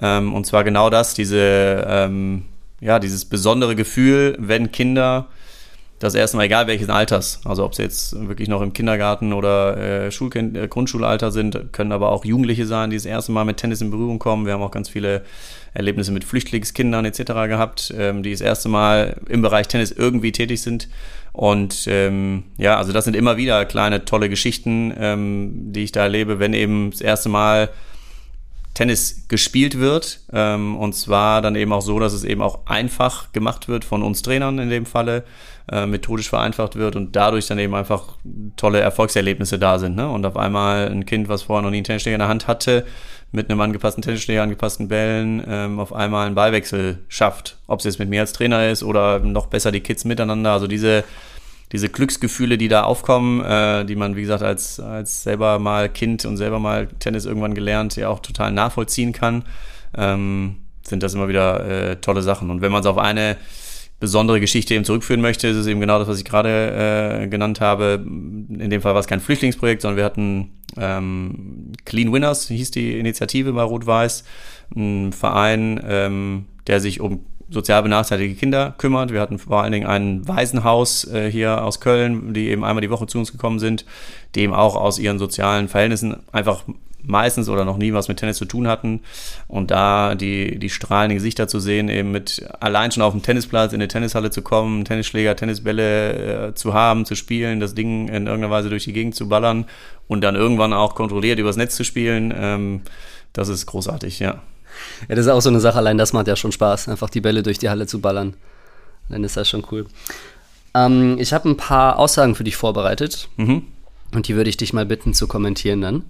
Ähm, 0.00 0.32
und 0.34 0.46
zwar 0.46 0.64
genau 0.64 0.90
das, 0.90 1.14
diese, 1.14 1.84
ähm, 1.88 2.44
ja, 2.80 2.98
dieses 2.98 3.24
besondere 3.24 3.74
Gefühl, 3.74 4.36
wenn 4.38 4.70
Kinder 4.70 5.26
das 5.98 6.14
erste 6.14 6.36
Mal, 6.36 6.44
egal 6.44 6.68
welches 6.68 6.88
Alters, 6.88 7.40
also 7.44 7.64
ob 7.64 7.74
sie 7.74 7.82
jetzt 7.82 8.14
wirklich 8.28 8.48
noch 8.48 8.62
im 8.62 8.72
Kindergarten 8.72 9.32
oder 9.32 9.76
äh, 9.76 10.12
Schulkind, 10.12 10.56
äh, 10.56 10.68
Grundschulalter 10.68 11.32
sind, 11.32 11.72
können 11.72 11.90
aber 11.90 12.12
auch 12.12 12.24
Jugendliche 12.24 12.66
sein, 12.66 12.90
die 12.90 12.96
das 12.96 13.04
erste 13.04 13.32
Mal 13.32 13.44
mit 13.44 13.56
Tennis 13.56 13.80
in 13.80 13.90
Berührung 13.90 14.20
kommen. 14.20 14.46
Wir 14.46 14.52
haben 14.52 14.62
auch 14.62 14.70
ganz 14.70 14.88
viele 14.88 15.24
Erlebnisse 15.74 16.12
mit 16.12 16.24
Flüchtlingskindern 16.24 17.04
etc. 17.04 17.24
gehabt, 17.48 17.94
ähm, 17.96 18.22
die 18.22 18.32
das 18.32 18.40
erste 18.40 18.68
Mal 18.68 19.20
im 19.28 19.42
Bereich 19.42 19.68
Tennis 19.68 19.92
irgendwie 19.92 20.32
tätig 20.32 20.62
sind. 20.62 20.88
Und 21.32 21.86
ähm, 21.86 22.44
ja, 22.56 22.76
also 22.78 22.92
das 22.92 23.04
sind 23.04 23.14
immer 23.14 23.36
wieder 23.36 23.64
kleine 23.64 24.04
tolle 24.04 24.28
Geschichten, 24.28 24.92
ähm, 24.98 25.72
die 25.72 25.84
ich 25.84 25.92
da 25.92 26.02
erlebe, 26.02 26.38
wenn 26.38 26.52
eben 26.52 26.90
das 26.90 27.00
erste 27.00 27.28
Mal 27.28 27.68
Tennis 28.78 29.26
gespielt 29.28 29.78
wird. 29.78 30.20
Ähm, 30.32 30.76
und 30.76 30.94
zwar 30.94 31.42
dann 31.42 31.56
eben 31.56 31.72
auch 31.72 31.82
so, 31.82 31.98
dass 31.98 32.12
es 32.12 32.24
eben 32.24 32.42
auch 32.42 32.66
einfach 32.66 33.32
gemacht 33.32 33.68
wird 33.68 33.84
von 33.84 34.02
uns 34.02 34.22
Trainern 34.22 34.58
in 34.58 34.70
dem 34.70 34.86
Falle, 34.86 35.24
äh, 35.70 35.84
methodisch 35.84 36.28
vereinfacht 36.28 36.76
wird 36.76 36.96
und 36.96 37.16
dadurch 37.16 37.46
dann 37.48 37.58
eben 37.58 37.74
einfach 37.74 38.16
tolle 38.56 38.80
Erfolgserlebnisse 38.80 39.58
da 39.58 39.78
sind. 39.78 39.96
Ne? 39.96 40.08
Und 40.08 40.24
auf 40.24 40.36
einmal 40.36 40.88
ein 40.88 41.06
Kind, 41.06 41.28
was 41.28 41.42
vorher 41.42 41.62
noch 41.62 41.70
nie 41.70 41.78
einen 41.78 41.84
Tennisschläger 41.84 42.14
in 42.14 42.20
der 42.20 42.28
Hand 42.28 42.46
hatte, 42.46 42.86
mit 43.30 43.50
einem 43.50 43.60
angepassten 43.60 44.02
Tennisschläger, 44.02 44.42
angepassten 44.42 44.88
Bällen, 44.88 45.42
ähm, 45.46 45.80
auf 45.80 45.92
einmal 45.92 46.26
einen 46.26 46.34
Ballwechsel 46.34 47.04
schafft. 47.08 47.58
Ob 47.66 47.80
es 47.80 47.84
jetzt 47.84 47.98
mit 47.98 48.08
mir 48.08 48.20
als 48.20 48.32
Trainer 48.32 48.70
ist 48.70 48.82
oder 48.82 49.18
noch 49.20 49.46
besser 49.46 49.70
die 49.70 49.80
Kids 49.80 50.04
miteinander. 50.04 50.52
Also 50.52 50.66
diese 50.66 51.04
diese 51.72 51.88
Glücksgefühle, 51.88 52.56
die 52.56 52.68
da 52.68 52.82
aufkommen, 52.84 53.44
äh, 53.44 53.84
die 53.84 53.96
man, 53.96 54.16
wie 54.16 54.22
gesagt, 54.22 54.42
als, 54.42 54.80
als 54.80 55.22
selber 55.22 55.58
mal 55.58 55.88
Kind 55.88 56.24
und 56.24 56.36
selber 56.36 56.58
mal 56.58 56.88
Tennis 56.98 57.26
irgendwann 57.26 57.54
gelernt, 57.54 57.96
ja 57.96 58.08
auch 58.08 58.20
total 58.20 58.52
nachvollziehen 58.52 59.12
kann, 59.12 59.44
ähm, 59.96 60.56
sind 60.82 61.02
das 61.02 61.14
immer 61.14 61.28
wieder 61.28 61.66
äh, 61.66 61.96
tolle 61.96 62.22
Sachen. 62.22 62.50
Und 62.50 62.62
wenn 62.62 62.72
man 62.72 62.80
es 62.80 62.86
auf 62.86 62.96
eine 62.96 63.36
besondere 64.00 64.40
Geschichte 64.40 64.74
eben 64.74 64.84
zurückführen 64.84 65.20
möchte, 65.20 65.48
ist 65.48 65.56
es 65.56 65.66
eben 65.66 65.80
genau 65.80 65.98
das, 65.98 66.08
was 66.08 66.18
ich 66.18 66.24
gerade 66.24 67.22
äh, 67.22 67.28
genannt 67.28 67.60
habe. 67.60 68.00
In 68.02 68.70
dem 68.70 68.80
Fall 68.80 68.94
war 68.94 69.00
es 69.00 69.08
kein 69.08 69.20
Flüchtlingsprojekt, 69.20 69.82
sondern 69.82 69.96
wir 69.96 70.04
hatten 70.04 70.52
ähm, 70.78 71.57
Clean 71.88 72.12
Winners, 72.12 72.48
hieß 72.48 72.70
die 72.70 72.98
Initiative 72.98 73.52
bei 73.52 73.62
Rot-Weiß, 73.62 74.24
ein 74.76 75.12
Verein, 75.12 75.80
ähm, 75.88 76.44
der 76.66 76.80
sich 76.80 77.00
um 77.00 77.24
sozial 77.50 77.82
benachteiligte 77.82 78.38
Kinder 78.38 78.74
kümmert. 78.76 79.10
Wir 79.10 79.20
hatten 79.20 79.38
vor 79.38 79.62
allen 79.62 79.72
Dingen 79.72 79.86
ein 79.86 80.28
Waisenhaus 80.28 81.10
äh, 81.10 81.30
hier 81.30 81.64
aus 81.64 81.80
Köln, 81.80 82.34
die 82.34 82.48
eben 82.48 82.62
einmal 82.62 82.82
die 82.82 82.90
Woche 82.90 83.06
zu 83.06 83.18
uns 83.18 83.32
gekommen 83.32 83.58
sind, 83.58 83.86
eben 84.36 84.52
auch 84.52 84.76
aus 84.76 84.98
ihren 84.98 85.18
sozialen 85.18 85.68
Verhältnissen 85.68 86.18
einfach 86.30 86.62
meistens 87.02 87.48
oder 87.48 87.64
noch 87.64 87.78
nie 87.78 87.92
was 87.92 88.08
mit 88.08 88.18
Tennis 88.18 88.36
zu 88.36 88.44
tun 88.44 88.68
hatten. 88.68 89.00
Und 89.46 89.70
da 89.70 90.14
die, 90.14 90.58
die 90.58 90.70
strahlenden 90.70 91.16
Gesichter 91.16 91.48
zu 91.48 91.58
sehen, 91.58 91.88
eben 91.88 92.12
mit 92.12 92.46
allein 92.60 92.92
schon 92.92 93.02
auf 93.02 93.12
dem 93.12 93.22
Tennisplatz 93.22 93.72
in 93.72 93.80
eine 93.80 93.88
Tennishalle 93.88 94.30
zu 94.30 94.42
kommen, 94.42 94.84
Tennisschläger, 94.84 95.34
Tennisbälle 95.34 96.48
äh, 96.48 96.54
zu 96.54 96.74
haben, 96.74 97.04
zu 97.04 97.14
spielen, 97.14 97.60
das 97.60 97.74
Ding 97.74 98.08
in 98.08 98.26
irgendeiner 98.26 98.50
Weise 98.50 98.68
durch 98.68 98.84
die 98.84 98.92
Gegend 98.92 99.14
zu 99.14 99.28
ballern 99.28 99.64
und 100.08 100.22
dann 100.22 100.34
irgendwann 100.34 100.72
auch 100.72 100.94
kontrolliert 100.94 101.38
übers 101.38 101.56
Netz 101.56 101.76
zu 101.76 101.84
spielen, 101.84 102.34
ähm, 102.36 102.82
das 103.32 103.48
ist 103.48 103.66
großartig, 103.66 104.18
ja. 104.18 104.42
Ja, 105.08 105.14
das 105.14 105.26
ist 105.26 105.28
auch 105.28 105.40
so 105.40 105.48
eine 105.48 105.60
Sache, 105.60 105.78
allein 105.78 105.98
das 105.98 106.12
macht 106.12 106.28
ja 106.28 106.36
schon 106.36 106.52
Spaß, 106.52 106.88
einfach 106.88 107.10
die 107.10 107.20
Bälle 107.20 107.42
durch 107.42 107.58
die 107.58 107.68
Halle 107.68 107.86
zu 107.86 108.00
ballern. 108.00 108.34
Dann 109.08 109.24
ist 109.24 109.36
das 109.36 109.48
schon 109.48 109.64
cool. 109.70 109.86
Ähm, 110.74 111.16
ich 111.18 111.32
habe 111.32 111.48
ein 111.48 111.56
paar 111.56 111.98
Aussagen 111.98 112.34
für 112.34 112.44
dich 112.44 112.56
vorbereitet 112.56 113.28
mhm. 113.36 113.64
und 114.14 114.28
die 114.28 114.36
würde 114.36 114.50
ich 114.50 114.56
dich 114.56 114.72
mal 114.72 114.86
bitten 114.86 115.14
zu 115.14 115.26
kommentieren 115.26 115.80
dann. 115.80 116.04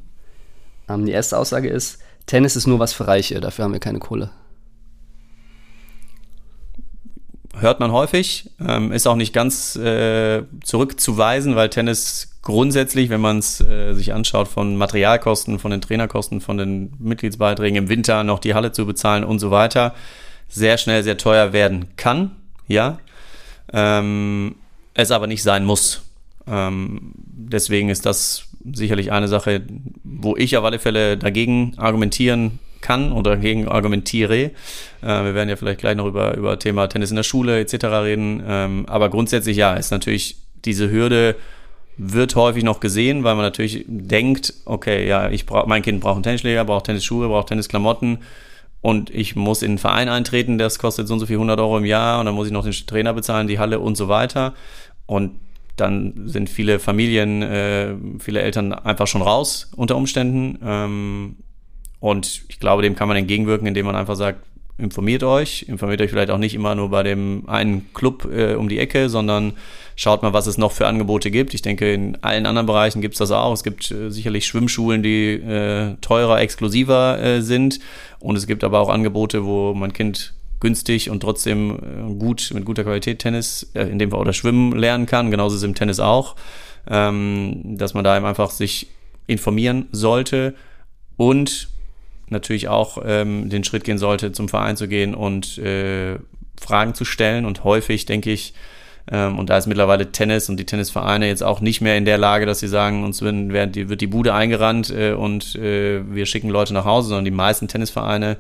Ähm, 0.89 1.07
die 1.07 1.13
erste 1.13 1.39
Aussage 1.39 1.69
ist, 1.69 1.99
Tennis 2.27 2.57
ist 2.57 2.67
nur 2.67 2.79
was 2.79 2.93
für 2.93 3.07
Reiche, 3.07 3.41
dafür 3.41 3.65
haben 3.65 3.73
wir 3.73 3.81
keine 3.81 4.01
Kohle. 4.01 4.31
Hört 7.61 7.81
man 7.81 7.93
häufig, 7.93 8.51
ähm, 8.65 8.93
ist 8.93 9.07
auch 9.07 9.17
nicht 9.17 9.33
ganz 9.33 9.75
äh, 9.77 10.43
zurückzuweisen, 10.63 11.57
weil 11.57 11.69
Tennis 11.71 12.39
grundsätzlich, 12.43 13.11
wenn 13.11 13.21
man 13.21 13.39
es 13.39 13.61
äh, 13.61 13.95
sich 13.95 14.13
anschaut, 14.15 14.49
von 14.49 14.77
Materialkosten, 14.77 15.59
von 15.59 15.71
den 15.71 15.81
Trainerkosten, 15.81 16.41
von 16.41 16.57
den 16.57 16.93
Mitgliedsbeiträgen 16.99 17.77
im 17.77 17.89
Winter 17.89 18.23
noch 18.23 18.39
die 18.39 18.55
Halle 18.55 18.73
zu 18.73 18.87
bezahlen 18.87 19.25
und 19.25 19.39
so 19.39 19.51
weiter, 19.51 19.95
sehr 20.49 20.79
schnell 20.79 21.03
sehr 21.03 21.19
teuer 21.19 21.53
werden 21.53 21.87
kann, 21.97 22.31
ja, 22.69 22.99
ähm, 23.73 24.55
es 24.95 25.11
aber 25.11 25.27
nicht 25.27 25.43
sein 25.43 25.65
muss. 25.65 26.03
Ähm, 26.47 27.13
deswegen 27.17 27.89
ist 27.89 28.07
das 28.07 28.45
sicherlich 28.73 29.13
eine 29.13 29.29
Sache, 29.29 29.63
wo 30.05 30.37
ich 30.37 30.57
auf 30.57 30.65
alle 30.65 30.79
Fälle 30.79 31.17
dagegen 31.17 31.75
argumentieren 31.77 32.59
kann 32.81 33.13
oder 33.13 33.33
dagegen 33.33 33.69
argumentiere. 33.69 34.37
Äh, 34.43 34.51
wir 35.03 35.35
werden 35.35 35.49
ja 35.49 35.57
vielleicht 35.57 35.81
gleich 35.81 35.97
noch 35.97 36.07
über, 36.07 36.37
über 36.37 36.59
Thema 36.59 36.87
Tennis 36.89 37.11
in 37.11 37.17
der 37.17 37.23
Schule 37.23 37.61
etc. 37.61 37.85
reden. 37.85 38.43
Ähm, 38.47 38.87
aber 38.89 39.09
grundsätzlich 39.09 39.57
ja, 39.57 39.75
ist 39.75 39.91
natürlich 39.91 40.37
diese 40.65 40.91
Hürde 40.91 41.37
wird 41.97 42.37
häufig 42.37 42.63
noch 42.63 42.79
gesehen, 42.79 43.25
weil 43.25 43.35
man 43.35 43.45
natürlich 43.45 43.85
denkt, 43.89 44.55
okay, 44.65 45.07
ja, 45.09 45.31
ich 45.31 45.47
brauche, 45.47 45.69
mein 45.69 45.83
Kind 45.83 46.01
braucht 46.01 46.15
einen 46.15 46.23
Tennisschläger, 46.23 46.65
braucht 46.65 46.87
Tennisschuhe, 46.87 47.27
braucht 47.27 47.49
Tennisklamotten 47.49 48.19
und 48.81 49.11
ich 49.11 49.35
muss 49.35 49.63
in 49.63 49.73
einen 49.73 49.79
Verein 49.79 50.09
eintreten, 50.09 50.59
das 50.59 50.79
kostet 50.79 51.09
so 51.09 51.15
und 51.15 51.21
so 51.21 51.27
viel 51.27 51.37
100 51.37 51.59
Euro 51.59 51.79
im 51.79 51.85
Jahr 51.85 52.21
und 52.21 52.27
dann 52.27 52.35
muss 52.35 52.47
ich 52.47 52.53
noch 52.53 52.65
den 52.65 52.73
Trainer 52.73 53.13
bezahlen, 53.13 53.49
die 53.49 53.59
Halle 53.59 53.81
und 53.81 53.97
so 53.97 54.09
weiter. 54.09 54.55
Und 55.07 55.33
dann 55.77 56.29
sind 56.29 56.49
viele 56.51 56.79
Familien, 56.79 57.43
äh, 57.43 57.95
viele 58.19 58.43
Eltern 58.43 58.73
einfach 58.73 59.07
schon 59.07 59.23
raus 59.23 59.71
unter 59.77 59.97
Umständen. 59.97 60.59
Ähm, 60.65 61.37
und 62.01 62.43
ich 62.49 62.61
glaube, 62.61 62.83
dem 62.83 62.95
kann 62.95 63.09
man 63.09 63.17
entgegenwirken, 63.17 63.67
indem 63.67 63.87
man 63.87 63.97
einfach 63.97 64.17
sagt, 64.17 64.41
informiert 64.79 65.25
euch, 65.25 65.65
informiert 65.69 66.01
euch 66.01 66.11
vielleicht 66.11 66.31
auch 66.31 66.39
nicht 66.39 66.55
immer 66.55 66.75
nur 66.77 66.91
bei 66.91 67.03
dem 67.03 67.49
einen 67.49 67.93
Club 67.95 68.29
äh, 68.33 68.55
um 68.55 68.69
die 68.69 68.79
Ecke, 68.79 69.09
sondern 69.09 69.55
schaut 69.97 70.23
mal, 70.23 70.33
was 70.33 70.47
es 70.47 70.57
noch 70.57 70.71
für 70.71 70.87
Angebote 70.87 71.33
gibt. 71.33 71.53
Ich 71.53 71.63
denke, 71.63 71.93
in 71.93 72.17
allen 72.23 72.47
anderen 72.47 72.67
Bereichen 72.67 73.01
gibt 73.01 73.15
es 73.15 73.19
das 73.19 73.33
auch. 73.33 73.53
Es 73.53 73.65
gibt 73.65 73.91
äh, 73.91 74.11
sicherlich 74.11 74.47
Schwimmschulen, 74.47 75.03
die 75.03 75.33
äh, 75.33 75.97
teurer, 76.01 76.41
exklusiver 76.41 77.21
äh, 77.21 77.43
sind. 77.43 77.81
Und 78.21 78.37
es 78.37 78.47
gibt 78.47 78.63
aber 78.63 78.79
auch 78.79 78.89
Angebote, 78.89 79.45
wo 79.45 79.75
mein 79.75 79.93
Kind 79.93 80.35
günstig 80.61 81.11
und 81.11 81.21
trotzdem 81.21 81.71
äh, 81.73 82.15
gut, 82.15 82.53
mit 82.55 82.65
guter 82.65 82.85
Qualität 82.85 83.19
Tennis, 83.19 83.71
äh, 83.75 83.83
in 83.85 83.99
dem 83.99 84.13
Fall 84.13 84.21
oder 84.21 84.33
Schwimmen 84.33 84.79
lernen 84.79 85.07
kann. 85.07 85.33
Genauso 85.33 85.57
ist 85.57 85.63
es 85.63 85.69
im 85.69 85.75
Tennis 85.75 85.99
auch. 85.99 86.37
Ähm, 86.89 87.77
dass 87.77 87.95
man 87.95 88.05
da 88.05 88.17
eben 88.17 88.25
einfach 88.25 88.51
sich 88.51 88.87
informieren 89.27 89.89
sollte 89.93 90.55
und 91.17 91.69
natürlich 92.31 92.69
auch 92.69 92.99
ähm, 93.05 93.49
den 93.49 93.65
Schritt 93.65 93.85
gehen 93.85 93.99
sollte, 93.99 94.33
zum 94.33 94.49
Verein 94.49 94.77
zu 94.77 94.89
gehen 94.89 95.15
und 95.15 95.59
äh, 95.59 96.17
Fragen 96.61 96.95
zu 96.95 97.05
stellen. 97.05 97.45
Und 97.45 97.65
häufig, 97.65 98.07
denke 98.07 98.31
ich, 98.31 98.55
ähm, 99.11 99.39
und 99.39 99.51
da 99.51 99.57
ist 99.57 99.67
mittlerweile 99.67 100.13
Tennis 100.13 100.49
und 100.49 100.59
die 100.59 100.67
Tennisvereine 100.67 101.27
jetzt 101.27 101.43
auch 101.43 101.61
nicht 101.61 101.81
mehr 101.81 101.97
in 101.97 102.05
der 102.05 102.19
Lage, 102.19 102.47
dass 102.47 102.61
sie 102.61 102.69
sagen, 102.69 103.05
uns 103.05 103.23
wird 103.23 103.75
die, 103.75 103.89
wird 103.89 104.01
die 104.01 104.07
Bude 104.07 104.35
eingerannt 104.35 104.91
äh, 104.91 105.13
und 105.13 105.55
äh, 105.57 106.03
wir 106.13 106.27
schicken 106.27 106.51
Leute 106.51 106.75
nach 106.75 106.85
Hause, 106.85 107.09
sondern 107.09 107.25
die 107.25 107.31
meisten 107.31 107.69
Tennisvereine 107.69 108.37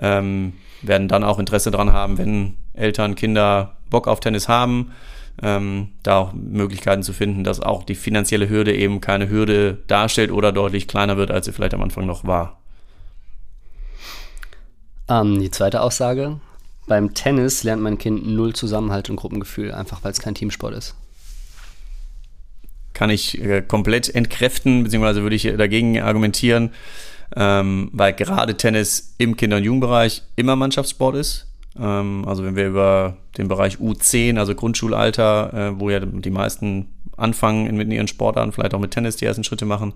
ähm, 0.00 0.54
werden 0.82 1.08
dann 1.08 1.24
auch 1.24 1.38
Interesse 1.38 1.70
daran 1.70 1.92
haben, 1.92 2.18
wenn 2.18 2.54
Eltern, 2.72 3.16
Kinder 3.16 3.76
Bock 3.90 4.06
auf 4.06 4.20
Tennis 4.20 4.48
haben, 4.48 4.92
ähm, 5.42 5.88
da 6.02 6.18
auch 6.18 6.32
Möglichkeiten 6.32 7.02
zu 7.02 7.12
finden, 7.12 7.44
dass 7.44 7.60
auch 7.60 7.82
die 7.82 7.94
finanzielle 7.94 8.48
Hürde 8.48 8.74
eben 8.74 9.00
keine 9.00 9.28
Hürde 9.28 9.78
darstellt 9.88 10.30
oder 10.30 10.52
deutlich 10.52 10.88
kleiner 10.88 11.16
wird, 11.16 11.30
als 11.30 11.46
sie 11.46 11.52
vielleicht 11.52 11.74
am 11.74 11.82
Anfang 11.82 12.06
noch 12.06 12.24
war. 12.24 12.58
Ähm, 15.08 15.40
die 15.40 15.50
zweite 15.50 15.80
Aussage, 15.80 16.38
beim 16.86 17.14
Tennis 17.14 17.64
lernt 17.64 17.82
mein 17.82 17.98
Kind 17.98 18.26
null 18.26 18.54
Zusammenhalt 18.54 19.10
und 19.10 19.16
Gruppengefühl, 19.16 19.72
einfach 19.72 20.02
weil 20.04 20.12
es 20.12 20.20
kein 20.20 20.34
Teamsport 20.34 20.74
ist. 20.74 20.94
Kann 22.94 23.10
ich 23.10 23.40
äh, 23.40 23.62
komplett 23.62 24.14
entkräften, 24.14 24.84
beziehungsweise 24.84 25.22
würde 25.22 25.36
ich 25.36 25.42
dagegen 25.42 26.00
argumentieren, 26.00 26.70
ähm, 27.36 27.90
weil 27.92 28.14
gerade 28.14 28.56
Tennis 28.56 29.14
im 29.18 29.36
Kinder- 29.36 29.58
und 29.58 29.64
Jugendbereich 29.64 30.22
immer 30.36 30.56
Mannschaftssport 30.56 31.14
ist. 31.14 31.46
Ähm, 31.78 32.24
also 32.26 32.42
wenn 32.42 32.56
wir 32.56 32.66
über 32.66 33.16
den 33.36 33.48
Bereich 33.48 33.76
U10, 33.76 34.38
also 34.38 34.54
Grundschulalter, 34.54 35.52
äh, 35.54 35.80
wo 35.80 35.90
ja 35.90 36.00
die 36.00 36.30
meisten 36.30 36.88
anfangen 37.16 37.76
mit 37.76 37.92
ihren 37.92 38.08
Sportarten, 38.08 38.52
vielleicht 38.52 38.74
auch 38.74 38.80
mit 38.80 38.92
Tennis 38.92 39.16
die 39.16 39.26
ersten 39.26 39.44
Schritte 39.44 39.66
machen, 39.66 39.94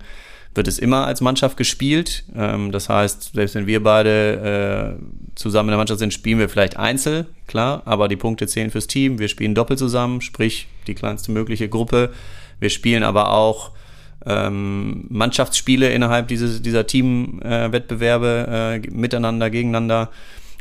wird 0.55 0.67
es 0.67 0.79
immer 0.79 1.05
als 1.05 1.21
Mannschaft 1.21 1.57
gespielt. 1.57 2.23
Ähm, 2.35 2.71
das 2.71 2.89
heißt, 2.89 3.33
selbst 3.33 3.55
wenn 3.55 3.67
wir 3.67 3.81
beide 3.83 4.97
äh, 4.99 5.03
zusammen 5.35 5.69
in 5.69 5.71
der 5.71 5.77
Mannschaft 5.77 5.99
sind, 5.99 6.13
spielen 6.13 6.39
wir 6.39 6.49
vielleicht 6.49 6.77
einzeln, 6.77 7.25
klar, 7.47 7.81
aber 7.85 8.07
die 8.07 8.15
Punkte 8.15 8.47
zählen 8.47 8.71
fürs 8.71 8.87
Team. 8.87 9.19
Wir 9.19 9.27
spielen 9.27 9.55
doppelt 9.55 9.79
zusammen, 9.79 10.21
sprich 10.21 10.67
die 10.87 10.95
kleinste 10.95 11.31
mögliche 11.31 11.69
Gruppe. 11.69 12.11
Wir 12.59 12.69
spielen 12.69 13.03
aber 13.03 13.31
auch 13.31 13.71
ähm, 14.25 15.05
Mannschaftsspiele 15.09 15.91
innerhalb 15.91 16.27
dieses, 16.27 16.61
dieser 16.61 16.87
Teamwettbewerbe 16.87 18.47
äh, 18.49 18.75
äh, 18.77 18.91
miteinander, 18.91 19.49
gegeneinander. 19.49 20.09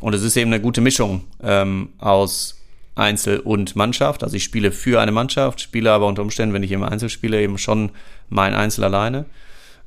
Und 0.00 0.14
es 0.14 0.22
ist 0.22 0.36
eben 0.36 0.52
eine 0.52 0.60
gute 0.60 0.80
Mischung 0.80 1.24
ähm, 1.42 1.90
aus 1.98 2.60
Einzel 2.94 3.38
und 3.38 3.76
Mannschaft. 3.76 4.24
Also 4.24 4.36
ich 4.36 4.44
spiele 4.44 4.72
für 4.72 5.00
eine 5.00 5.12
Mannschaft, 5.12 5.60
spiele 5.60 5.92
aber 5.92 6.06
unter 6.06 6.22
Umständen, 6.22 6.54
wenn 6.54 6.62
ich 6.62 6.72
im 6.72 6.82
Einzel 6.82 7.08
spiele, 7.08 7.40
eben 7.40 7.56
schon 7.56 7.90
mein 8.28 8.54
Einzel 8.54 8.84
alleine. 8.84 9.26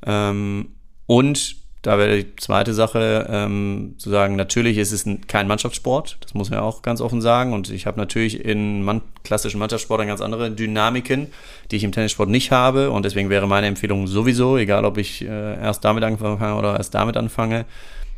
Ähm, 0.04 0.68
und 1.06 1.56
da 1.86 1.98
wäre 1.98 2.16
die 2.16 2.34
zweite 2.34 2.74
Sache 2.74 3.28
ähm, 3.30 3.94
zu 3.98 4.10
sagen, 4.10 4.34
natürlich 4.34 4.76
ist 4.76 4.90
es 4.90 5.06
ein, 5.06 5.28
kein 5.28 5.46
Mannschaftssport, 5.46 6.18
das 6.20 6.34
muss 6.34 6.50
man 6.50 6.58
auch 6.58 6.82
ganz 6.82 7.00
offen 7.00 7.20
sagen. 7.20 7.52
Und 7.52 7.70
ich 7.70 7.86
habe 7.86 8.00
natürlich 8.00 8.44
in 8.44 8.82
man 8.82 9.02
klassischen 9.22 9.60
Mannschaftssportern 9.60 10.08
ganz 10.08 10.20
andere 10.20 10.50
Dynamiken, 10.50 11.28
die 11.70 11.76
ich 11.76 11.84
im 11.84 11.92
Tennissport 11.92 12.28
nicht 12.28 12.50
habe. 12.50 12.90
Und 12.90 13.04
deswegen 13.04 13.30
wäre 13.30 13.46
meine 13.46 13.68
Empfehlung 13.68 14.08
sowieso, 14.08 14.56
egal 14.56 14.84
ob 14.84 14.98
ich 14.98 15.22
äh, 15.22 15.28
erst 15.28 15.84
damit 15.84 16.02
anfange 16.02 16.56
oder 16.56 16.76
erst 16.76 16.94
damit 16.94 17.16
anfange, 17.16 17.66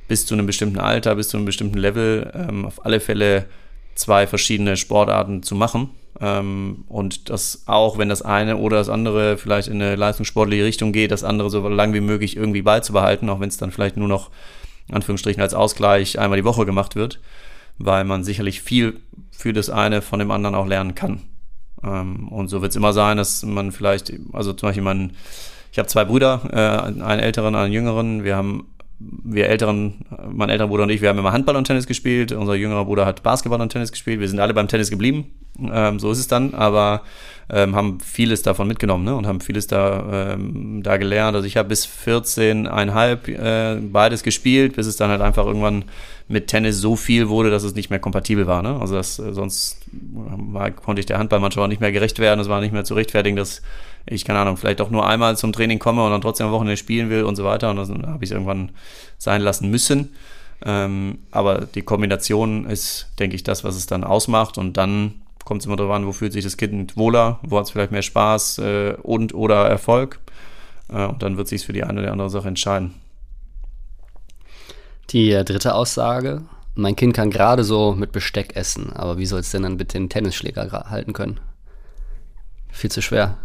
bis 0.08 0.24
zu 0.24 0.32
einem 0.32 0.46
bestimmten 0.46 0.78
Alter, 0.78 1.14
bis 1.14 1.28
zu 1.28 1.36
einem 1.36 1.44
bestimmten 1.44 1.76
Level, 1.76 2.32
ähm, 2.34 2.64
auf 2.64 2.86
alle 2.86 3.00
Fälle 3.00 3.44
zwei 3.98 4.26
verschiedene 4.26 4.76
Sportarten 4.76 5.42
zu 5.42 5.54
machen. 5.54 5.90
Ähm, 6.20 6.84
und 6.88 7.30
das 7.30 7.64
auch, 7.66 7.98
wenn 7.98 8.08
das 8.08 8.22
eine 8.22 8.56
oder 8.56 8.78
das 8.78 8.88
andere 8.88 9.36
vielleicht 9.36 9.68
in 9.68 9.82
eine 9.82 9.96
leistungssportliche 9.96 10.64
Richtung 10.64 10.92
geht, 10.92 11.10
das 11.10 11.24
andere 11.24 11.50
so 11.50 11.66
lang 11.68 11.92
wie 11.94 12.00
möglich 12.00 12.36
irgendwie 12.36 12.62
beizubehalten, 12.62 13.28
auch 13.28 13.40
wenn 13.40 13.48
es 13.48 13.56
dann 13.56 13.70
vielleicht 13.70 13.96
nur 13.96 14.08
noch, 14.08 14.30
in 14.88 14.94
Anführungsstrichen, 14.94 15.42
als 15.42 15.54
Ausgleich 15.54 16.18
einmal 16.18 16.38
die 16.38 16.44
Woche 16.44 16.64
gemacht 16.64 16.96
wird, 16.96 17.20
weil 17.78 18.04
man 18.04 18.24
sicherlich 18.24 18.62
viel 18.62 19.00
für 19.30 19.52
das 19.52 19.70
eine 19.70 20.02
von 20.02 20.18
dem 20.18 20.30
anderen 20.30 20.54
auch 20.54 20.66
lernen 20.66 20.94
kann. 20.94 21.22
Ähm, 21.82 22.28
und 22.28 22.48
so 22.48 22.62
wird 22.62 22.70
es 22.70 22.76
immer 22.76 22.92
sein, 22.92 23.16
dass 23.16 23.44
man 23.44 23.72
vielleicht, 23.72 24.12
also 24.32 24.52
zum 24.52 24.68
Beispiel 24.68 24.82
mein, 24.82 25.12
ich 25.70 25.78
habe 25.78 25.88
zwei 25.88 26.04
Brüder, 26.04 26.48
äh, 26.52 27.02
einen 27.02 27.20
älteren, 27.20 27.54
einen 27.54 27.72
jüngeren, 27.72 28.24
wir 28.24 28.36
haben 28.36 28.66
wir 29.00 29.48
älteren, 29.48 30.04
mein 30.28 30.50
älterer 30.50 30.68
Bruder 30.68 30.82
und 30.82 30.90
ich, 30.90 31.00
wir 31.00 31.08
haben 31.08 31.18
immer 31.18 31.32
Handball 31.32 31.56
und 31.56 31.64
Tennis 31.64 31.86
gespielt. 31.86 32.32
Unser 32.32 32.54
jüngerer 32.54 32.84
Bruder 32.84 33.06
hat 33.06 33.22
Basketball 33.22 33.60
und 33.60 33.70
Tennis 33.70 33.92
gespielt. 33.92 34.18
Wir 34.18 34.28
sind 34.28 34.40
alle 34.40 34.54
beim 34.54 34.66
Tennis 34.66 34.90
geblieben. 34.90 35.26
Ähm, 35.72 35.98
so 35.98 36.10
ist 36.10 36.18
es 36.18 36.28
dann, 36.28 36.54
aber 36.54 37.02
ähm, 37.50 37.74
haben 37.74 38.00
vieles 38.00 38.42
davon 38.42 38.68
mitgenommen 38.68 39.04
ne? 39.04 39.14
und 39.14 39.26
haben 39.26 39.40
vieles 39.40 39.66
da, 39.66 40.32
ähm, 40.34 40.82
da 40.82 40.96
gelernt. 40.96 41.34
Also 41.36 41.46
ich 41.46 41.56
habe 41.56 41.68
bis 41.68 41.86
14,5 41.86 43.28
äh, 43.28 43.80
beides 43.80 44.22
gespielt, 44.22 44.76
bis 44.76 44.86
es 44.86 44.96
dann 44.96 45.10
halt 45.10 45.20
einfach 45.20 45.46
irgendwann 45.46 45.84
mit 46.28 46.48
Tennis 46.48 46.78
so 46.78 46.94
viel 46.94 47.28
wurde, 47.28 47.50
dass 47.50 47.62
es 47.62 47.74
nicht 47.74 47.90
mehr 47.90 47.98
kompatibel 47.98 48.46
war. 48.46 48.62
Ne? 48.62 48.78
Also 48.80 48.96
das, 48.96 49.18
äh, 49.18 49.32
sonst 49.32 49.80
war, 49.92 50.70
konnte 50.72 51.00
ich 51.00 51.06
der 51.06 51.18
Handballmannschaft 51.18 51.64
auch 51.64 51.68
nicht 51.68 51.80
mehr 51.80 51.92
gerecht 51.92 52.18
werden. 52.18 52.40
Es 52.40 52.48
war 52.48 52.60
nicht 52.60 52.72
mehr 52.72 52.84
zu 52.84 52.94
rechtfertigen, 52.94 53.36
dass 53.36 53.62
ich, 54.10 54.24
keine 54.24 54.38
Ahnung, 54.38 54.56
vielleicht 54.56 54.80
auch 54.80 54.90
nur 54.90 55.06
einmal 55.06 55.36
zum 55.36 55.52
Training 55.52 55.78
komme 55.78 56.04
und 56.04 56.10
dann 56.10 56.20
trotzdem 56.20 56.46
am 56.46 56.52
Wochenende 56.52 56.76
spielen 56.76 57.10
will 57.10 57.24
und 57.24 57.36
so 57.36 57.44
weiter. 57.44 57.70
Und 57.70 57.76
dann 57.76 58.06
habe 58.06 58.24
ich 58.24 58.30
es 58.30 58.34
irgendwann 58.34 58.70
sein 59.18 59.42
lassen 59.42 59.70
müssen. 59.70 60.14
Ähm, 60.64 61.20
aber 61.30 61.66
die 61.66 61.82
Kombination 61.82 62.66
ist, 62.66 63.08
denke 63.18 63.36
ich, 63.36 63.44
das, 63.44 63.64
was 63.64 63.76
es 63.76 63.86
dann 63.86 64.04
ausmacht. 64.04 64.58
Und 64.58 64.76
dann 64.76 65.14
kommt 65.44 65.62
es 65.62 65.66
immer 65.66 65.76
darauf 65.76 65.94
an, 65.94 66.06
wo 66.06 66.12
fühlt 66.12 66.32
sich 66.32 66.44
das 66.44 66.56
Kind 66.56 66.96
wohler, 66.96 67.38
wo 67.42 67.58
hat 67.58 67.66
es 67.66 67.70
vielleicht 67.70 67.92
mehr 67.92 68.02
Spaß 68.02 68.58
äh, 68.58 68.94
und 69.02 69.34
oder 69.34 69.66
Erfolg. 69.68 70.20
Äh, 70.88 71.06
und 71.06 71.22
dann 71.22 71.36
wird 71.36 71.48
sich 71.48 71.64
für 71.64 71.72
die 71.72 71.84
eine 71.84 72.00
oder 72.00 72.12
andere 72.12 72.30
Sache 72.30 72.48
entscheiden. 72.48 72.94
Die 75.10 75.30
äh, 75.30 75.44
dritte 75.44 75.74
Aussage, 75.74 76.42
mein 76.74 76.96
Kind 76.96 77.14
kann 77.14 77.30
gerade 77.30 77.64
so 77.64 77.92
mit 77.92 78.12
Besteck 78.12 78.56
essen, 78.56 78.92
aber 78.92 79.16
wie 79.18 79.26
soll 79.26 79.40
es 79.40 79.50
denn 79.50 79.62
dann 79.62 79.78
bitte 79.78 79.98
den 79.98 80.10
Tennisschläger 80.10 80.70
halten 80.90 81.12
können? 81.12 81.40
Viel 82.70 82.90
zu 82.90 83.00
schwer. 83.00 83.38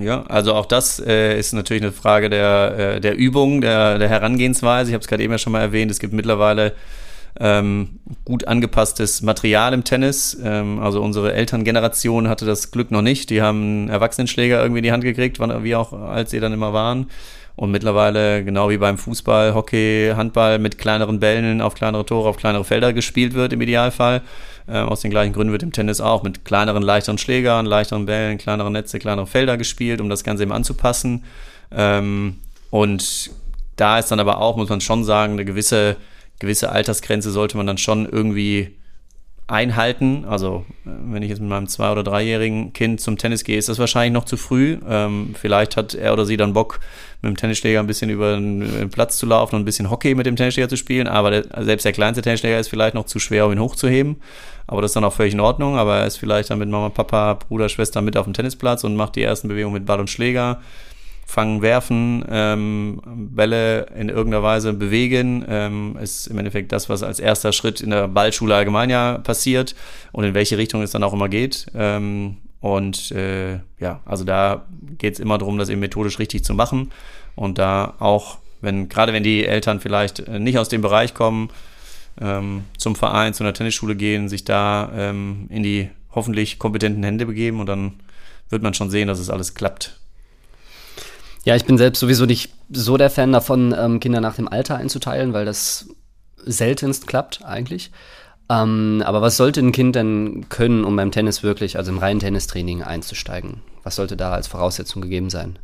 Ja, 0.00 0.22
also 0.28 0.54
auch 0.54 0.64
das 0.64 1.00
äh, 1.00 1.38
ist 1.38 1.52
natürlich 1.52 1.82
eine 1.82 1.92
Frage 1.92 2.30
der, 2.30 2.74
äh, 2.78 3.00
der 3.00 3.16
Übung, 3.16 3.60
der, 3.60 3.98
der 3.98 4.08
Herangehensweise. 4.08 4.90
Ich 4.90 4.94
habe 4.94 5.02
es 5.02 5.08
gerade 5.08 5.22
eben 5.22 5.32
ja 5.32 5.38
schon 5.38 5.52
mal 5.52 5.60
erwähnt, 5.60 5.90
es 5.90 5.98
gibt 5.98 6.14
mittlerweile 6.14 6.72
ähm, 7.38 8.00
gut 8.24 8.48
angepasstes 8.48 9.20
Material 9.20 9.74
im 9.74 9.84
Tennis. 9.84 10.36
Ähm, 10.42 10.78
also 10.80 11.02
unsere 11.02 11.34
Elterngeneration 11.34 12.26
hatte 12.28 12.46
das 12.46 12.70
Glück 12.70 12.90
noch 12.90 13.02
nicht. 13.02 13.28
Die 13.28 13.42
haben 13.42 13.90
Erwachsenenschläger 13.90 14.62
irgendwie 14.62 14.78
in 14.78 14.84
die 14.84 14.92
Hand 14.92 15.04
gekriegt, 15.04 15.38
wann, 15.40 15.62
wie 15.62 15.76
auch 15.76 15.92
als 15.92 16.30
sie 16.30 16.40
dann 16.40 16.54
immer 16.54 16.72
waren. 16.72 17.10
Und 17.56 17.70
mittlerweile, 17.70 18.44
genau 18.44 18.68
wie 18.68 18.76
beim 18.76 18.98
Fußball, 18.98 19.54
Hockey, 19.54 20.12
Handball, 20.14 20.58
mit 20.58 20.76
kleineren 20.76 21.20
Bällen 21.20 21.60
auf 21.62 21.74
kleinere 21.74 22.04
Tore, 22.04 22.28
auf 22.28 22.36
kleinere 22.36 22.64
Felder 22.64 22.92
gespielt 22.92 23.32
wird 23.34 23.52
im 23.52 23.60
Idealfall. 23.62 24.22
Äh, 24.68 24.78
aus 24.78 25.00
den 25.00 25.10
gleichen 25.10 25.32
Gründen 25.32 25.52
wird 25.52 25.62
im 25.62 25.72
Tennis 25.72 26.00
auch 26.00 26.22
mit 26.22 26.44
kleineren, 26.44 26.82
leichteren 26.82 27.18
Schlägern, 27.18 27.64
leichteren 27.64 28.04
Bällen, 28.04 28.36
kleineren 28.36 28.74
Netze, 28.74 28.98
kleinere 28.98 29.26
Felder 29.26 29.56
gespielt, 29.56 30.00
um 30.00 30.10
das 30.10 30.22
Ganze 30.22 30.42
eben 30.42 30.52
anzupassen. 30.52 31.24
Ähm, 31.72 32.36
und 32.70 33.30
da 33.76 33.98
ist 33.98 34.10
dann 34.10 34.20
aber 34.20 34.38
auch, 34.38 34.56
muss 34.56 34.68
man 34.68 34.80
schon 34.80 35.04
sagen, 35.04 35.32
eine 35.34 35.44
gewisse 35.44 35.96
gewisse 36.38 36.70
Altersgrenze 36.70 37.30
sollte 37.30 37.56
man 37.56 37.66
dann 37.66 37.78
schon 37.78 38.06
irgendwie 38.06 38.76
einhalten. 39.48 40.24
Also 40.28 40.64
äh, 40.84 40.90
wenn 41.10 41.22
ich 41.22 41.30
jetzt 41.30 41.40
mit 41.40 41.48
meinem 41.48 41.68
zwei- 41.68 41.92
oder 41.92 42.02
dreijährigen 42.02 42.72
Kind 42.72 43.00
zum 43.00 43.16
Tennis 43.16 43.44
gehe, 43.44 43.56
ist 43.56 43.68
das 43.68 43.78
wahrscheinlich 43.78 44.12
noch 44.12 44.24
zu 44.24 44.36
früh. 44.36 44.78
Ähm, 44.88 45.34
vielleicht 45.38 45.76
hat 45.76 45.94
er 45.94 46.12
oder 46.12 46.26
sie 46.26 46.36
dann 46.36 46.52
Bock, 46.52 46.80
mit 47.22 47.30
dem 47.30 47.36
Tennisschläger 47.36 47.80
ein 47.80 47.86
bisschen 47.86 48.10
über 48.10 48.36
den 48.36 48.90
Platz 48.90 49.16
zu 49.16 49.26
laufen 49.26 49.54
und 49.54 49.62
ein 49.62 49.64
bisschen 49.64 49.90
Hockey 49.90 50.14
mit 50.14 50.26
dem 50.26 50.36
Tennisschläger 50.36 50.68
zu 50.68 50.76
spielen. 50.76 51.06
Aber 51.06 51.30
der, 51.30 51.64
selbst 51.64 51.84
der 51.84 51.92
kleinste 51.92 52.22
Tennisschläger 52.22 52.58
ist 52.58 52.68
vielleicht 52.68 52.94
noch 52.94 53.06
zu 53.06 53.18
schwer, 53.18 53.46
um 53.46 53.52
ihn 53.52 53.60
hochzuheben. 53.60 54.16
Aber 54.66 54.82
das 54.82 54.90
ist 54.90 54.96
dann 54.96 55.04
auch 55.04 55.12
völlig 55.12 55.34
in 55.34 55.40
Ordnung. 55.40 55.76
Aber 55.76 55.98
er 55.98 56.06
ist 56.06 56.16
vielleicht 56.16 56.50
dann 56.50 56.58
mit 56.58 56.68
Mama, 56.68 56.88
Papa, 56.88 57.34
Bruder, 57.34 57.68
Schwester 57.68 58.02
mit 58.02 58.16
auf 58.16 58.24
dem 58.24 58.34
Tennisplatz 58.34 58.84
und 58.84 58.96
macht 58.96 59.16
die 59.16 59.22
ersten 59.22 59.48
Bewegungen 59.48 59.74
mit 59.74 59.86
Ball 59.86 60.00
und 60.00 60.10
Schläger 60.10 60.60
fangen, 61.26 61.60
werfen, 61.60 62.24
ähm, 62.30 63.02
Bälle 63.04 63.86
in 63.98 64.08
irgendeiner 64.08 64.44
Weise 64.44 64.72
bewegen, 64.72 65.44
ähm, 65.48 65.98
ist 66.00 66.28
im 66.28 66.38
Endeffekt 66.38 66.70
das, 66.70 66.88
was 66.88 67.02
als 67.02 67.18
erster 67.18 67.52
Schritt 67.52 67.80
in 67.80 67.90
der 67.90 68.06
Ballschule 68.06 68.54
allgemein 68.54 68.90
ja 68.90 69.18
passiert 69.18 69.74
und 70.12 70.24
in 70.24 70.34
welche 70.34 70.56
Richtung 70.56 70.82
es 70.82 70.92
dann 70.92 71.02
auch 71.02 71.12
immer 71.12 71.28
geht. 71.28 71.66
Ähm, 71.74 72.36
und 72.60 73.10
äh, 73.10 73.54
ja, 73.80 74.00
also 74.06 74.24
da 74.24 74.66
geht 74.98 75.14
es 75.14 75.20
immer 75.20 75.36
darum, 75.36 75.58
das 75.58 75.68
eben 75.68 75.80
methodisch 75.80 76.20
richtig 76.20 76.44
zu 76.44 76.54
machen 76.54 76.90
und 77.34 77.58
da 77.58 77.94
auch, 77.98 78.38
wenn 78.60 78.88
gerade 78.88 79.12
wenn 79.12 79.24
die 79.24 79.44
Eltern 79.44 79.80
vielleicht 79.80 80.20
äh, 80.20 80.38
nicht 80.38 80.58
aus 80.58 80.68
dem 80.68 80.80
Bereich 80.80 81.12
kommen, 81.12 81.50
ähm, 82.20 82.64
zum 82.78 82.94
Verein, 82.94 83.34
zu 83.34 83.42
einer 83.42 83.52
Tennisschule 83.52 83.96
gehen, 83.96 84.28
sich 84.28 84.44
da 84.44 84.90
ähm, 84.94 85.48
in 85.50 85.64
die 85.64 85.90
hoffentlich 86.12 86.58
kompetenten 86.58 87.02
Hände 87.02 87.26
begeben 87.26 87.60
und 87.60 87.66
dann 87.66 87.94
wird 88.48 88.62
man 88.62 88.74
schon 88.74 88.90
sehen, 88.90 89.08
dass 89.08 89.18
es 89.18 89.28
alles 89.28 89.54
klappt. 89.54 89.98
Ja, 91.46 91.54
ich 91.54 91.64
bin 91.64 91.78
selbst 91.78 92.00
sowieso 92.00 92.26
nicht 92.26 92.50
so 92.72 92.96
der 92.96 93.08
Fan 93.08 93.30
davon, 93.30 93.72
ähm, 93.78 94.00
Kinder 94.00 94.20
nach 94.20 94.34
dem 94.34 94.48
Alter 94.48 94.78
einzuteilen, 94.78 95.32
weil 95.32 95.44
das 95.44 95.88
seltenst 96.44 97.06
klappt 97.06 97.44
eigentlich. 97.44 97.92
Ähm, 98.50 99.00
aber 99.06 99.22
was 99.22 99.36
sollte 99.36 99.60
ein 99.60 99.70
Kind 99.70 99.94
denn 99.94 100.46
können, 100.48 100.82
um 100.84 100.96
beim 100.96 101.12
Tennis 101.12 101.44
wirklich, 101.44 101.78
also 101.78 101.92
im 101.92 101.98
reinen 101.98 102.18
Tennistraining 102.18 102.82
einzusteigen? 102.82 103.62
Was 103.84 103.94
sollte 103.94 104.16
da 104.16 104.32
als 104.32 104.48
Voraussetzung 104.48 105.02
gegeben 105.02 105.30
sein? 105.30 105.56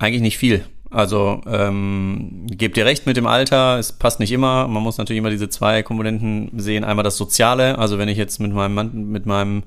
Eigentlich 0.00 0.22
nicht 0.22 0.38
viel. 0.38 0.64
Also 0.90 1.42
ähm, 1.46 2.48
gebt 2.50 2.76
ihr 2.76 2.86
recht 2.86 3.06
mit 3.06 3.16
dem 3.16 3.28
Alter, 3.28 3.78
es 3.78 3.92
passt 3.92 4.18
nicht 4.18 4.32
immer. 4.32 4.66
Man 4.66 4.82
muss 4.82 4.98
natürlich 4.98 5.18
immer 5.18 5.30
diese 5.30 5.48
zwei 5.48 5.84
Komponenten 5.84 6.50
sehen. 6.58 6.82
Einmal 6.82 7.04
das 7.04 7.16
Soziale, 7.16 7.78
also 7.78 7.98
wenn 7.98 8.08
ich 8.08 8.18
jetzt 8.18 8.40
mit 8.40 8.52
meinem 8.52 8.74
Mann, 8.74 9.04
mit 9.12 9.26
meinem 9.26 9.62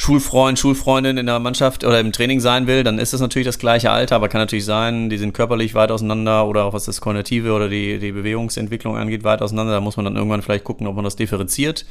Schulfreund, 0.00 0.56
Schulfreundin 0.60 1.18
in 1.18 1.26
der 1.26 1.40
Mannschaft 1.40 1.82
oder 1.82 1.98
im 1.98 2.12
Training 2.12 2.38
sein 2.38 2.68
will, 2.68 2.84
dann 2.84 3.00
ist 3.00 3.14
das 3.14 3.20
natürlich 3.20 3.46
das 3.46 3.58
gleiche 3.58 3.90
Alter, 3.90 4.14
aber 4.14 4.28
kann 4.28 4.40
natürlich 4.40 4.64
sein, 4.64 5.10
die 5.10 5.18
sind 5.18 5.34
körperlich 5.34 5.74
weit 5.74 5.90
auseinander 5.90 6.46
oder 6.46 6.66
auch 6.66 6.72
was 6.72 6.84
das 6.84 7.00
Kognitive 7.00 7.52
oder 7.52 7.68
die, 7.68 7.98
die 7.98 8.12
Bewegungsentwicklung 8.12 8.96
angeht, 8.96 9.24
weit 9.24 9.42
auseinander. 9.42 9.72
Da 9.72 9.80
muss 9.80 9.96
man 9.96 10.04
dann 10.04 10.14
irgendwann 10.14 10.40
vielleicht 10.42 10.62
gucken, 10.62 10.86
ob 10.86 10.94
man 10.94 11.02
das 11.02 11.16
differenziert. 11.16 11.84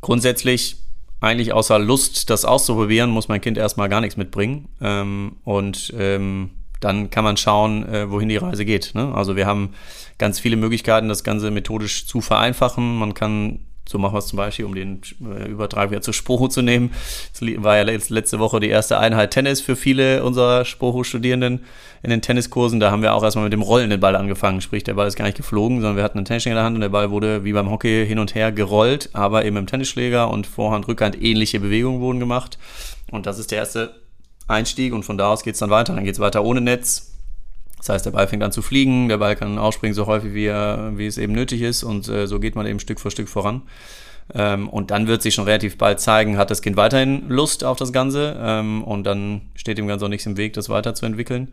Grundsätzlich, 0.00 0.76
eigentlich 1.20 1.52
außer 1.52 1.80
Lust, 1.80 2.30
das 2.30 2.44
auszuprobieren, 2.44 3.10
muss 3.10 3.26
mein 3.26 3.40
Kind 3.40 3.58
erstmal 3.58 3.88
gar 3.88 4.00
nichts 4.00 4.16
mitbringen. 4.16 4.68
Ähm, 4.80 5.34
und 5.42 5.92
ähm, 5.98 6.50
dann 6.78 7.10
kann 7.10 7.24
man 7.24 7.36
schauen, 7.36 7.84
äh, 7.92 8.08
wohin 8.08 8.28
die 8.28 8.36
Reise 8.36 8.64
geht. 8.64 8.92
Ne? 8.94 9.12
Also 9.16 9.34
wir 9.34 9.46
haben 9.46 9.70
ganz 10.16 10.38
viele 10.38 10.54
Möglichkeiten, 10.54 11.08
das 11.08 11.24
Ganze 11.24 11.50
methodisch 11.50 12.06
zu 12.06 12.20
vereinfachen. 12.20 12.98
Man 12.98 13.14
kann 13.14 13.58
so 13.92 13.98
machen 13.98 14.14
wir 14.14 14.18
es 14.18 14.26
zum 14.26 14.38
Beispiel, 14.38 14.64
um 14.64 14.74
den 14.74 15.02
äh, 15.20 15.48
Übertrag 15.48 15.90
wieder 15.90 16.00
zur 16.00 16.14
Spoho 16.14 16.48
zu 16.48 16.62
nehmen. 16.62 16.90
Es 17.32 17.40
war 17.62 17.76
ja 17.76 17.82
letzte 17.82 18.38
Woche 18.38 18.58
die 18.58 18.68
erste 18.68 18.98
Einheit 18.98 19.30
Tennis 19.32 19.60
für 19.60 19.76
viele 19.76 20.24
unserer 20.24 20.64
Spoho-Studierenden 20.64 21.60
in 22.02 22.10
den 22.10 22.22
Tenniskursen. 22.22 22.80
Da 22.80 22.90
haben 22.90 23.02
wir 23.02 23.14
auch 23.14 23.22
erstmal 23.22 23.44
mit 23.44 23.52
dem 23.52 23.62
rollenden 23.62 24.00
Ball 24.00 24.16
angefangen. 24.16 24.60
Sprich, 24.60 24.82
der 24.82 24.94
Ball 24.94 25.06
ist 25.06 25.16
gar 25.16 25.26
nicht 25.26 25.36
geflogen, 25.36 25.80
sondern 25.80 25.96
wir 25.96 26.02
hatten 26.02 26.18
einen 26.18 26.24
Tennisschläger 26.24 26.54
in 26.54 26.56
der 26.56 26.64
Hand 26.64 26.74
und 26.74 26.80
der 26.80 26.88
Ball 26.88 27.10
wurde 27.10 27.44
wie 27.44 27.52
beim 27.52 27.70
Hockey 27.70 28.06
hin 28.06 28.18
und 28.18 28.34
her 28.34 28.50
gerollt, 28.50 29.10
aber 29.12 29.44
eben 29.44 29.56
im 29.56 29.66
Tennisschläger 29.66 30.30
und 30.30 30.46
Vorhand, 30.46 30.88
Rückhand 30.88 31.22
ähnliche 31.22 31.60
Bewegungen 31.60 32.00
wurden 32.00 32.18
gemacht. 32.18 32.58
Und 33.10 33.26
das 33.26 33.38
ist 33.38 33.50
der 33.50 33.58
erste 33.58 33.94
Einstieg 34.48 34.92
und 34.92 35.04
von 35.04 35.18
da 35.18 35.28
aus 35.28 35.42
geht 35.44 35.54
es 35.54 35.60
dann 35.60 35.70
weiter. 35.70 35.94
Dann 35.94 36.04
geht 36.04 36.14
es 36.14 36.20
weiter 36.20 36.42
ohne 36.44 36.60
Netz, 36.60 37.11
das 37.82 37.88
heißt, 37.88 38.06
der 38.06 38.12
Ball 38.12 38.28
fängt 38.28 38.44
an 38.44 38.52
zu 38.52 38.62
fliegen, 38.62 39.08
der 39.08 39.18
Ball 39.18 39.34
kann 39.34 39.58
ausspringen 39.58 39.92
so 39.92 40.06
häufig, 40.06 40.34
wie, 40.34 40.46
er, 40.46 40.92
wie 40.94 41.06
es 41.06 41.18
eben 41.18 41.32
nötig 41.32 41.62
ist 41.62 41.82
und 41.82 42.08
äh, 42.08 42.28
so 42.28 42.38
geht 42.38 42.54
man 42.54 42.64
eben 42.64 42.78
Stück 42.78 43.00
für 43.00 43.10
Stück 43.10 43.28
voran. 43.28 43.62
Ähm, 44.32 44.68
und 44.68 44.92
dann 44.92 45.08
wird 45.08 45.20
sich 45.20 45.34
schon 45.34 45.46
relativ 45.46 45.78
bald 45.78 45.98
zeigen, 45.98 46.38
hat 46.38 46.52
das 46.52 46.62
Kind 46.62 46.76
weiterhin 46.76 47.28
Lust 47.28 47.64
auf 47.64 47.76
das 47.76 47.92
Ganze 47.92 48.36
ähm, 48.40 48.84
und 48.84 49.02
dann 49.02 49.50
steht 49.56 49.78
dem 49.78 49.88
Ganze 49.88 50.04
auch 50.04 50.08
nichts 50.08 50.26
im 50.26 50.36
Weg, 50.36 50.52
das 50.52 50.68
weiterzuentwickeln. 50.68 51.52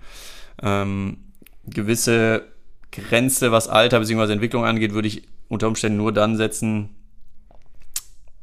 Ähm, 0.62 1.18
gewisse 1.66 2.44
Grenze, 2.92 3.52
was 3.52 3.68
Alter 3.68 4.00
bzw. 4.00 4.32
Entwicklung 4.32 4.66
angeht, 4.66 4.94
würde 4.94 5.08
ich 5.08 5.24
unter 5.48 5.68
Umständen 5.68 5.98
nur 5.98 6.12
dann 6.12 6.38
setzen, 6.38 6.90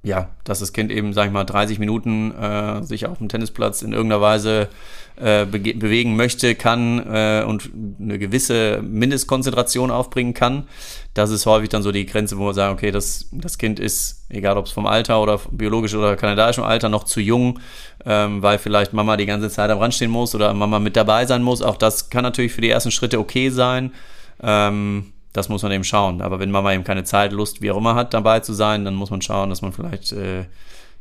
ja, 0.06 0.28
dass 0.44 0.60
das 0.60 0.72
Kind 0.72 0.92
eben, 0.92 1.12
sag 1.12 1.26
ich 1.26 1.32
mal, 1.32 1.42
30 1.42 1.80
Minuten 1.80 2.30
äh, 2.30 2.80
sich 2.84 3.06
auf 3.06 3.18
dem 3.18 3.28
Tennisplatz 3.28 3.82
in 3.82 3.92
irgendeiner 3.92 4.20
Weise 4.22 4.68
äh, 5.16 5.44
be 5.46 5.58
bewegen 5.58 6.14
möchte, 6.14 6.54
kann 6.54 7.04
äh, 7.12 7.44
und 7.44 7.70
eine 8.00 8.16
gewisse 8.16 8.82
Mindestkonzentration 8.82 9.90
aufbringen 9.90 10.32
kann. 10.32 10.68
Das 11.12 11.30
ist 11.30 11.44
häufig 11.44 11.70
dann 11.70 11.82
so 11.82 11.90
die 11.90 12.06
Grenze, 12.06 12.38
wo 12.38 12.46
wir 12.46 12.54
sagen, 12.54 12.74
okay, 12.74 12.92
das, 12.92 13.28
das 13.32 13.58
Kind 13.58 13.80
ist, 13.80 14.26
egal 14.28 14.56
ob 14.58 14.66
es 14.66 14.72
vom 14.72 14.86
Alter 14.86 15.20
oder 15.20 15.40
biologisch 15.50 15.94
oder 15.94 16.14
kanadischem 16.14 16.62
Alter, 16.62 16.88
noch 16.88 17.02
zu 17.02 17.20
jung, 17.20 17.58
ähm, 18.04 18.42
weil 18.42 18.58
vielleicht 18.58 18.92
Mama 18.92 19.16
die 19.16 19.26
ganze 19.26 19.50
Zeit 19.50 19.70
am 19.70 19.78
Rand 19.78 19.94
stehen 19.94 20.12
muss 20.12 20.36
oder 20.36 20.54
Mama 20.54 20.78
mit 20.78 20.94
dabei 20.94 21.26
sein 21.26 21.42
muss. 21.42 21.62
Auch 21.62 21.76
das 21.76 22.10
kann 22.10 22.22
natürlich 22.22 22.52
für 22.52 22.60
die 22.60 22.70
ersten 22.70 22.92
Schritte 22.92 23.18
okay 23.18 23.50
sein. 23.50 23.92
Ähm, 24.40 25.12
das 25.36 25.48
muss 25.50 25.62
man 25.62 25.72
eben 25.72 25.84
schauen. 25.84 26.22
Aber 26.22 26.38
wenn 26.38 26.50
Mama 26.50 26.72
eben 26.72 26.84
keine 26.84 27.04
Zeit, 27.04 27.32
Lust, 27.32 27.60
wie 27.60 27.70
auch 27.70 27.76
immer 27.76 27.94
hat, 27.94 28.14
dabei 28.14 28.40
zu 28.40 28.54
sein, 28.54 28.84
dann 28.84 28.94
muss 28.94 29.10
man 29.10 29.20
schauen, 29.20 29.50
dass 29.50 29.60
man 29.60 29.72
vielleicht 29.72 30.12
äh, 30.12 30.44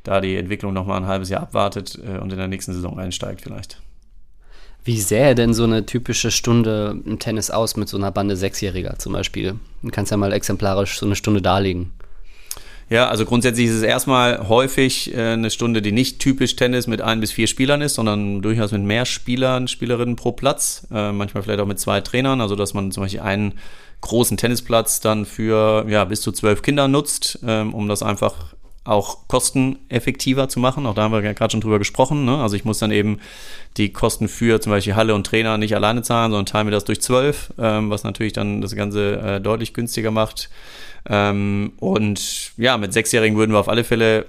da 0.03 0.19
die 0.19 0.35
Entwicklung 0.35 0.73
nochmal 0.73 0.97
ein 0.97 1.07
halbes 1.07 1.29
Jahr 1.29 1.41
abwartet 1.41 1.97
äh, 2.05 2.19
und 2.19 2.31
in 2.31 2.37
der 2.37 2.47
nächsten 2.47 2.73
Saison 2.73 2.99
einsteigt 2.99 3.41
vielleicht. 3.41 3.81
Wie 4.83 4.99
sähe 4.99 5.33
denn 5.33 5.53
so 5.53 5.63
eine 5.63 5.85
typische 5.85 6.29
Stunde 6.31 7.01
im 7.05 7.17
Tennis 7.17 7.49
aus 7.49 7.75
mit 7.75 7.89
so 7.89 7.97
einer 7.97 8.11
Bande 8.11 8.35
Sechsjähriger 8.35 8.99
zum 8.99 9.13
Beispiel? 9.13 9.55
Du 9.81 9.89
kannst 9.89 10.11
ja 10.11 10.17
mal 10.17 10.31
exemplarisch 10.31 10.99
so 10.99 11.05
eine 11.05 11.15
Stunde 11.15 11.41
darlegen. 11.41 11.91
Ja, 12.89 13.07
also 13.07 13.25
grundsätzlich 13.25 13.67
ist 13.67 13.75
es 13.75 13.81
erstmal 13.81 14.47
häufig 14.47 15.13
äh, 15.15 15.33
eine 15.33 15.49
Stunde, 15.49 15.81
die 15.81 15.91
nicht 15.91 16.19
typisch 16.19 16.55
Tennis 16.55 16.85
mit 16.85 17.01
ein 17.01 17.19
bis 17.19 17.31
vier 17.31 17.47
Spielern 17.47 17.81
ist, 17.81 17.95
sondern 17.95 18.43
durchaus 18.43 18.71
mit 18.71 18.83
mehr 18.83 19.05
Spielern, 19.05 19.67
Spielerinnen 19.67 20.15
pro 20.15 20.33
Platz. 20.33 20.87
Äh, 20.93 21.11
manchmal 21.11 21.43
vielleicht 21.43 21.59
auch 21.59 21.65
mit 21.65 21.79
zwei 21.79 22.01
Trainern, 22.01 22.41
also 22.41 22.55
dass 22.55 22.75
man 22.75 22.91
zum 22.91 23.03
Beispiel 23.03 23.21
einen 23.21 23.55
großen 24.01 24.37
Tennisplatz 24.37 24.99
dann 24.99 25.25
für 25.25 25.85
ja, 25.89 26.05
bis 26.05 26.21
zu 26.21 26.31
zwölf 26.31 26.61
Kinder 26.61 26.87
nutzt, 26.87 27.39
ähm, 27.45 27.73
um 27.73 27.87
das 27.87 28.03
einfach 28.03 28.53
auch 28.83 29.27
kosteneffektiver 29.27 30.47
zu 30.47 30.59
machen. 30.59 30.85
Auch 30.85 30.93
da 30.93 31.03
haben 31.03 31.11
wir 31.11 31.33
gerade 31.33 31.51
schon 31.51 31.61
drüber 31.61 31.79
gesprochen. 31.79 32.23
Ne? 32.23 32.37
Also 32.37 32.55
ich 32.55 32.65
muss 32.65 32.77
dann 32.77 32.91
eben 32.91 33.19
die 33.77 33.91
Kosten 33.91 34.27
für 34.27 34.61
zum 34.61 34.71
Beispiel 34.71 34.95
Halle 34.95 35.15
und 35.15 35.25
Trainer 35.25 35.57
nicht 35.57 35.75
alleine 35.75 36.03
zahlen, 36.03 36.31
sondern 36.31 36.45
teile 36.45 36.65
mir 36.65 36.71
das 36.71 36.85
durch 36.85 37.01
zwölf, 37.01 37.51
ähm, 37.57 37.89
was 37.89 38.03
natürlich 38.03 38.33
dann 38.33 38.61
das 38.61 38.75
Ganze 38.75 39.19
äh, 39.19 39.41
deutlich 39.41 39.73
günstiger 39.73 40.11
macht. 40.11 40.51
Ähm, 41.07 41.73
und 41.77 42.53
ja, 42.57 42.77
mit 42.77 42.93
Sechsjährigen 42.93 43.37
würden 43.37 43.51
wir 43.51 43.59
auf 43.59 43.69
alle 43.69 43.83
Fälle 43.83 44.25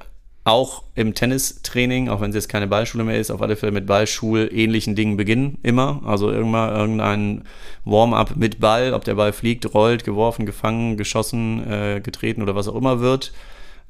auch 0.47 0.85
im 0.95 1.12
Tennistraining, 1.12 2.09
auch 2.09 2.21
wenn 2.21 2.31
es 2.31 2.37
jetzt 2.37 2.49
keine 2.49 2.69
Ballschule 2.69 3.03
mehr 3.03 3.19
ist, 3.19 3.33
auf 3.33 3.43
alle 3.43 3.57
Fälle 3.57 3.73
mit 3.73 3.87
Ballschul-ähnlichen 3.87 4.95
Dingen 4.95 5.17
beginnen, 5.17 5.59
immer. 5.65 6.03
Also 6.05 6.31
irgendwann 6.31 6.75
irgendein 6.75 7.45
Warm-up 7.85 8.37
mit 8.37 8.61
Ball, 8.61 8.95
ob 8.95 9.03
der 9.03 9.17
Ball 9.17 9.33
fliegt, 9.33 9.75
rollt, 9.75 10.05
geworfen, 10.05 10.47
gefangen, 10.47 10.97
geschossen, 10.97 11.69
äh, 11.69 12.01
getreten 12.01 12.43
oder 12.43 12.55
was 12.55 12.69
auch 12.69 12.77
immer 12.77 13.01
wird. 13.01 13.33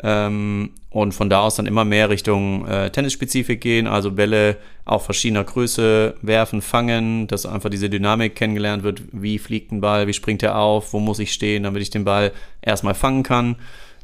Ähm, 0.02 0.70
und 0.90 1.12
von 1.12 1.30
da 1.30 1.40
aus 1.40 1.56
dann 1.56 1.66
immer 1.66 1.84
mehr 1.84 2.10
Richtung 2.10 2.66
äh, 2.66 2.90
Tennisspezifik 2.90 3.60
gehen, 3.60 3.86
also 3.86 4.12
Bälle 4.12 4.56
auch 4.84 5.02
verschiedener 5.02 5.44
Größe 5.44 6.14
werfen, 6.22 6.62
fangen, 6.62 7.26
dass 7.26 7.46
einfach 7.46 7.70
diese 7.70 7.90
Dynamik 7.90 8.34
kennengelernt 8.34 8.82
wird, 8.82 9.02
wie 9.12 9.38
fliegt 9.38 9.72
ein 9.72 9.80
Ball, 9.80 10.06
wie 10.06 10.12
springt 10.12 10.42
er 10.42 10.56
auf, 10.58 10.92
wo 10.92 11.00
muss 11.00 11.18
ich 11.18 11.32
stehen, 11.32 11.64
damit 11.64 11.82
ich 11.82 11.90
den 11.90 12.04
Ball 12.04 12.32
erstmal 12.62 12.94
fangen 12.94 13.22
kann? 13.22 13.56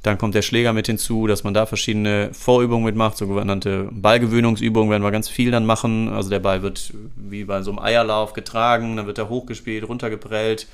Dann 0.02 0.18
kommt 0.18 0.34
der 0.34 0.42
Schläger 0.42 0.72
mit 0.72 0.86
hinzu, 0.86 1.28
dass 1.28 1.44
man 1.44 1.54
da 1.54 1.64
verschiedene 1.64 2.30
Vorübungen 2.32 2.84
mitmacht, 2.84 3.16
sogenannte 3.16 3.88
Ballgewöhnungsübungen 3.92 4.90
werden 4.90 5.04
wir 5.04 5.12
ganz 5.12 5.28
viel 5.28 5.52
dann 5.52 5.64
machen. 5.64 6.08
Also 6.08 6.28
der 6.28 6.40
Ball 6.40 6.62
wird 6.62 6.92
wie 7.16 7.44
bei 7.44 7.62
so 7.62 7.70
einem 7.70 7.78
Eierlauf 7.78 8.32
getragen, 8.32 8.96
dann 8.96 9.06
wird 9.06 9.18
er 9.18 9.28
hochgespielt, 9.28 9.88
runtergeprellt, 9.88 10.66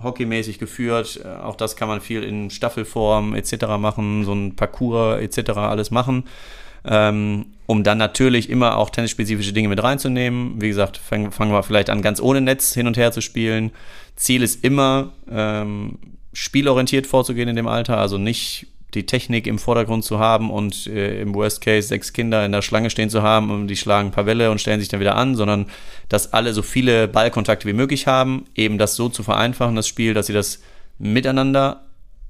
hockeymäßig 0.00 0.58
geführt. 0.58 1.20
Äh, 1.24 1.28
auch 1.28 1.56
das 1.56 1.76
kann 1.76 1.88
man 1.88 2.00
viel 2.00 2.22
in 2.22 2.50
Staffelform 2.50 3.34
etc. 3.34 3.66
machen, 3.78 4.24
so 4.24 4.32
ein 4.32 4.56
Parcours 4.56 5.20
etc. 5.20 5.50
alles 5.50 5.90
machen. 5.90 6.24
Ähm, 6.84 7.46
um 7.66 7.84
dann 7.84 7.98
natürlich 7.98 8.50
immer 8.50 8.76
auch 8.76 8.90
tennisspezifische 8.90 9.52
Dinge 9.52 9.68
mit 9.68 9.82
reinzunehmen. 9.82 10.60
Wie 10.60 10.68
gesagt, 10.68 10.96
fangen, 10.96 11.30
fangen 11.30 11.52
wir 11.52 11.62
vielleicht 11.62 11.90
an, 11.90 12.02
ganz 12.02 12.20
ohne 12.20 12.40
Netz 12.40 12.74
hin 12.74 12.86
und 12.86 12.96
her 12.96 13.12
zu 13.12 13.20
spielen. 13.20 13.70
Ziel 14.16 14.42
ist 14.42 14.64
immer, 14.64 15.12
ähm, 15.30 15.98
spielorientiert 16.32 17.06
vorzugehen 17.06 17.48
in 17.48 17.56
dem 17.56 17.68
Alter, 17.68 17.98
also 17.98 18.18
nicht 18.18 18.66
die 18.94 19.06
Technik 19.06 19.46
im 19.46 19.58
Vordergrund 19.58 20.04
zu 20.04 20.18
haben 20.18 20.50
und 20.50 20.86
äh, 20.86 21.20
im 21.20 21.34
Worst 21.34 21.60
Case 21.60 21.88
sechs 21.88 22.12
Kinder 22.12 22.44
in 22.44 22.52
der 22.52 22.62
Schlange 22.62 22.90
stehen 22.90 23.10
zu 23.10 23.22
haben 23.22 23.50
und 23.50 23.68
die 23.68 23.76
schlagen 23.76 24.08
ein 24.08 24.12
paar 24.12 24.26
Welle 24.26 24.50
und 24.50 24.60
stellen 24.60 24.80
sich 24.80 24.88
dann 24.88 25.00
wieder 25.00 25.16
an, 25.16 25.34
sondern 25.34 25.66
dass 26.08 26.32
alle 26.32 26.52
so 26.52 26.62
viele 26.62 27.08
Ballkontakte 27.08 27.66
wie 27.66 27.72
möglich 27.72 28.06
haben, 28.06 28.44
eben 28.54 28.78
das 28.78 28.96
so 28.96 29.08
zu 29.08 29.22
vereinfachen, 29.22 29.76
das 29.76 29.88
Spiel, 29.88 30.14
dass 30.14 30.26
sie 30.26 30.32
das 30.32 30.60
miteinander 30.98 31.84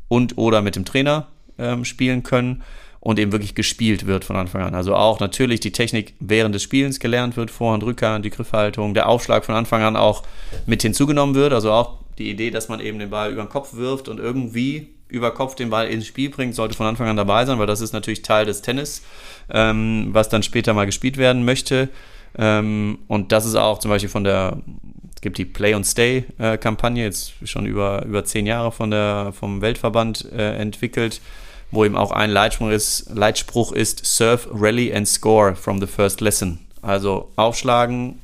und 0.09 0.39
oder 0.39 0.63
mit 0.63 0.77
dem 0.77 0.85
Trainer 0.85 1.29
ähm, 1.59 1.85
spielen 1.85 2.23
können 2.23 2.63
und 3.01 3.19
eben 3.19 3.33
wirklich 3.33 3.57
gespielt 3.57 4.07
wird 4.07 4.25
von 4.25 4.37
Anfang 4.37 4.63
an. 4.63 4.75
Also 4.77 4.95
auch 4.95 5.19
natürlich 5.19 5.59
die 5.59 5.73
Technik 5.73 6.15
während 6.21 6.55
des 6.55 6.63
Spielens 6.63 7.01
gelernt 7.01 7.37
wird, 7.37 7.51
Vorhand, 7.51 7.83
Rückhand, 7.83 8.25
die 8.25 8.31
Griffhaltung, 8.31 8.95
der 8.95 9.09
Aufschlag 9.09 9.45
von 9.45 9.57
Anfang 9.57 9.83
an 9.83 9.97
auch 9.97 10.23
mit 10.67 10.83
hinzugenommen 10.83 11.35
wird, 11.35 11.53
also 11.53 11.73
auch 11.73 11.99
die 12.19 12.31
Idee, 12.31 12.51
dass 12.51 12.69
man 12.69 12.79
eben 12.79 13.01
den 13.01 13.11
Ball 13.11 13.33
über 13.33 13.43
den 13.43 13.49
Kopf 13.49 13.75
wirft 13.75 14.09
und 14.09 14.21
irgendwie 14.21 14.89
über 15.13 15.33
Kopf 15.33 15.55
den 15.55 15.71
Ball 15.71 15.89
ins 15.89 16.07
Spiel 16.07 16.31
bringt, 16.31 16.55
sollte 16.55 16.75
von 16.75 16.87
Anfang 16.87 17.09
an 17.09 17.17
dabei 17.17 17.45
sein, 17.45 17.59
weil 17.59 17.67
das 17.67 17.81
ist 17.81 17.93
natürlich 17.93 18.23
Teil 18.23 18.47
des 18.47 18.63
Tennis, 18.63 19.03
ähm, 19.51 20.09
was 20.13 20.29
dann 20.29 20.43
später 20.43 20.75
mal 20.75 20.87
gespielt 20.87 21.17
werden 21.19 21.45
möchte. 21.45 21.89
Ähm, 22.37 22.99
und 23.09 23.31
das 23.33 23.45
ist 23.45 23.55
auch 23.55 23.79
zum 23.79 23.91
Beispiel 23.91 24.09
von 24.09 24.25
der, 24.25 24.59
es 25.15 25.21
gibt 25.21 25.39
die 25.39 25.45
Play 25.45 25.75
and 25.75 25.87
Stay 25.87 26.25
äh, 26.39 26.57
Kampagne, 26.57 27.05
jetzt 27.05 27.35
schon 27.45 27.67
über, 27.67 28.05
über 28.07 28.25
zehn 28.25 28.47
Jahre 28.47 28.73
von 28.73 28.91
der, 28.91 29.33
vom 29.39 29.61
Weltverband 29.61 30.33
äh, 30.33 30.57
entwickelt, 30.57 31.21
wo 31.71 31.85
eben 31.85 31.97
auch 31.97 32.11
ein 32.11 32.31
Leitspruch 32.31 32.71
ist, 32.71 33.11
Leitspruch 33.15 33.73
ist 33.73 34.05
Serve, 34.05 34.49
Rally 34.53 34.95
and 34.95 35.07
Score 35.07 35.55
from 35.55 35.81
the 35.81 35.87
first 35.87 36.21
lesson. 36.21 36.59
Also 36.81 37.31
aufschlagen, 37.37 38.19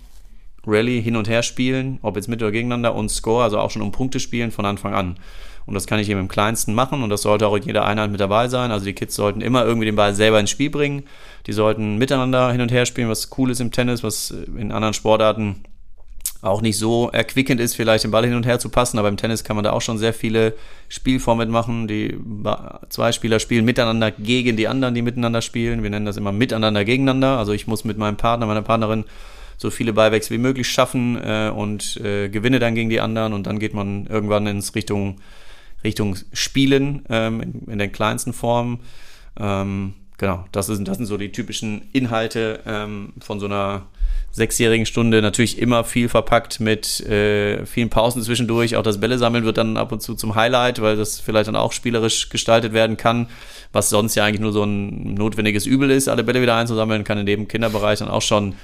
Rally 0.67 1.03
hin 1.03 1.17
und 1.17 1.29
her 1.29 1.43
spielen, 1.43 1.99
ob 2.03 2.17
jetzt 2.17 2.29
mit 2.29 2.43
oder 2.43 2.53
gegeneinander 2.53 2.95
und 2.95 3.11
Score, 3.11 3.45
also 3.45 3.59
auch 3.59 3.71
schon 3.71 3.83
um 3.83 3.93
Punkte 3.93 4.21
spielen 4.21 4.51
von 4.51 4.65
Anfang 4.65 4.95
an. 4.95 5.19
Und 5.69 5.75
das 5.75 5.87
kann 5.87 6.01
ich 6.01 6.09
eben 6.09 6.21
im 6.21 6.29
kleinsten 6.29 6.75
machen 6.75 7.03
und 7.03 7.11
das 7.11 7.23
sollte 7.23 7.47
auch 7.47 7.55
in 7.55 7.63
jeder 7.63 7.85
Einheit 7.85 8.11
mit 8.11 8.21
dabei 8.21 8.49
sein. 8.49 8.71
Also 8.73 8.87
die 8.87 8.95
Kids 8.95 9.15
sollten 9.15 9.43
immer 9.43 9.65
irgendwie 9.65 9.85
den 9.85 9.97
Ball 9.97 10.15
selber 10.15 10.41
ins 10.41 10.49
Spiel 10.49 10.71
bringen. 10.71 11.05
Die 11.47 11.53
sollten 11.53 11.99
miteinander 11.99 12.51
hin 12.51 12.63
und 12.63 12.73
her 12.73 12.87
spielen, 12.87 13.11
was 13.11 13.29
cool 13.37 13.51
ist 13.51 13.61
im 13.61 13.71
Tennis, 13.71 14.03
was 14.03 14.31
in 14.31 14.73
anderen 14.73 14.95
Sportarten 14.95 15.57
auch 16.41 16.63
nicht 16.63 16.79
so 16.79 17.11
erquickend 17.11 17.61
ist, 17.61 17.75
vielleicht 17.75 18.05
den 18.05 18.11
Ball 18.11 18.25
hin 18.25 18.35
und 18.35 18.47
her 18.47 18.59
zu 18.59 18.69
passen, 18.69 18.99
aber 18.99 19.09
im 19.09 19.17
Tennis 19.17 19.43
kann 19.45 19.57
man 19.57 19.65
da 19.65 19.73
auch 19.73 19.83
schon 19.83 19.99
sehr 19.99 20.15
viele 20.15 20.55
Spielformen 20.89 21.51
machen. 21.51 21.89
Die 21.89 22.17
zwei 22.89 23.13
Spieler 23.13 23.41
spielen 23.41 23.65
miteinander 23.65 24.11
gegen 24.13 24.57
die 24.57 24.69
anderen, 24.69 24.95
die 24.95 25.03
miteinander 25.03 25.43
spielen. 25.43 25.83
Wir 25.83 25.91
nennen 25.91 26.07
das 26.07 26.17
immer 26.17 26.33
miteinander 26.33 26.85
gegeneinander. 26.85 27.39
Also 27.39 27.53
ich 27.53 27.67
muss 27.67 27.85
mit 27.85 27.99
meinem 27.99 28.17
Partner, 28.17 28.47
meiner 28.47 28.63
Partnerin 28.63 29.05
so 29.59 29.71
viele 29.71 29.93
Ballwechsel 29.93 30.37
wie 30.37 30.41
möglich 30.41 30.69
schaffen 30.69 31.19
äh, 31.23 31.51
und 31.55 31.97
äh, 31.99 32.29
gewinne 32.29 32.61
dann 32.61 32.75
gegen 32.75 32.89
die 32.89 33.01
anderen 33.01 33.33
und 33.33 33.47
dann 33.47 33.59
geht 33.59 33.75
man 33.75 34.07
irgendwann 34.07 34.47
ins 34.47 34.75
Richtung, 34.75 35.17
Richtung 35.85 36.17
Spielen 36.33 37.05
ähm, 37.09 37.41
in, 37.41 37.73
in 37.73 37.79
den 37.79 37.93
kleinsten 37.93 38.33
Formen. 38.33 38.81
Ähm, 39.39 39.95
genau, 40.17 40.45
das, 40.53 40.69
ist, 40.69 40.87
das 40.87 40.97
sind 40.97 41.07
so 41.07 41.17
die 41.17 41.33
typischen 41.33 41.83
Inhalte 41.93 42.61
ähm, 42.67 43.13
von 43.21 43.41
so 43.41 43.47
einer 43.47 43.87
sechsjährigen 44.31 44.87
Stunde. 44.87 45.23
Natürlich 45.23 45.59
immer 45.59 45.85
viel 45.85 46.09
verpackt 46.09 46.61
mit 46.61 47.01
äh, 47.01 47.65
vielen 47.67 47.91
Pausen 47.91 48.23
zwischendurch. 48.23 48.77
Auch 48.77 48.83
das 48.83 49.01
Bälle 49.01 49.19
sammeln 49.19 49.45
wird 49.45 49.59
dann 49.59 49.77
ab 49.77 49.93
und 49.93 50.01
zu 50.03 50.15
zum 50.15 50.35
Highlight, 50.35 50.81
weil 50.81 50.97
das 50.97 51.21
vielleicht 51.21 51.49
dann 51.49 51.57
auch 51.57 51.73
spielerisch 51.73 52.29
gestaltet 52.29 52.73
werden 52.73 52.97
kann, 52.97 53.29
was 53.73 53.91
sonst 53.91 54.15
ja 54.15 54.25
eigentlich 54.25 54.41
nur 54.41 54.53
so 54.53 54.65
ein 54.65 55.15
notwendiges 55.15 55.67
Übel 55.67 55.91
ist, 55.91 56.09
alle 56.09 56.25
Bälle 56.25 56.43
wieder 56.43 56.57
einzusammeln, 56.57 57.05
kann 57.05 57.19
in 57.19 57.27
dem 57.27 57.49
Kinderbereich 57.49 57.99
dann 58.01 58.09
auch 58.09 58.23
schon 58.23 58.55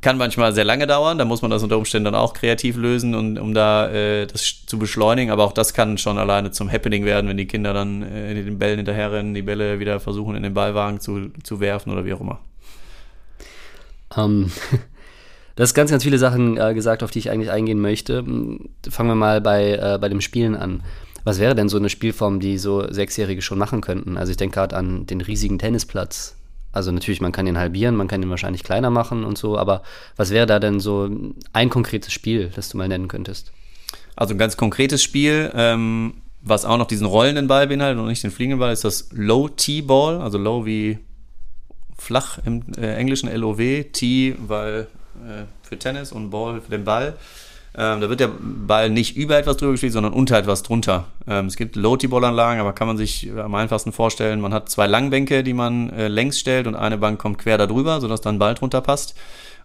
kann 0.00 0.16
manchmal 0.16 0.54
sehr 0.54 0.64
lange 0.64 0.86
dauern, 0.86 1.18
da 1.18 1.24
muss 1.24 1.42
man 1.42 1.50
das 1.50 1.62
unter 1.62 1.76
Umständen 1.76 2.06
dann 2.06 2.14
auch 2.14 2.32
kreativ 2.32 2.76
lösen, 2.76 3.14
und, 3.14 3.38
um 3.38 3.54
da 3.54 3.90
äh, 3.90 4.26
das 4.26 4.66
zu 4.66 4.78
beschleunigen. 4.78 5.30
Aber 5.30 5.44
auch 5.44 5.52
das 5.52 5.74
kann 5.74 5.98
schon 5.98 6.18
alleine 6.18 6.50
zum 6.50 6.70
Happening 6.70 7.04
werden, 7.04 7.28
wenn 7.28 7.36
die 7.36 7.46
Kinder 7.46 7.74
dann 7.74 8.02
äh, 8.02 8.34
den 8.34 8.58
Bällen 8.58 8.78
hinterherrennen, 8.78 9.34
die 9.34 9.42
Bälle 9.42 9.78
wieder 9.78 10.00
versuchen 10.00 10.36
in 10.36 10.42
den 10.42 10.54
Ballwagen 10.54 11.00
zu, 11.00 11.30
zu 11.42 11.60
werfen 11.60 11.92
oder 11.92 12.04
wie 12.04 12.14
auch 12.14 12.20
immer. 12.20 12.40
Um, 14.16 14.44
ähm, 14.44 14.52
das 15.56 15.70
ist 15.70 15.74
ganz, 15.74 15.90
ganz 15.90 16.02
viele 16.02 16.18
Sachen 16.18 16.56
äh, 16.56 16.74
gesagt, 16.74 17.02
auf 17.02 17.10
die 17.10 17.18
ich 17.18 17.30
eigentlich 17.30 17.50
eingehen 17.50 17.80
möchte. 17.80 18.24
Fangen 18.24 19.08
wir 19.08 19.14
mal 19.14 19.40
bei, 19.40 19.72
äh, 19.72 19.98
bei 20.00 20.08
dem 20.08 20.20
Spielen 20.20 20.56
an. 20.56 20.82
Was 21.24 21.38
wäre 21.38 21.54
denn 21.54 21.68
so 21.68 21.76
eine 21.76 21.90
Spielform, 21.90 22.40
die 22.40 22.56
so 22.56 22.90
Sechsjährige 22.90 23.42
schon 23.42 23.58
machen 23.58 23.82
könnten? 23.82 24.16
Also 24.16 24.30
ich 24.30 24.38
denke 24.38 24.54
gerade 24.54 24.76
an 24.76 25.06
den 25.06 25.20
riesigen 25.20 25.58
Tennisplatz, 25.58 26.36
also 26.72 26.92
natürlich, 26.92 27.20
man 27.20 27.32
kann 27.32 27.46
ihn 27.46 27.58
halbieren, 27.58 27.96
man 27.96 28.08
kann 28.08 28.22
ihn 28.22 28.30
wahrscheinlich 28.30 28.62
kleiner 28.62 28.90
machen 28.90 29.24
und 29.24 29.36
so, 29.36 29.58
aber 29.58 29.82
was 30.16 30.30
wäre 30.30 30.46
da 30.46 30.58
denn 30.58 30.80
so 30.80 31.08
ein 31.52 31.70
konkretes 31.70 32.12
Spiel, 32.12 32.50
das 32.54 32.68
du 32.68 32.78
mal 32.78 32.88
nennen 32.88 33.08
könntest? 33.08 33.52
Also 34.16 34.34
ein 34.34 34.38
ganz 34.38 34.56
konkretes 34.56 35.02
Spiel, 35.02 35.50
ähm, 35.54 36.14
was 36.42 36.64
auch 36.64 36.78
noch 36.78 36.86
diesen 36.86 37.06
rollenden 37.06 37.48
Ball 37.48 37.66
beinhaltet 37.66 38.00
und 38.00 38.08
nicht 38.08 38.22
den 38.22 38.30
fliegenden 38.30 38.60
Ball, 38.60 38.72
ist 38.72 38.84
das 38.84 39.08
Low 39.12 39.48
T-Ball, 39.48 40.20
also 40.20 40.38
Low 40.38 40.64
wie 40.64 40.98
flach 41.98 42.38
im 42.44 42.62
äh, 42.78 42.94
Englischen 42.94 43.28
L-O-W, 43.28 43.84
T, 43.84 44.36
weil 44.46 44.86
äh, 45.26 45.44
für 45.62 45.78
Tennis 45.78 46.12
und 46.12 46.30
Ball 46.30 46.60
für 46.60 46.70
den 46.70 46.84
Ball. 46.84 47.16
Ähm, 47.76 48.00
da 48.00 48.08
wird 48.08 48.20
der 48.20 48.30
Ball 48.40 48.90
nicht 48.90 49.16
über 49.16 49.38
etwas 49.38 49.56
drüber 49.56 49.72
gespielt, 49.72 49.92
sondern 49.92 50.12
unter 50.12 50.36
etwas 50.36 50.62
drunter. 50.62 51.06
Ähm, 51.28 51.46
es 51.46 51.56
gibt 51.56 51.76
Low-T-Ball-Anlagen, 51.76 52.60
aber 52.60 52.72
kann 52.72 52.88
man 52.88 52.96
sich 52.96 53.30
am 53.32 53.54
einfachsten 53.54 53.92
vorstellen, 53.92 54.40
man 54.40 54.52
hat 54.52 54.68
zwei 54.68 54.86
Langbänke, 54.86 55.44
die 55.44 55.52
man 55.52 55.90
äh, 55.90 56.08
längs 56.08 56.40
stellt 56.40 56.66
und 56.66 56.74
eine 56.74 56.98
Bank 56.98 57.20
kommt 57.20 57.38
quer 57.38 57.58
darüber, 57.58 58.00
sodass 58.00 58.20
dann 58.20 58.38
Ball 58.38 58.54
drunter 58.54 58.80
passt. 58.80 59.14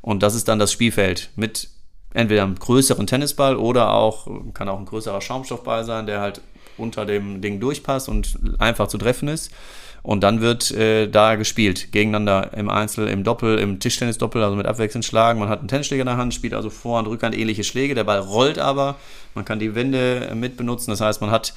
Und 0.02 0.22
das 0.22 0.36
ist 0.36 0.48
dann 0.48 0.60
das 0.60 0.72
Spielfeld 0.72 1.32
mit 1.36 1.70
entweder 2.14 2.44
einem 2.44 2.56
größeren 2.56 3.08
Tennisball 3.08 3.56
oder 3.56 3.94
auch, 3.94 4.28
kann 4.54 4.70
auch 4.70 4.80
ein 4.80 4.86
größerer 4.86 5.22
Schaumstoffball 5.22 5.84
sein, 5.84 6.06
der 6.06 6.22
halt 6.22 6.42
unter 6.78 7.06
dem 7.06 7.42
Ding 7.42 7.60
durchpasst 7.60 8.08
und 8.08 8.38
einfach 8.60 8.88
zu 8.88 8.98
treffen 8.98 9.28
ist. 9.28 9.52
Und 10.06 10.22
dann 10.22 10.40
wird 10.40 10.70
äh, 10.70 11.08
da 11.08 11.34
gespielt, 11.34 11.92
gegeneinander 11.92 12.52
im 12.56 12.70
Einzel, 12.70 13.08
im 13.08 13.24
Doppel, 13.24 13.58
im 13.58 13.80
Tischtennisdoppel, 13.80 14.44
also 14.44 14.56
mit 14.56 14.68
abwechselnd 14.68 15.04
schlagen. 15.04 15.40
Man 15.40 15.50
hat 15.50 15.60
einen 15.60 15.68
Tennisschläger 15.68 16.02
in 16.02 16.06
der 16.06 16.18
Hand, 16.18 16.32
spielt 16.32 16.54
also 16.54 16.70
Vor- 16.70 17.00
und 17.00 17.08
Rückhand 17.08 17.36
ähnliche 17.36 17.64
Schläge. 17.64 17.96
Der 17.96 18.04
Ball 18.04 18.20
rollt 18.20 18.60
aber, 18.60 18.98
man 19.34 19.46
kann 19.46 19.58
die 19.58 19.74
Wände 19.74 20.32
mit 20.36 20.58
benutzen. 20.58 20.92
Das 20.92 21.02
heißt, 21.02 21.22
man 21.22 21.32
hat 21.32 21.56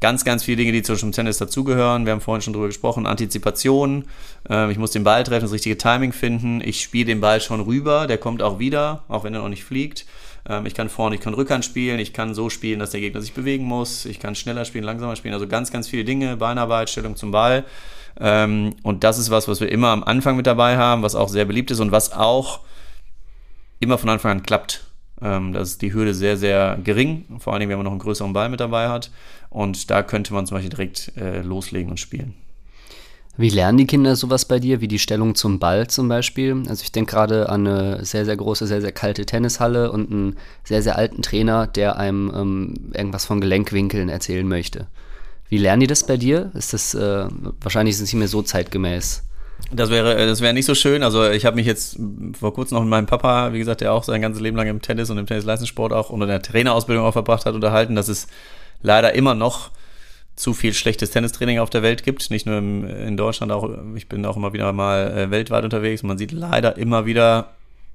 ganz, 0.00 0.24
ganz 0.24 0.42
viele 0.42 0.56
Dinge, 0.56 0.72
die 0.72 0.80
zum 0.80 1.12
Tennis 1.12 1.36
dazugehören. 1.36 2.06
Wir 2.06 2.14
haben 2.14 2.22
vorhin 2.22 2.40
schon 2.40 2.54
drüber 2.54 2.68
gesprochen. 2.68 3.06
Antizipation. 3.06 4.06
Äh, 4.48 4.72
ich 4.72 4.78
muss 4.78 4.92
den 4.92 5.04
Ball 5.04 5.22
treffen, 5.22 5.44
das 5.44 5.52
richtige 5.52 5.76
Timing 5.76 6.14
finden. 6.14 6.62
Ich 6.62 6.80
spiele 6.80 7.04
den 7.04 7.20
Ball 7.20 7.42
schon 7.42 7.60
rüber, 7.60 8.06
der 8.06 8.16
kommt 8.16 8.40
auch 8.40 8.58
wieder, 8.58 9.04
auch 9.08 9.24
wenn 9.24 9.34
er 9.34 9.40
noch 9.40 9.50
nicht 9.50 9.64
fliegt. 9.64 10.06
Ähm, 10.48 10.66
ich 10.66 10.74
kann 10.74 10.88
vorne, 10.88 11.16
ich 11.16 11.20
kann 11.20 11.34
Rückhand 11.34 11.64
spielen, 11.64 11.98
ich 11.98 12.12
kann 12.12 12.34
so 12.34 12.50
spielen, 12.50 12.78
dass 12.78 12.90
der 12.90 13.00
Gegner 13.00 13.20
sich 13.20 13.34
bewegen 13.34 13.64
muss, 13.64 14.04
ich 14.04 14.20
kann 14.20 14.34
schneller 14.34 14.64
spielen, 14.64 14.84
langsamer 14.84 15.16
spielen, 15.16 15.34
also 15.34 15.46
ganz, 15.46 15.70
ganz 15.70 15.88
viele 15.88 16.04
Dinge, 16.04 16.36
Beinarbeit, 16.36 16.90
Stellung 16.90 17.16
zum 17.16 17.30
Ball. 17.30 17.64
Ähm, 18.18 18.74
und 18.82 19.04
das 19.04 19.18
ist 19.18 19.30
was, 19.30 19.48
was 19.48 19.60
wir 19.60 19.70
immer 19.70 19.88
am 19.88 20.02
Anfang 20.02 20.36
mit 20.36 20.46
dabei 20.46 20.76
haben, 20.76 21.02
was 21.02 21.14
auch 21.14 21.28
sehr 21.28 21.44
beliebt 21.44 21.70
ist 21.70 21.80
und 21.80 21.92
was 21.92 22.12
auch 22.12 22.60
immer 23.78 23.98
von 23.98 24.08
Anfang 24.08 24.32
an 24.32 24.42
klappt. 24.42 24.84
Ähm, 25.22 25.52
das 25.52 25.70
ist 25.70 25.82
die 25.82 25.92
Hürde 25.92 26.14
sehr, 26.14 26.36
sehr 26.36 26.78
gering, 26.82 27.24
vor 27.38 27.52
allen 27.52 27.60
Dingen, 27.60 27.70
wenn 27.70 27.78
man 27.78 27.84
noch 27.84 27.92
einen 27.92 28.00
größeren 28.00 28.32
Ball 28.32 28.48
mit 28.48 28.60
dabei 28.60 28.88
hat. 28.88 29.10
Und 29.48 29.90
da 29.90 30.02
könnte 30.02 30.32
man 30.32 30.46
zum 30.46 30.56
Beispiel 30.56 30.70
direkt 30.70 31.12
äh, 31.16 31.42
loslegen 31.42 31.90
und 31.90 31.98
spielen. 31.98 32.34
Wie 33.36 33.48
lernen 33.48 33.78
die 33.78 33.86
Kinder 33.86 34.16
sowas 34.16 34.44
bei 34.44 34.58
dir, 34.58 34.80
wie 34.80 34.88
die 34.88 34.98
Stellung 34.98 35.34
zum 35.34 35.58
Ball 35.58 35.86
zum 35.86 36.08
Beispiel? 36.08 36.62
Also 36.68 36.82
ich 36.82 36.92
denke 36.92 37.12
gerade 37.14 37.48
an 37.48 37.66
eine 37.66 38.04
sehr, 38.04 38.24
sehr 38.24 38.36
große, 38.36 38.66
sehr, 38.66 38.80
sehr 38.80 38.92
kalte 38.92 39.24
Tennishalle 39.24 39.92
und 39.92 40.10
einen 40.10 40.36
sehr, 40.64 40.82
sehr 40.82 40.96
alten 40.96 41.22
Trainer, 41.22 41.66
der 41.66 41.96
einem 41.96 42.30
ähm, 42.34 42.74
irgendwas 42.92 43.24
von 43.24 43.40
Gelenkwinkeln 43.40 44.08
erzählen 44.08 44.46
möchte. 44.46 44.88
Wie 45.48 45.58
lernen 45.58 45.80
die 45.80 45.86
das 45.86 46.06
bei 46.06 46.16
dir? 46.16 46.50
Ist 46.54 46.72
das 46.72 46.94
äh, 46.94 47.26
wahrscheinlich 47.60 47.94
ist 47.94 48.02
es 48.02 48.12
nicht 48.12 48.18
mehr 48.18 48.28
so 48.28 48.42
zeitgemäß? 48.42 49.24
Das 49.72 49.90
wäre, 49.90 50.16
äh, 50.16 50.26
das 50.26 50.40
wäre 50.40 50.54
nicht 50.54 50.66
so 50.66 50.74
schön. 50.74 51.02
Also 51.02 51.28
ich 51.30 51.44
habe 51.44 51.56
mich 51.56 51.66
jetzt 51.66 51.98
vor 52.38 52.52
kurzem 52.52 52.76
noch 52.76 52.82
mit 52.82 52.90
meinem 52.90 53.06
Papa, 53.06 53.52
wie 53.52 53.58
gesagt, 53.58 53.80
der 53.80 53.92
auch 53.92 54.04
sein 54.04 54.20
ganzes 54.20 54.42
Leben 54.42 54.56
lang 54.56 54.68
im 54.68 54.82
Tennis 54.82 55.10
und 55.10 55.18
im 55.18 55.26
Tennisleistungssport 55.26 55.92
auch 55.92 56.10
in 56.10 56.20
der 56.20 56.42
Trainerausbildung 56.42 57.04
auch 57.04 57.12
verbracht 57.12 57.46
hat, 57.46 57.54
unterhalten, 57.54 57.94
dass 57.94 58.08
es 58.08 58.26
leider 58.82 59.14
immer 59.14 59.34
noch 59.34 59.70
zu 60.36 60.54
viel 60.54 60.72
schlechtes 60.72 61.10
Tennistraining 61.10 61.58
auf 61.58 61.70
der 61.70 61.82
Welt 61.82 62.02
gibt. 62.02 62.30
Nicht 62.30 62.46
nur 62.46 62.58
im, 62.58 62.86
in 62.86 63.16
Deutschland, 63.16 63.52
auch 63.52 63.68
ich 63.94 64.08
bin 64.08 64.24
auch 64.24 64.36
immer 64.36 64.52
wieder 64.52 64.72
mal 64.72 65.10
äh, 65.10 65.30
weltweit 65.30 65.64
unterwegs. 65.64 66.02
Man 66.02 66.18
sieht 66.18 66.32
leider 66.32 66.76
immer 66.76 67.06
wieder, 67.06 67.50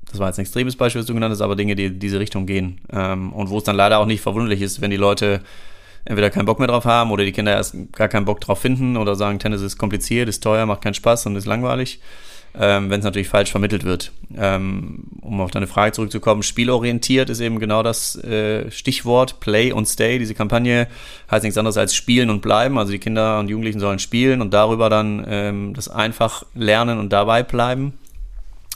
das 0.09 0.19
war 0.19 0.27
jetzt 0.27 0.37
ein 0.37 0.41
extremes 0.41 0.75
Beispiel, 0.75 1.01
was 1.01 1.07
du 1.07 1.13
genannt 1.13 1.31
hast, 1.31 1.41
aber 1.41 1.55
Dinge, 1.55 1.75
die 1.75 1.85
in 1.85 1.99
diese 1.99 2.19
Richtung 2.19 2.45
gehen. 2.45 2.81
Ähm, 2.91 3.33
und 3.33 3.49
wo 3.49 3.57
es 3.57 3.63
dann 3.63 3.75
leider 3.75 3.99
auch 3.99 4.05
nicht 4.05 4.21
verwunderlich 4.21 4.61
ist, 4.61 4.81
wenn 4.81 4.91
die 4.91 4.97
Leute 4.97 5.41
entweder 6.05 6.29
keinen 6.29 6.45
Bock 6.45 6.59
mehr 6.59 6.67
drauf 6.67 6.85
haben 6.85 7.11
oder 7.11 7.23
die 7.23 7.31
Kinder 7.31 7.51
erst 7.51 7.75
gar 7.93 8.07
keinen 8.07 8.25
Bock 8.25 8.39
drauf 8.39 8.59
finden 8.59 8.95
oder 8.95 9.15
sagen, 9.15 9.39
Tennis 9.39 9.61
ist 9.61 9.77
kompliziert, 9.77 10.29
ist 10.29 10.43
teuer, 10.43 10.67
macht 10.67 10.81
keinen 10.81 10.93
Spaß 10.93 11.25
und 11.25 11.35
ist 11.35 11.47
langweilig 11.47 11.99
ähm, 12.57 12.89
wenn 12.89 12.99
es 12.99 13.05
natürlich 13.05 13.27
falsch 13.27 13.51
vermittelt 13.51 13.83
wird. 13.83 14.11
Ähm, 14.37 15.03
um 15.21 15.41
auf 15.41 15.51
deine 15.51 15.67
Frage 15.67 15.91
zurückzukommen, 15.91 16.43
spielorientiert 16.43 17.29
ist 17.29 17.39
eben 17.39 17.59
genau 17.59 17.83
das 17.83 18.15
äh, 18.23 18.69
Stichwort 18.71 19.39
Play 19.39 19.71
und 19.71 19.87
Stay. 19.87 20.19
Diese 20.19 20.35
Kampagne 20.35 20.87
heißt 21.29 21.43
nichts 21.43 21.57
anderes 21.57 21.77
als 21.77 21.95
spielen 21.95 22.29
und 22.29 22.41
bleiben. 22.41 22.77
Also 22.77 22.91
die 22.91 22.99
Kinder 22.99 23.39
und 23.39 23.49
Jugendlichen 23.49 23.79
sollen 23.79 23.99
spielen 23.99 24.41
und 24.41 24.53
darüber 24.53 24.89
dann 24.89 25.25
ähm, 25.27 25.73
das 25.73 25.89
einfach 25.89 26.45
lernen 26.53 26.99
und 26.99 27.11
dabei 27.11 27.43
bleiben. 27.43 27.93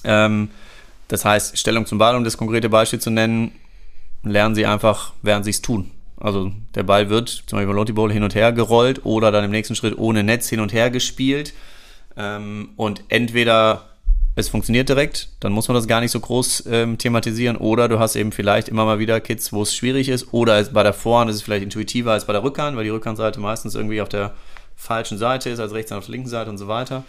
Ähm, 0.03 0.49
das 1.07 1.25
heißt, 1.25 1.57
Stellung 1.57 1.85
zum 1.85 1.97
Ball, 1.97 2.15
um 2.15 2.23
das 2.23 2.37
konkrete 2.37 2.69
Beispiel 2.69 2.99
zu 2.99 3.09
nennen, 3.09 3.51
lernen 4.23 4.55
sie 4.55 4.65
einfach, 4.65 5.13
während 5.21 5.45
sie 5.45 5.51
es 5.51 5.61
tun. 5.61 5.91
Also 6.17 6.51
der 6.75 6.83
Ball 6.83 7.09
wird 7.09 7.29
zum 7.29 7.57
Beispiel 7.57 7.73
Lonti 7.73 7.93
Bowl 7.93 8.11
hin 8.11 8.23
und 8.23 8.35
her 8.35 8.51
gerollt 8.51 9.05
oder 9.05 9.31
dann 9.31 9.45
im 9.45 9.51
nächsten 9.51 9.75
Schritt 9.75 9.97
ohne 9.97 10.23
Netz 10.23 10.49
hin 10.49 10.59
und 10.59 10.73
her 10.73 10.89
gespielt. 10.89 11.53
Ähm, 12.19 12.69
und 12.75 13.03
entweder 13.07 13.85
es 14.35 14.49
funktioniert 14.49 14.89
direkt, 14.89 15.29
dann 15.39 15.51
muss 15.51 15.67
man 15.67 15.75
das 15.75 15.87
gar 15.87 16.01
nicht 16.01 16.11
so 16.11 16.19
groß 16.19 16.65
ähm, 16.69 16.97
thematisieren. 16.97 17.57
Oder 17.57 17.87
du 17.87 17.99
hast 17.99 18.15
eben 18.15 18.31
vielleicht 18.31 18.69
immer 18.69 18.85
mal 18.85 18.99
wieder 18.99 19.19
Kids, 19.19 19.51
wo 19.51 19.63
es 19.63 19.75
schwierig 19.75 20.09
ist. 20.09 20.33
Oder 20.33 20.63
bei 20.65 20.83
der 20.83 20.93
Vorhand 20.93 21.29
ist 21.29 21.37
es 21.37 21.41
vielleicht 21.41 21.63
intuitiver 21.63 22.11
als 22.11 22.25
bei 22.25 22.33
der 22.33 22.43
Rückhand, 22.43 22.77
weil 22.77 22.83
die 22.83 22.89
Rückhandseite 22.89 23.39
meistens 23.39 23.75
irgendwie 23.75 24.01
auf 24.01 24.09
der 24.09 24.33
falschen 24.75 25.17
Seite 25.17 25.49
ist, 25.49 25.59
als 25.59 25.73
rechts 25.73 25.91
auf 25.91 26.05
der 26.05 26.11
linken 26.11 26.29
Seite 26.29 26.49
und 26.49 26.57
so 26.57 26.67
weiter. 26.67 27.03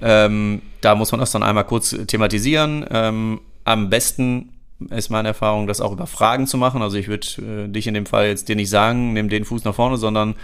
Ähm, 0.00 0.62
da 0.80 0.94
muss 0.94 1.12
man 1.12 1.20
das 1.20 1.32
dann 1.32 1.42
einmal 1.42 1.64
kurz 1.64 1.90
thematisieren. 2.06 2.86
Ähm, 2.90 3.40
am 3.64 3.90
besten 3.90 4.52
ist 4.90 5.10
meine 5.10 5.28
Erfahrung, 5.28 5.66
das 5.66 5.80
auch 5.80 5.92
über 5.92 6.06
Fragen 6.06 6.46
zu 6.46 6.58
machen. 6.58 6.82
Also 6.82 6.98
ich 6.98 7.08
würde 7.08 7.26
äh, 7.38 7.68
dich 7.68 7.86
in 7.86 7.94
dem 7.94 8.06
Fall 8.06 8.26
jetzt 8.28 8.48
dir 8.48 8.56
nicht 8.56 8.70
sagen, 8.70 9.14
nimm 9.14 9.28
den 9.28 9.44
Fuß 9.44 9.64
nach 9.64 9.74
vorne, 9.74 9.96
sondern 9.96 10.36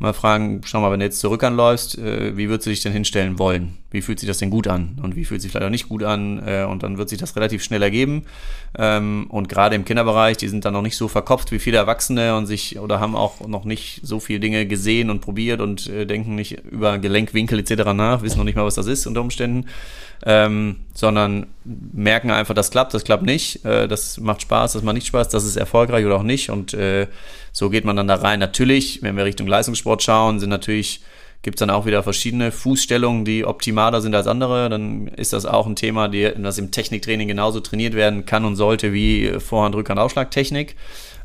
mal 0.00 0.14
fragen, 0.14 0.62
schau 0.64 0.80
mal, 0.80 0.90
wenn 0.90 1.00
du 1.00 1.06
jetzt 1.06 1.20
zurück 1.20 1.44
anläufst, 1.44 1.98
äh, 1.98 2.36
wie 2.36 2.48
würdest 2.48 2.66
du 2.66 2.70
dich 2.70 2.82
denn 2.82 2.92
hinstellen 2.92 3.38
wollen? 3.38 3.76
Wie 3.90 4.00
fühlt 4.00 4.18
sich 4.18 4.26
das 4.26 4.38
denn 4.38 4.48
gut 4.48 4.66
an? 4.66 4.98
Und 5.02 5.14
wie 5.14 5.26
fühlt 5.26 5.42
sich 5.42 5.50
vielleicht 5.50 5.66
auch 5.66 5.70
nicht 5.70 5.90
gut 5.90 6.02
an? 6.02 6.42
Äh, 6.46 6.64
und 6.64 6.82
dann 6.82 6.96
wird 6.96 7.10
sich 7.10 7.18
das 7.18 7.36
relativ 7.36 7.62
schnell 7.62 7.82
ergeben. 7.82 8.24
Ähm, 8.78 9.26
und 9.28 9.50
gerade 9.50 9.76
im 9.76 9.84
Kinderbereich, 9.84 10.38
die 10.38 10.48
sind 10.48 10.64
dann 10.64 10.72
noch 10.72 10.82
nicht 10.82 10.96
so 10.96 11.06
verkopft 11.06 11.52
wie 11.52 11.58
viele 11.58 11.76
Erwachsene 11.76 12.34
und 12.34 12.46
sich 12.46 12.78
oder 12.78 12.98
haben 12.98 13.14
auch 13.14 13.46
noch 13.46 13.64
nicht 13.64 14.00
so 14.02 14.20
viele 14.20 14.40
Dinge 14.40 14.64
gesehen 14.66 15.10
und 15.10 15.20
probiert 15.20 15.60
und 15.60 15.86
äh, 15.88 16.06
denken 16.06 16.34
nicht 16.34 16.60
über 16.64 16.98
Gelenkwinkel 16.98 17.58
etc. 17.58 17.92
nach, 17.92 18.22
wissen 18.22 18.38
noch 18.38 18.44
nicht 18.44 18.56
mal, 18.56 18.64
was 18.64 18.76
das 18.76 18.86
ist 18.86 19.06
unter 19.06 19.20
Umständen. 19.20 19.66
Ähm, 20.24 20.76
sondern 20.92 21.46
merken 21.64 22.30
einfach, 22.30 22.54
das 22.54 22.70
klappt, 22.70 22.92
das 22.92 23.04
klappt 23.04 23.24
nicht, 23.24 23.64
äh, 23.64 23.88
das 23.88 24.18
macht 24.20 24.42
Spaß, 24.42 24.74
das 24.74 24.82
macht 24.82 24.94
nicht 24.94 25.06
Spaß, 25.06 25.30
das 25.30 25.44
ist 25.44 25.56
erfolgreich 25.56 26.04
oder 26.04 26.16
auch 26.16 26.22
nicht 26.22 26.50
und 26.50 26.74
äh, 26.74 27.06
so 27.60 27.68
geht 27.68 27.84
man 27.84 27.94
dann 27.94 28.08
da 28.08 28.14
rein. 28.14 28.40
Natürlich, 28.40 29.02
wenn 29.02 29.18
wir 29.18 29.26
Richtung 29.26 29.46
Leistungssport 29.46 30.02
schauen, 30.02 30.40
sind 30.40 30.48
natürlich, 30.48 31.02
gibt 31.42 31.56
es 31.56 31.60
dann 31.60 31.68
auch 31.68 31.84
wieder 31.84 32.02
verschiedene 32.02 32.52
Fußstellungen, 32.52 33.26
die 33.26 33.44
optimaler 33.44 34.00
sind 34.00 34.14
als 34.14 34.26
andere. 34.26 34.70
Dann 34.70 35.08
ist 35.08 35.34
das 35.34 35.44
auch 35.44 35.66
ein 35.66 35.76
Thema, 35.76 36.08
die, 36.08 36.32
das 36.38 36.56
im 36.56 36.70
Techniktraining 36.70 37.28
genauso 37.28 37.60
trainiert 37.60 37.92
werden 37.92 38.24
kann 38.24 38.46
und 38.46 38.56
sollte 38.56 38.94
wie 38.94 39.34
Vorhand, 39.40 39.74
Rückhand, 39.74 40.00
Aufschlagtechnik. 40.00 40.74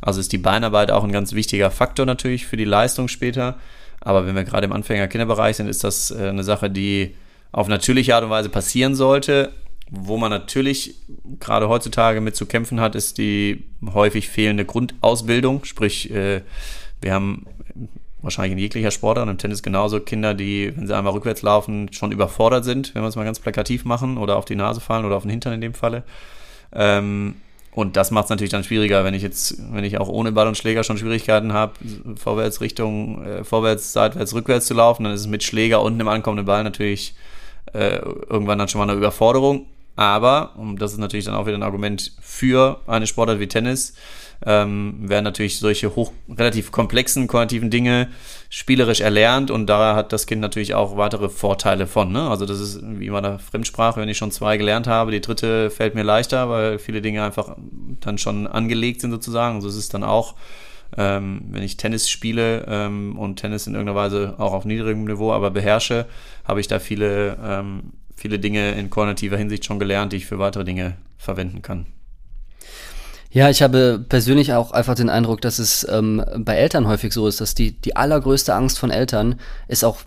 Also 0.02 0.20
ist 0.20 0.34
die 0.34 0.38
Beinarbeit 0.38 0.92
auch 0.92 1.06
ein 1.06 1.14
ganz 1.14 1.32
wichtiger 1.32 1.72
Faktor 1.72 2.06
natürlich 2.06 2.46
für 2.46 2.58
die 2.58 2.66
Leistung 2.66 3.08
später. 3.08 3.58
Aber 4.02 4.26
wenn 4.26 4.36
wir 4.36 4.44
gerade 4.44 4.66
im 4.66 4.74
Anfänger-Kinderbereich 4.74 5.56
sind, 5.56 5.70
ist 5.70 5.86
das 5.86 6.12
äh, 6.12 6.28
eine 6.28 6.44
Sache, 6.44 6.70
die 6.70 7.16
auf 7.54 7.70
natürliche 7.70 8.14
Art 8.14 8.26
und 8.26 8.30
Weise 8.30 8.50
passieren 8.50 8.94
sollte, 8.94 9.54
wo 9.92 10.18
man 10.18 10.32
natürlich 10.32 10.96
gerade 11.40 11.70
heutzutage 11.70 12.22
mit 12.22 12.36
zu 12.36 12.46
kämpfen 12.46 12.80
hat, 12.80 12.96
ist 12.96 13.18
die 13.18 13.66
häufig 13.94 14.30
fehlende 14.30 14.66
Grundausbildung. 14.66 15.64
Sprich, 15.66 16.12
äh, 16.12 16.42
wir 17.02 17.14
haben 17.14 17.46
wahrscheinlich 18.22 18.54
in 18.54 18.58
jeglicher 18.58 18.92
Sportart, 18.92 19.30
im 19.30 19.38
Tennis 19.38 19.62
genauso, 19.62 20.00
Kinder, 20.00 20.34
die, 20.34 20.74
wenn 20.76 20.88
sie 20.88 20.96
einmal 20.96 21.14
rückwärts 21.14 21.44
laufen, 21.44 21.94
schon 21.94 22.12
überfordert 22.12 22.66
sind, 22.66 22.96
wenn 22.96 23.04
wir 23.04 23.08
es 23.08 23.16
mal 23.16 23.24
ganz 23.24 23.40
plakativ 23.40 23.86
machen 23.86 24.18
oder 24.18 24.38
auf 24.38 24.46
die 24.46 24.56
Nase 24.56 24.82
fallen 24.82 25.06
oder 25.06 25.16
auf 25.16 25.24
den 25.24 25.32
Hintern 25.32 25.54
in 25.54 25.62
dem 25.62 25.76
Falle. 25.76 26.04
Ähm, 26.74 27.36
und 27.72 27.98
das 27.98 28.10
macht 28.10 28.26
es 28.26 28.30
natürlich 28.30 28.52
dann 28.52 28.64
schwieriger, 28.64 29.04
wenn 29.04 29.14
ich 29.14 29.22
jetzt, 29.22 29.62
wenn 29.74 29.84
ich 29.84 29.98
auch 30.00 30.08
ohne 30.08 30.32
Ball 30.32 30.48
und 30.48 30.58
Schläger 30.58 30.84
schon 30.84 30.98
Schwierigkeiten 30.98 31.54
habe, 31.54 31.74
vorwärts 32.16 32.62
Richtung, 32.62 33.24
äh, 33.24 33.44
vorwärts, 33.44 33.94
seitwärts, 33.94 34.34
rückwärts 34.34 34.66
zu 34.66 34.74
laufen, 34.74 35.04
dann 35.04 35.14
ist 35.14 35.22
es 35.22 35.28
mit 35.28 35.44
Schläger 35.44 35.82
und 35.82 35.94
einem 35.94 36.08
ankommenden 36.08 36.46
Ball 36.46 36.64
natürlich 36.64 37.16
äh, 37.74 37.98
irgendwann 37.98 38.58
dann 38.58 38.70
schon 38.70 38.80
mal 38.80 38.90
eine 38.90 38.98
Überforderung. 38.98 39.66
Aber, 39.96 40.56
und 40.58 40.82
das 40.82 40.92
ist 40.92 40.98
natürlich 40.98 41.26
dann 41.26 41.36
auch 41.36 41.46
wieder 41.46 41.58
ein 41.58 41.64
Argument 41.64 42.12
für 42.20 42.82
eine 42.86 43.08
Sportart 43.08 43.40
wie 43.40 43.48
Tennis, 43.48 43.94
ähm, 44.46 44.98
werden 45.00 45.24
natürlich 45.24 45.60
solche 45.60 45.96
hoch, 45.96 46.12
relativ 46.30 46.72
komplexen 46.72 47.28
kognitiven 47.28 47.70
Dinge 47.70 48.10
spielerisch 48.50 49.02
erlernt 49.02 49.52
und 49.52 49.68
da 49.68 49.96
hat 49.96 50.12
das 50.12 50.28
Kind 50.28 50.42
natürlich 50.42 50.74
auch 50.74 50.98
weitere 50.98 51.30
Vorteile 51.30 51.88
von. 51.88 52.12
Ne? 52.12 52.30
Also 52.30 52.46
das 52.46 52.60
ist 52.60 52.82
wie 52.84 53.08
immer 53.08 53.20
eine 53.20 53.40
Fremdsprache, 53.40 54.00
wenn 54.02 54.10
ich 54.10 54.18
schon 54.18 54.32
zwei 54.32 54.58
gelernt 54.58 54.88
habe, 54.88 55.12
die 55.12 55.22
dritte 55.22 55.70
fällt 55.70 55.96
mir 55.96 56.04
leichter, 56.04 56.50
weil 56.50 56.80
viele 56.80 57.02
Dinge 57.02 57.24
einfach 57.24 57.56
dann 58.02 58.18
schon 58.18 58.48
angelegt 58.48 59.02
sind 59.02 59.12
sozusagen. 59.12 59.62
So 59.62 59.70
ist 59.70 59.76
es 59.76 59.90
dann 59.90 60.04
auch, 60.04 60.36
ähm, 60.98 61.42
wenn 61.52 61.64
ich 61.64 61.78
Tennis 61.78 62.10
spiele 62.10 62.66
ähm, 62.68 63.18
und 63.18 63.38
Tennis 63.38 63.68
in 63.68 63.74
irgendeiner 63.74 63.98
Weise 63.98 64.36
auch 64.38 64.54
auf 64.54 64.66
niedrigem 64.66 65.06
Niveau 65.06 65.32
aber 65.32 65.52
beherrsche, 65.52 66.06
habe 66.44 66.60
ich 66.60 66.68
da 66.68 66.80
viele 66.80 67.38
ähm, 67.44 67.94
viele 68.16 68.40
Dinge 68.40 68.74
in 68.74 68.90
koordinativer 68.90 69.38
Hinsicht 69.38 69.66
schon 69.66 69.80
gelernt, 69.80 70.14
die 70.14 70.18
ich 70.18 70.26
für 70.26 70.40
weitere 70.40 70.64
Dinge 70.64 70.96
verwenden 71.18 71.62
kann. 71.62 71.86
Ja, 73.36 73.50
ich 73.50 73.62
habe 73.62 74.04
persönlich 74.08 74.54
auch 74.54 74.72
einfach 74.72 74.96
den 74.96 75.10
Eindruck, 75.10 75.42
dass 75.42 75.60
es 75.60 75.86
ähm, 75.90 76.24
bei 76.38 76.56
Eltern 76.56 76.88
häufig 76.88 77.12
so 77.12 77.28
ist, 77.28 77.42
dass 77.42 77.54
die, 77.54 77.74
die 77.74 77.98
allergrößte 77.98 78.54
Angst 78.54 78.80
von 78.80 78.92
Eltern 78.92 79.36
ist 79.68 79.84
auch 79.84 79.98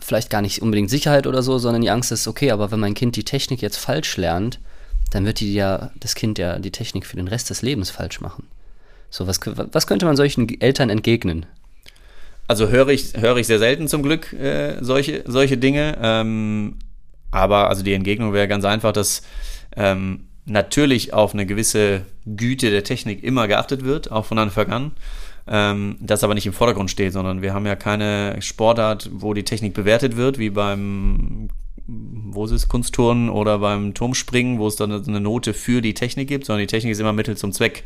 vielleicht 0.00 0.28
gar 0.28 0.42
nicht 0.42 0.60
unbedingt 0.60 0.90
Sicherheit 0.90 1.26
oder 1.26 1.42
so, 1.42 1.56
sondern 1.56 1.80
die 1.80 1.88
Angst 1.88 2.12
ist, 2.12 2.28
okay, 2.28 2.50
aber 2.50 2.70
wenn 2.70 2.80
mein 2.80 2.92
Kind 2.92 3.16
die 3.16 3.24
Technik 3.24 3.62
jetzt 3.62 3.78
falsch 3.78 4.18
lernt, 4.18 4.60
dann 5.10 5.24
wird 5.24 5.40
die 5.40 5.54
ja, 5.54 5.92
das 5.98 6.14
Kind 6.14 6.38
ja 6.38 6.58
die 6.58 6.72
Technik 6.72 7.06
für 7.06 7.16
den 7.16 7.28
Rest 7.28 7.48
des 7.48 7.62
Lebens 7.62 7.88
falsch 7.88 8.20
machen. 8.20 8.48
So, 9.08 9.26
was, 9.26 9.40
was 9.46 9.86
könnte 9.86 10.04
man 10.04 10.16
solchen 10.16 10.60
Eltern 10.60 10.90
entgegnen? 10.90 11.46
Also 12.48 12.68
höre 12.68 12.88
ich, 12.88 13.14
höre 13.16 13.38
ich 13.38 13.46
sehr 13.46 13.58
selten 13.58 13.88
zum 13.88 14.02
Glück 14.02 14.32
äh, 14.34 14.76
solche, 14.82 15.24
solche 15.26 15.56
Dinge. 15.56 15.96
Ähm, 16.02 16.76
aber 17.34 17.68
also 17.68 17.82
die 17.82 17.94
Entgegnung 17.94 18.32
wäre 18.32 18.48
ganz 18.48 18.64
einfach, 18.64 18.92
dass 18.92 19.22
ähm, 19.76 20.28
natürlich 20.46 21.12
auf 21.12 21.34
eine 21.34 21.46
gewisse 21.46 22.02
Güte 22.24 22.70
der 22.70 22.84
Technik 22.84 23.24
immer 23.24 23.48
geachtet 23.48 23.84
wird, 23.84 24.10
auch 24.12 24.24
von 24.24 24.38
Anfang 24.38 24.70
an. 24.70 24.92
Ähm, 25.46 25.96
das 26.00 26.24
aber 26.24 26.34
nicht 26.34 26.46
im 26.46 26.52
Vordergrund 26.52 26.90
steht, 26.90 27.12
sondern 27.12 27.42
wir 27.42 27.52
haben 27.52 27.66
ja 27.66 27.76
keine 27.76 28.40
Sportart, 28.40 29.10
wo 29.12 29.34
die 29.34 29.42
Technik 29.42 29.74
bewertet 29.74 30.16
wird, 30.16 30.38
wie 30.38 30.50
beim 30.50 31.48
wo 31.86 32.46
ist 32.46 32.52
es, 32.52 32.68
Kunstturnen 32.68 33.28
oder 33.28 33.58
beim 33.58 33.92
Turmspringen, 33.92 34.58
wo 34.58 34.66
es 34.68 34.76
dann 34.76 34.90
eine 34.90 35.20
Note 35.20 35.52
für 35.52 35.82
die 35.82 35.92
Technik 35.92 36.28
gibt, 36.28 36.46
sondern 36.46 36.60
die 36.60 36.66
Technik 36.66 36.92
ist 36.92 37.00
immer 37.00 37.12
Mittel 37.12 37.36
zum 37.36 37.52
Zweck. 37.52 37.82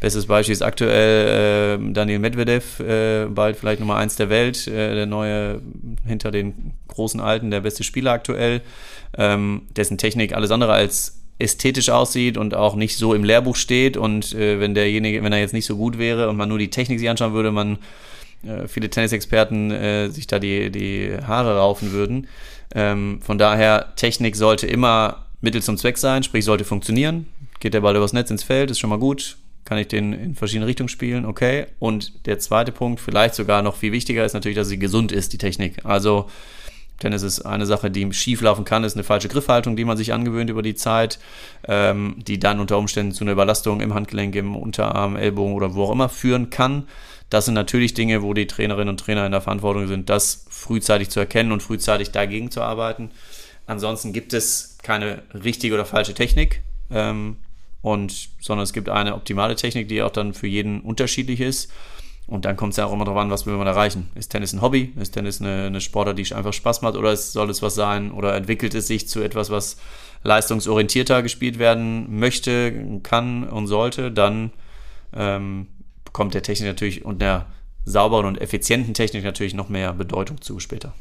Bestes 0.00 0.26
Beispiel 0.26 0.52
ist 0.52 0.62
aktuell 0.62 1.78
äh, 1.80 1.92
Daniel 1.92 2.20
Medvedev, 2.20 2.80
äh, 2.80 3.26
bald 3.26 3.56
vielleicht 3.56 3.80
Nummer 3.80 3.96
eins 3.96 4.14
der 4.14 4.30
Welt, 4.30 4.68
äh, 4.68 4.94
der 4.94 5.06
neue 5.06 5.60
hinter 6.06 6.30
den 6.30 6.74
großen 6.86 7.20
Alten, 7.20 7.50
der 7.50 7.60
beste 7.60 7.82
Spieler 7.82 8.12
aktuell, 8.12 8.60
ähm, 9.16 9.62
dessen 9.76 9.98
Technik 9.98 10.34
alles 10.34 10.52
andere 10.52 10.72
als 10.72 11.18
ästhetisch 11.40 11.90
aussieht 11.90 12.36
und 12.36 12.54
auch 12.54 12.76
nicht 12.76 12.96
so 12.96 13.14
im 13.14 13.24
Lehrbuch 13.24 13.56
steht 13.56 13.96
und 13.96 14.34
äh, 14.34 14.60
wenn 14.60 14.74
derjenige, 14.74 15.22
wenn 15.22 15.32
er 15.32 15.40
jetzt 15.40 15.54
nicht 15.54 15.66
so 15.66 15.76
gut 15.76 15.98
wäre 15.98 16.28
und 16.28 16.36
man 16.36 16.48
nur 16.48 16.58
die 16.58 16.70
Technik 16.70 17.00
sich 17.00 17.08
anschauen 17.08 17.32
würde, 17.32 17.50
man 17.50 17.78
äh, 18.44 18.68
viele 18.68 18.90
Tennisexperten 18.90 19.70
äh, 19.70 20.08
sich 20.10 20.26
da 20.26 20.38
die, 20.38 20.70
die 20.70 21.16
Haare 21.26 21.56
raufen 21.58 21.92
würden. 21.92 22.28
Ähm, 22.74 23.20
von 23.22 23.38
daher, 23.38 23.94
Technik 23.96 24.36
sollte 24.36 24.66
immer 24.66 25.26
Mittel 25.40 25.62
zum 25.62 25.76
Zweck 25.76 25.98
sein, 25.98 26.22
sprich 26.22 26.44
sollte 26.44 26.64
funktionieren. 26.64 27.26
Geht 27.60 27.74
der 27.74 27.80
Ball 27.80 27.96
übers 27.96 28.12
Netz 28.12 28.30
ins 28.30 28.42
Feld, 28.44 28.70
ist 28.70 28.78
schon 28.78 28.90
mal 28.90 28.98
gut. 28.98 29.36
Kann 29.68 29.76
ich 29.76 29.88
den 29.88 30.14
in 30.14 30.34
verschiedene 30.34 30.66
Richtungen 30.66 30.88
spielen, 30.88 31.26
okay. 31.26 31.66
Und 31.78 32.24
der 32.24 32.38
zweite 32.38 32.72
Punkt, 32.72 33.00
vielleicht 33.00 33.34
sogar 33.34 33.60
noch 33.60 33.76
viel 33.76 33.92
wichtiger, 33.92 34.24
ist 34.24 34.32
natürlich, 34.32 34.56
dass 34.56 34.68
sie 34.68 34.78
gesund 34.78 35.12
ist, 35.12 35.34
die 35.34 35.38
Technik. 35.38 35.84
Also 35.84 36.26
Tennis 36.98 37.22
ist 37.22 37.42
eine 37.42 37.66
Sache, 37.66 37.90
die 37.90 38.10
schief 38.14 38.40
laufen 38.40 38.64
kann, 38.64 38.82
ist 38.82 38.94
eine 38.94 39.04
falsche 39.04 39.28
Griffhaltung, 39.28 39.76
die 39.76 39.84
man 39.84 39.98
sich 39.98 40.14
angewöhnt 40.14 40.48
über 40.48 40.62
die 40.62 40.74
Zeit, 40.74 41.18
ähm, 41.66 42.16
die 42.26 42.38
dann 42.38 42.60
unter 42.60 42.78
Umständen 42.78 43.12
zu 43.12 43.24
einer 43.24 43.32
Überlastung 43.32 43.82
im 43.82 43.92
Handgelenk, 43.92 44.34
im 44.36 44.56
Unterarm, 44.56 45.16
Ellbogen 45.16 45.54
oder 45.54 45.74
wo 45.74 45.84
auch 45.84 45.92
immer 45.92 46.08
führen 46.08 46.48
kann. 46.48 46.88
Das 47.28 47.44
sind 47.44 47.52
natürlich 47.52 47.92
Dinge, 47.92 48.22
wo 48.22 48.32
die 48.32 48.46
Trainerinnen 48.46 48.88
und 48.88 49.00
Trainer 49.00 49.26
in 49.26 49.32
der 49.32 49.42
Verantwortung 49.42 49.86
sind, 49.86 50.08
das 50.08 50.46
frühzeitig 50.48 51.10
zu 51.10 51.20
erkennen 51.20 51.52
und 51.52 51.62
frühzeitig 51.62 52.10
dagegen 52.10 52.50
zu 52.50 52.62
arbeiten. 52.62 53.10
Ansonsten 53.66 54.14
gibt 54.14 54.32
es 54.32 54.78
keine 54.82 55.22
richtige 55.34 55.74
oder 55.74 55.84
falsche 55.84 56.14
Technik, 56.14 56.62
ähm, 56.90 57.36
und, 57.82 58.30
sondern 58.40 58.64
es 58.64 58.72
gibt 58.72 58.88
eine 58.88 59.14
optimale 59.14 59.56
Technik, 59.56 59.88
die 59.88 60.02
auch 60.02 60.10
dann 60.10 60.34
für 60.34 60.46
jeden 60.46 60.80
unterschiedlich 60.80 61.40
ist. 61.40 61.72
Und 62.26 62.44
dann 62.44 62.56
kommt 62.56 62.72
es 62.72 62.76
ja 62.76 62.84
auch 62.84 62.92
immer 62.92 63.06
darauf 63.06 63.22
an, 63.22 63.30
was 63.30 63.46
will 63.46 63.56
man 63.56 63.66
erreichen. 63.66 64.10
Ist 64.14 64.28
Tennis 64.28 64.52
ein 64.52 64.60
Hobby? 64.60 64.92
Ist 65.00 65.12
Tennis 65.12 65.40
eine, 65.40 65.66
eine 65.66 65.80
Sportart, 65.80 66.18
die 66.18 66.34
einfach 66.34 66.52
Spaß 66.52 66.82
macht? 66.82 66.96
Oder 66.96 67.16
soll 67.16 67.48
es 67.48 67.62
was 67.62 67.74
sein? 67.74 68.12
Oder 68.12 68.34
entwickelt 68.34 68.74
es 68.74 68.86
sich 68.86 69.08
zu 69.08 69.22
etwas, 69.22 69.48
was 69.48 69.78
leistungsorientierter 70.24 71.22
gespielt 71.22 71.58
werden 71.58 72.18
möchte, 72.18 73.00
kann 73.02 73.48
und 73.48 73.66
sollte? 73.66 74.12
Dann 74.12 74.52
ähm, 75.14 75.68
bekommt 76.04 76.34
der 76.34 76.42
Technik 76.42 76.68
natürlich 76.68 77.04
und 77.04 77.22
der 77.22 77.46
sauberen 77.86 78.26
und 78.26 78.40
effizienten 78.40 78.92
Technik 78.92 79.24
natürlich 79.24 79.54
noch 79.54 79.70
mehr 79.70 79.94
Bedeutung 79.94 80.40
zu 80.42 80.60
später. 80.60 80.92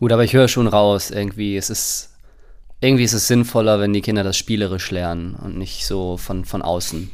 Gut, 0.00 0.12
aber 0.12 0.24
ich 0.24 0.34
höre 0.34 0.48
schon 0.48 0.66
raus, 0.66 1.10
irgendwie, 1.10 1.56
es 1.56 1.70
ist, 1.70 2.15
irgendwie 2.80 3.04
ist 3.04 3.12
es 3.12 3.26
sinnvoller, 3.26 3.80
wenn 3.80 3.92
die 3.92 4.02
Kinder 4.02 4.22
das 4.22 4.36
spielerisch 4.36 4.90
lernen 4.90 5.34
und 5.34 5.56
nicht 5.56 5.86
so 5.86 6.16
von, 6.16 6.44
von 6.44 6.62
außen. 6.62 7.10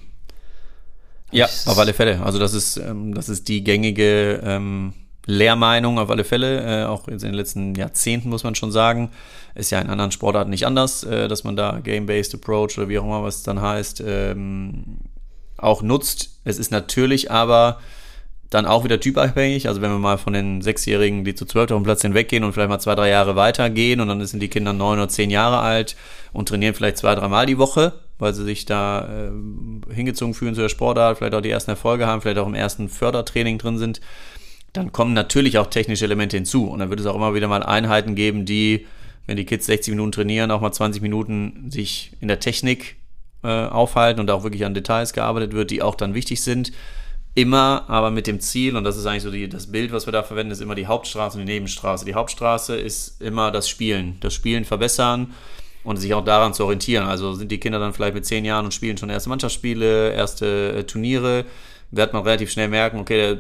Ja, 1.31 1.47
auf 1.67 1.79
alle 1.79 1.95
Fälle. 1.95 2.23
Also 2.23 2.39
das 2.39 2.53
ist, 2.53 2.77
ähm, 2.77 3.15
das 3.15 3.29
ist 3.29 3.49
die 3.49 3.65
gängige 3.65 4.41
ähm, 4.45 4.93
Lehrmeinung 5.25 5.99
auf 5.99 6.11
alle 6.11 6.25
Fälle. 6.25 6.83
Äh, 6.83 6.87
auch 6.87 7.09
in 7.09 7.19
den 7.19 7.33
letzten 7.33 7.75
Jahrzehnten 7.75 8.29
muss 8.29 8.45
man 8.45 8.55
schon 8.55 8.73
sagen. 8.73 9.11
Ist 9.55 9.71
ja 9.71 9.81
in 9.81 9.89
anderen 9.89 10.13
Sportarten 10.13 10.51
nicht 10.51 10.67
anders, 10.67 11.05
äh, 11.05 11.29
dass 11.29 11.45
man 11.45 11.57
da 11.57 11.81
Game-Based 11.81 12.35
Approach 12.35 12.77
oder 12.77 12.89
wie 12.89 12.99
auch 12.99 13.05
immer 13.05 13.23
was 13.23 13.43
dann 13.43 13.61
heißt, 13.61 14.03
ähm, 14.07 14.99
auch 15.57 15.83
nutzt. 15.83 16.41
Es 16.45 16.59
ist 16.59 16.71
natürlich 16.71 17.31
aber 17.31 17.81
dann 18.55 18.67
auch 18.67 18.85
wieder 18.85 19.01
typabhängig. 19.01 19.69
Also 19.69 19.81
wenn 19.81 19.91
wir 19.91 19.99
mal 19.99 20.19
von 20.19 20.33
den 20.33 20.61
Sechsjährigen, 20.61 21.25
die 21.25 21.35
zu 21.35 21.47
zwölf 21.47 21.71
auf 21.71 21.81
dem 21.81 21.85
Platz 21.85 22.03
hinweggehen 22.03 22.45
und 22.45 22.53
vielleicht 22.53 22.69
mal 22.69 22.79
zwei, 22.79 22.95
drei 22.95 23.09
Jahre 23.09 23.35
weitergehen 23.35 24.01
und 24.01 24.09
dann 24.09 24.25
sind 24.27 24.41
die 24.41 24.49
Kinder 24.49 24.73
neun 24.73 24.99
oder 24.99 25.09
zehn 25.09 25.31
Jahre 25.31 25.61
alt 25.61 25.97
und 26.33 26.49
trainieren 26.49 26.75
vielleicht 26.75 26.99
zwei, 26.99 27.15
dreimal 27.15 27.47
die 27.47 27.59
Woche, 27.59 27.95
weil 28.19 28.35
sie 28.35 28.45
sich 28.45 28.67
da 28.67 29.09
äh, 29.09 29.95
hingezogen 29.95 30.35
fühlen 30.35 30.55
zu 30.55 30.61
der 30.61 30.69
Sportart, 30.69 31.19
vielleicht 31.19 31.35
auch 31.35 31.41
die 31.41 31.51
ersten 31.51 31.71
Erfolge 31.71 32.07
haben, 32.07 32.21
vielleicht 32.21 32.39
auch 32.39 32.47
im 32.47 32.55
ersten 32.55 32.89
Fördertraining 32.89 33.57
drin 33.59 33.79
sind, 33.79 34.01
dann 34.75 34.93
kommen 34.93 35.15
natürlich 35.15 35.59
auch 35.59 35.67
technische 35.69 36.05
Elemente 36.05 36.37
hinzu. 36.37 36.67
Und 36.69 36.81
dann 36.81 36.91
wird 36.91 37.01
es 37.01 37.07
auch 37.07 37.15
immer 37.15 37.35
wieder 37.35 37.49
mal 37.49 37.63
Einheiten 37.63 38.15
geben, 38.15 38.45
die, 38.45 38.87
wenn 39.27 39.37
die 39.37 39.45
Kids 39.45 39.67
60 39.67 39.93
Minuten 39.93 40.13
trainieren, 40.13 40.51
auch 40.51 40.61
mal 40.61 40.73
20 40.73 41.01
Minuten 41.01 41.71
sich 41.71 42.13
in 42.21 42.29
der 42.29 42.41
Technik 42.41 42.97
äh, 43.43 43.49
aufhalten 43.49 44.21
und 44.21 44.31
auch 44.31 44.45
wirklich 44.45 44.65
an 44.65 44.75
Details 44.75 45.13
gearbeitet 45.13 45.53
wird, 45.53 45.71
die 45.71 45.83
auch 45.83 45.95
dann 45.95 46.15
wichtig 46.15 46.43
sind. 46.43 46.73
Immer 47.35 47.85
aber 47.89 48.11
mit 48.11 48.27
dem 48.27 48.41
Ziel, 48.41 48.77
und 48.77 48.85
das 48.85 48.99
ist 48.99 49.07
eigentlich 49.07 49.23
so 49.23 49.31
die, 49.31 49.49
das 49.49 49.73
Bild, 49.73 49.91
was 49.93 50.07
wir 50.07 50.13
da 50.13 50.23
verwenden, 50.23 50.53
ist 50.53 50.61
immer 50.61 50.75
die 50.75 50.87
Hauptstraße 50.87 51.39
und 51.39 51.47
die 51.47 51.53
Nebenstraße. 51.53 52.05
Die 52.05 52.15
Hauptstraße 52.15 52.77
ist 52.77 53.23
immer 53.23 53.51
das 53.51 53.69
Spielen. 53.69 54.19
Das 54.21 54.35
Spielen 54.35 54.67
verbessern 54.67 55.33
und 55.83 55.97
sich 55.97 56.13
auch 56.13 56.25
daran 56.25 56.53
zu 56.53 56.65
orientieren. 56.65 57.07
Also 57.07 57.33
sind 57.33 57.51
die 57.51 57.59
Kinder 57.59 57.79
dann 57.79 57.95
vielleicht 57.95 58.15
mit 58.15 58.27
zehn 58.27 58.45
Jahren 58.45 58.67
und 58.67 58.75
spielen 58.75 58.99
schon 58.99 59.09
erste 59.09 59.31
Mannschaftsspiele, 59.31 60.13
erste 60.13 60.73
äh, 60.73 60.85
Turniere, 60.85 61.47
wird 61.91 62.13
man 62.13 62.23
relativ 62.23 62.51
schnell 62.51 62.69
merken, 62.69 62.99
okay, 62.99 63.19
der 63.19 63.39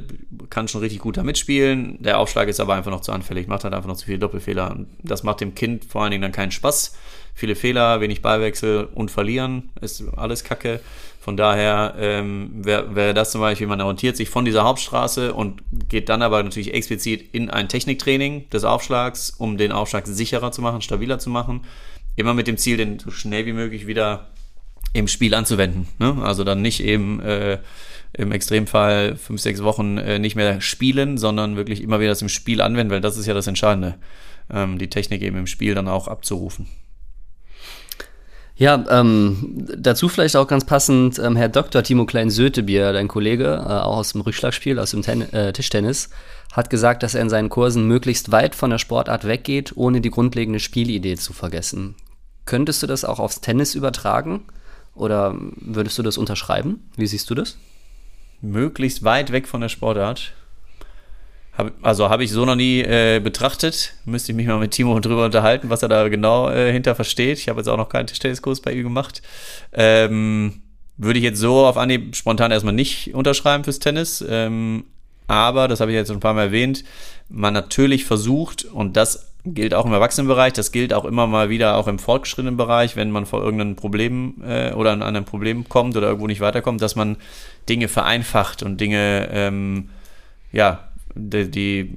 kann 0.49 0.68
schon 0.68 0.80
richtig 0.80 1.01
gut 1.01 1.16
da 1.16 1.22
mitspielen. 1.22 2.03
Der 2.03 2.18
Aufschlag 2.18 2.49
ist 2.49 2.61
aber 2.61 2.74
einfach 2.74 2.90
noch 2.90 3.01
zu 3.01 3.12
anfällig, 3.12 3.47
macht 3.47 3.64
halt 3.64 3.74
einfach 3.74 3.88
noch 3.88 3.97
zu 3.97 4.07
viele 4.07 4.18
Doppelfehler. 4.18 4.76
Das 5.03 5.22
macht 5.22 5.40
dem 5.40 5.55
Kind 5.55 5.84
vor 5.84 6.03
allen 6.03 6.11
Dingen 6.11 6.22
dann 6.22 6.32
keinen 6.32 6.51
Spaß. 6.51 6.95
Viele 7.35 7.55
Fehler, 7.55 8.01
wenig 8.01 8.22
Ballwechsel 8.22 8.89
und 8.95 9.11
verlieren 9.11 9.70
ist 9.80 10.05
alles 10.16 10.45
Kacke. 10.45 10.80
Von 11.20 11.37
daher 11.37 11.95
ähm, 11.99 12.51
wäre 12.53 12.95
wär 12.97 13.14
das 13.14 13.30
zum 13.30 13.41
Beispiel, 13.41 13.68
man 13.68 13.80
orientiert 13.80 14.16
sich 14.16 14.28
von 14.28 14.45
dieser 14.45 14.64
Hauptstraße 14.64 15.33
und 15.33 15.62
geht 15.89 16.09
dann 16.09 16.20
aber 16.20 16.43
natürlich 16.43 16.74
explizit 16.74 17.33
in 17.33 17.49
ein 17.49 17.68
Techniktraining 17.68 18.51
des 18.51 18.64
Aufschlags, 18.64 19.30
um 19.30 19.57
den 19.57 19.70
Aufschlag 19.72 20.07
sicherer 20.07 20.51
zu 20.51 20.62
machen, 20.62 20.83
stabiler 20.83 21.18
zu 21.20 21.30
machen. 21.30 21.62
Immer 22.16 22.35
mit 22.35 22.49
dem 22.49 22.59
Ziel, 22.59 22.76
den 22.76 22.99
so 22.99 23.11
schnell 23.11 23.47
wie 23.47 23.53
möglich 23.53 23.87
wieder 23.87 24.30
im 24.93 25.09
Spiel 25.09 25.35
anzuwenden. 25.35 25.89
Ne? 25.99 26.16
Also 26.22 26.45
dann 26.45 26.61
nicht 26.61 26.83
eben 26.83 27.20
äh, 27.20 27.59
im 28.14 28.33
Extremfall 28.33 29.16
fünf, 29.16 29.41
sechs 29.41 29.62
Wochen 29.62 29.99
äh, 29.99 30.18
nicht 30.18 30.37
mehr 30.37 30.61
spielen, 30.61 31.18
sondern 31.18 31.57
wirklich 31.57 31.83
immer 31.83 32.01
wieder 32.01 32.11
das 32.11 32.22
im 32.22 32.28
Spiel 32.28 32.61
anwenden, 32.61 32.93
weil 32.93 33.01
das 33.01 33.16
ist 33.16 33.26
ja 33.26 33.33
das 33.33 33.47
Entscheidende, 33.47 33.95
ähm, 34.53 34.78
die 34.78 34.91
Technik 34.91 35.22
eben 35.22 35.39
im 35.39 35.47
Spiel 35.47 35.74
dann 35.74 35.89
auch 35.89 36.09
abzurufen. 36.09 36.66
Ja, 38.57 38.85
ähm, 38.91 39.67
dazu 39.77 40.09
vielleicht 40.09 40.37
auch 40.37 40.47
ganz 40.47 40.65
passend, 40.65 41.19
ähm, 41.19 41.37
Herr 41.37 41.49
Dr. 41.49 41.83
Timo 41.83 42.05
Klein-Sötebier, 42.05 42.93
dein 42.93 43.09
Kollege, 43.09 43.55
äh, 43.65 43.73
auch 43.73 43.97
aus 43.97 44.13
dem 44.13 44.21
Rückschlagspiel, 44.21 44.79
aus 44.79 44.91
dem 44.91 45.03
Ten 45.03 45.23
äh, 45.33 45.53
Tischtennis, 45.53 46.11
hat 46.53 46.69
gesagt, 46.69 47.03
dass 47.03 47.15
er 47.15 47.23
in 47.23 47.31
seinen 47.31 47.49
Kursen 47.49 47.89
möglichst 47.89 48.31
weit 48.31 48.55
von 48.55 48.71
der 48.71 48.79
Sportart 48.79 49.27
weggeht, 49.27 49.73
ohne 49.77 50.01
die 50.01 50.11
grundlegende 50.11 50.61
Spielidee 50.61 51.17
zu 51.17 51.33
vergessen. 51.33 51.97
Könntest 52.45 52.83
du 52.83 52.87
das 52.87 53.05
auch 53.05 53.21
aufs 53.21 53.41
Tennis 53.41 53.75
übertragen? 53.75 54.43
Oder 54.95 55.35
würdest 55.39 55.99
du 55.99 56.03
das 56.03 56.19
unterschreiben? 56.19 56.91
Wie 56.97 57.07
siehst 57.07 57.31
du 57.31 57.35
das? 57.35 57.57
Möglichst 58.43 59.05
weit 59.05 59.33
weg 59.33 59.49
von 59.49 59.63
der 59.63 59.71
Sportart. 59.71 60.35
Hab, 61.53 61.73
also 61.83 62.09
habe 62.09 62.25
ich 62.25 62.33
so 62.33 62.45
noch 62.45 62.55
nie 62.55 62.81
äh, 62.81 63.21
betrachtet. 63.23 63.95
Müsste 64.05 64.33
ich 64.33 64.37
mich 64.37 64.47
mal 64.47 64.59
mit 64.59 64.71
Timo 64.71 64.99
drüber 65.01 65.27
unterhalten, 65.27 65.71
was 65.71 65.83
er 65.83 65.89
da 65.89 66.09
genau 66.09 66.49
äh, 66.49 66.73
hinter 66.73 66.95
versteht. 66.95 67.39
Ich 67.39 67.49
habe 67.49 67.61
jetzt 67.61 67.69
auch 67.69 67.77
noch 67.77 67.89
keinen 67.89 68.07
Tischtenniskurs 68.07 68.61
bei 68.61 68.73
ihm 68.73 68.85
gemacht. 68.85 69.23
Ähm, 69.73 70.63
würde 70.97 71.19
ich 71.19 71.25
jetzt 71.25 71.41
so 71.41 71.67
auf 71.67 71.77
Anhieb 71.77 72.17
spontan 72.17 72.53
erstmal 72.53 72.75
nicht 72.75 73.15
unterschreiben 73.15 73.65
fürs 73.65 73.79
Tennis. 73.79 74.25
Ähm, 74.27 74.85
aber, 75.27 75.69
das 75.69 75.81
habe 75.81 75.91
ich 75.91 75.97
jetzt 75.97 76.09
schon 76.09 76.19
ein 76.19 76.21
paar 76.21 76.35
Mal 76.35 76.47
erwähnt, 76.47 76.85
man 77.29 77.55
natürlich 77.55 78.05
versucht, 78.05 78.65
und 78.65 78.97
das 78.97 79.33
gilt 79.45 79.75
auch 79.75 79.87
im 79.87 79.93
Erwachsenenbereich, 79.93 80.53
das 80.53 80.73
gilt 80.73 80.93
auch 80.93 81.05
immer 81.05 81.27
mal 81.27 81.49
wieder 81.49 81.77
auch 81.77 81.89
im 81.89 81.99
fortgeschrittenen 81.99 82.57
Bereich, 82.57 82.97
wenn 82.97 83.11
man 83.11 83.27
vor 83.27 83.43
irgendeinem 83.43 83.77
Problem 83.77 84.43
äh, 84.47 84.73
oder 84.73 84.93
an 84.93 85.03
einem 85.03 85.25
Problem 85.25 85.69
kommt 85.69 85.97
oder 85.97 86.09
irgendwo 86.09 86.27
nicht 86.27 86.41
weiterkommt, 86.41 86.83
dass 86.83 86.97
man 86.97 87.17
Dinge 87.69 87.89
vereinfacht 87.89 88.63
und 88.63 88.81
Dinge, 88.81 89.29
ähm, 89.33 89.89
ja, 90.53 90.91
die, 91.15 91.51
die, 91.51 91.95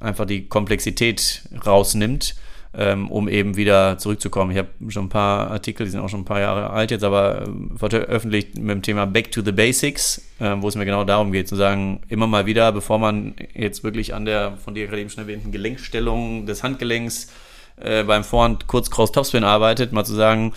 einfach 0.00 0.26
die 0.26 0.46
Komplexität 0.46 1.42
rausnimmt. 1.64 2.36
ähm, 2.76 3.10
um 3.10 3.28
eben 3.28 3.56
wieder 3.56 3.96
zurückzukommen. 3.98 4.50
Ich 4.50 4.58
habe 4.58 4.68
schon 4.88 5.06
ein 5.06 5.08
paar 5.08 5.50
Artikel, 5.50 5.86
die 5.86 5.90
sind 5.90 6.00
auch 6.00 6.08
schon 6.08 6.20
ein 6.20 6.24
paar 6.26 6.40
Jahre 6.40 6.70
alt 6.70 6.90
jetzt, 6.90 7.04
aber 7.04 7.42
äh, 7.42 7.78
veröffentlicht 7.78 8.58
mit 8.58 8.70
dem 8.70 8.82
Thema 8.82 9.06
Back 9.06 9.32
to 9.32 9.40
the 9.42 9.52
Basics, 9.52 10.22
äh, 10.40 10.54
wo 10.58 10.68
es 10.68 10.74
mir 10.74 10.84
genau 10.84 11.04
darum 11.04 11.32
geht, 11.32 11.48
zu 11.48 11.56
sagen, 11.56 12.00
immer 12.08 12.26
mal 12.26 12.44
wieder, 12.44 12.72
bevor 12.72 12.98
man 12.98 13.34
jetzt 13.54 13.82
wirklich 13.82 14.14
an 14.14 14.26
der 14.26 14.58
von 14.62 14.74
dir 14.74 14.86
gerade 14.86 15.00
eben 15.00 15.10
schon 15.10 15.24
erwähnten 15.24 15.52
Gelenkstellung 15.52 16.44
des 16.44 16.62
Handgelenks 16.62 17.32
äh, 17.80 18.04
beim 18.04 18.24
Vorhand 18.24 18.66
kurz 18.66 18.90
Cross 18.90 19.12
Topspin 19.12 19.44
arbeitet, 19.44 19.92
mal 19.92 20.04
zu 20.04 20.14
sagen, 20.14 20.52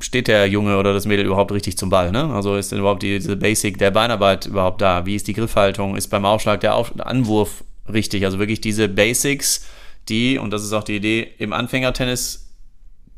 steht 0.00 0.28
der 0.28 0.46
Junge 0.46 0.78
oder 0.78 0.92
das 0.92 1.06
Mädel 1.06 1.26
überhaupt 1.26 1.52
richtig 1.52 1.76
zum 1.76 1.90
Ball? 1.90 2.10
Ne? 2.12 2.32
Also 2.32 2.56
ist 2.56 2.72
denn 2.72 2.78
überhaupt 2.78 3.02
die, 3.02 3.18
diese 3.18 3.36
Basic 3.36 3.78
der 3.78 3.90
Beinarbeit 3.90 4.46
überhaupt 4.46 4.80
da? 4.80 5.06
Wie 5.06 5.14
ist 5.14 5.28
die 5.28 5.34
Griffhaltung? 5.34 5.96
Ist 5.96 6.08
beim 6.08 6.24
Aufschlag 6.24 6.60
der 6.60 6.74
Auf 6.74 6.98
Anwurf 7.00 7.64
richtig? 7.92 8.24
Also 8.24 8.38
wirklich 8.38 8.60
diese 8.60 8.88
Basics, 8.88 9.66
die, 10.08 10.38
und 10.38 10.50
das 10.50 10.64
ist 10.64 10.72
auch 10.72 10.84
die 10.84 10.96
Idee, 10.96 11.28
im 11.38 11.52
Anfängertennis 11.52 12.50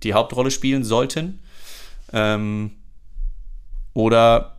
die 0.03 0.14
Hauptrolle 0.14 0.51
spielen 0.51 0.85
sollten. 0.85 1.41
Ähm, 2.12 2.72
oder 3.95 4.59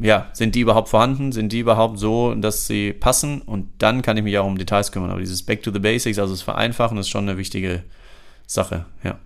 ja, 0.00 0.30
sind 0.32 0.54
die 0.54 0.60
überhaupt 0.60 0.88
vorhanden? 0.88 1.32
Sind 1.32 1.52
die 1.52 1.58
überhaupt 1.58 1.98
so, 1.98 2.34
dass 2.34 2.66
sie 2.66 2.92
passen? 2.92 3.42
Und 3.42 3.68
dann 3.78 4.02
kann 4.02 4.16
ich 4.16 4.22
mich 4.22 4.38
auch 4.38 4.46
um 4.46 4.58
Details 4.58 4.92
kümmern. 4.92 5.10
Aber 5.10 5.20
dieses 5.20 5.42
Back 5.42 5.62
to 5.62 5.72
the 5.72 5.80
Basics, 5.80 6.18
also 6.18 6.32
das 6.32 6.42
Vereinfachen, 6.42 6.96
ist 6.98 7.08
schon 7.08 7.28
eine 7.28 7.36
wichtige 7.36 7.82
Sache, 8.46 8.86
ja. 9.02 9.18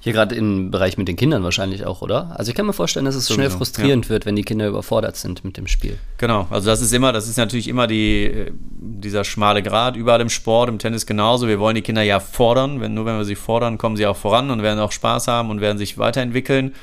Hier 0.00 0.12
gerade 0.12 0.34
im 0.34 0.70
Bereich 0.70 0.98
mit 0.98 1.08
den 1.08 1.16
Kindern 1.16 1.42
wahrscheinlich 1.42 1.84
auch, 1.84 2.02
oder? 2.02 2.34
Also 2.38 2.50
ich 2.50 2.56
kann 2.56 2.66
mir 2.66 2.72
vorstellen, 2.72 3.04
dass 3.04 3.14
es 3.14 3.26
Sowieso, 3.26 3.34
schnell 3.34 3.50
frustrierend 3.50 4.06
ja. 4.06 4.10
wird, 4.10 4.26
wenn 4.26 4.36
die 4.36 4.42
Kinder 4.42 4.66
überfordert 4.66 5.16
sind 5.16 5.44
mit 5.44 5.56
dem 5.56 5.66
Spiel. 5.66 5.98
Genau, 6.18 6.46
also 6.50 6.68
das 6.68 6.80
ist 6.80 6.92
immer, 6.92 7.12
das 7.12 7.28
ist 7.28 7.36
natürlich 7.36 7.68
immer 7.68 7.86
die, 7.86 8.46
dieser 8.80 9.24
schmale 9.24 9.62
Grad, 9.62 9.96
überall 9.96 10.20
im 10.20 10.30
Sport, 10.30 10.68
im 10.68 10.78
Tennis 10.78 11.06
genauso. 11.06 11.46
Wir 11.46 11.60
wollen 11.60 11.74
die 11.74 11.82
Kinder 11.82 12.02
ja 12.02 12.20
fordern. 12.20 12.80
Wenn, 12.80 12.94
nur 12.94 13.06
wenn 13.06 13.16
wir 13.16 13.24
sie 13.24 13.36
fordern, 13.36 13.78
kommen 13.78 13.96
sie 13.96 14.06
auch 14.06 14.16
voran 14.16 14.50
und 14.50 14.62
werden 14.62 14.80
auch 14.80 14.92
Spaß 14.92 15.28
haben 15.28 15.50
und 15.50 15.60
werden 15.60 15.78
sich 15.78 15.98
weiterentwickeln. 15.98 16.74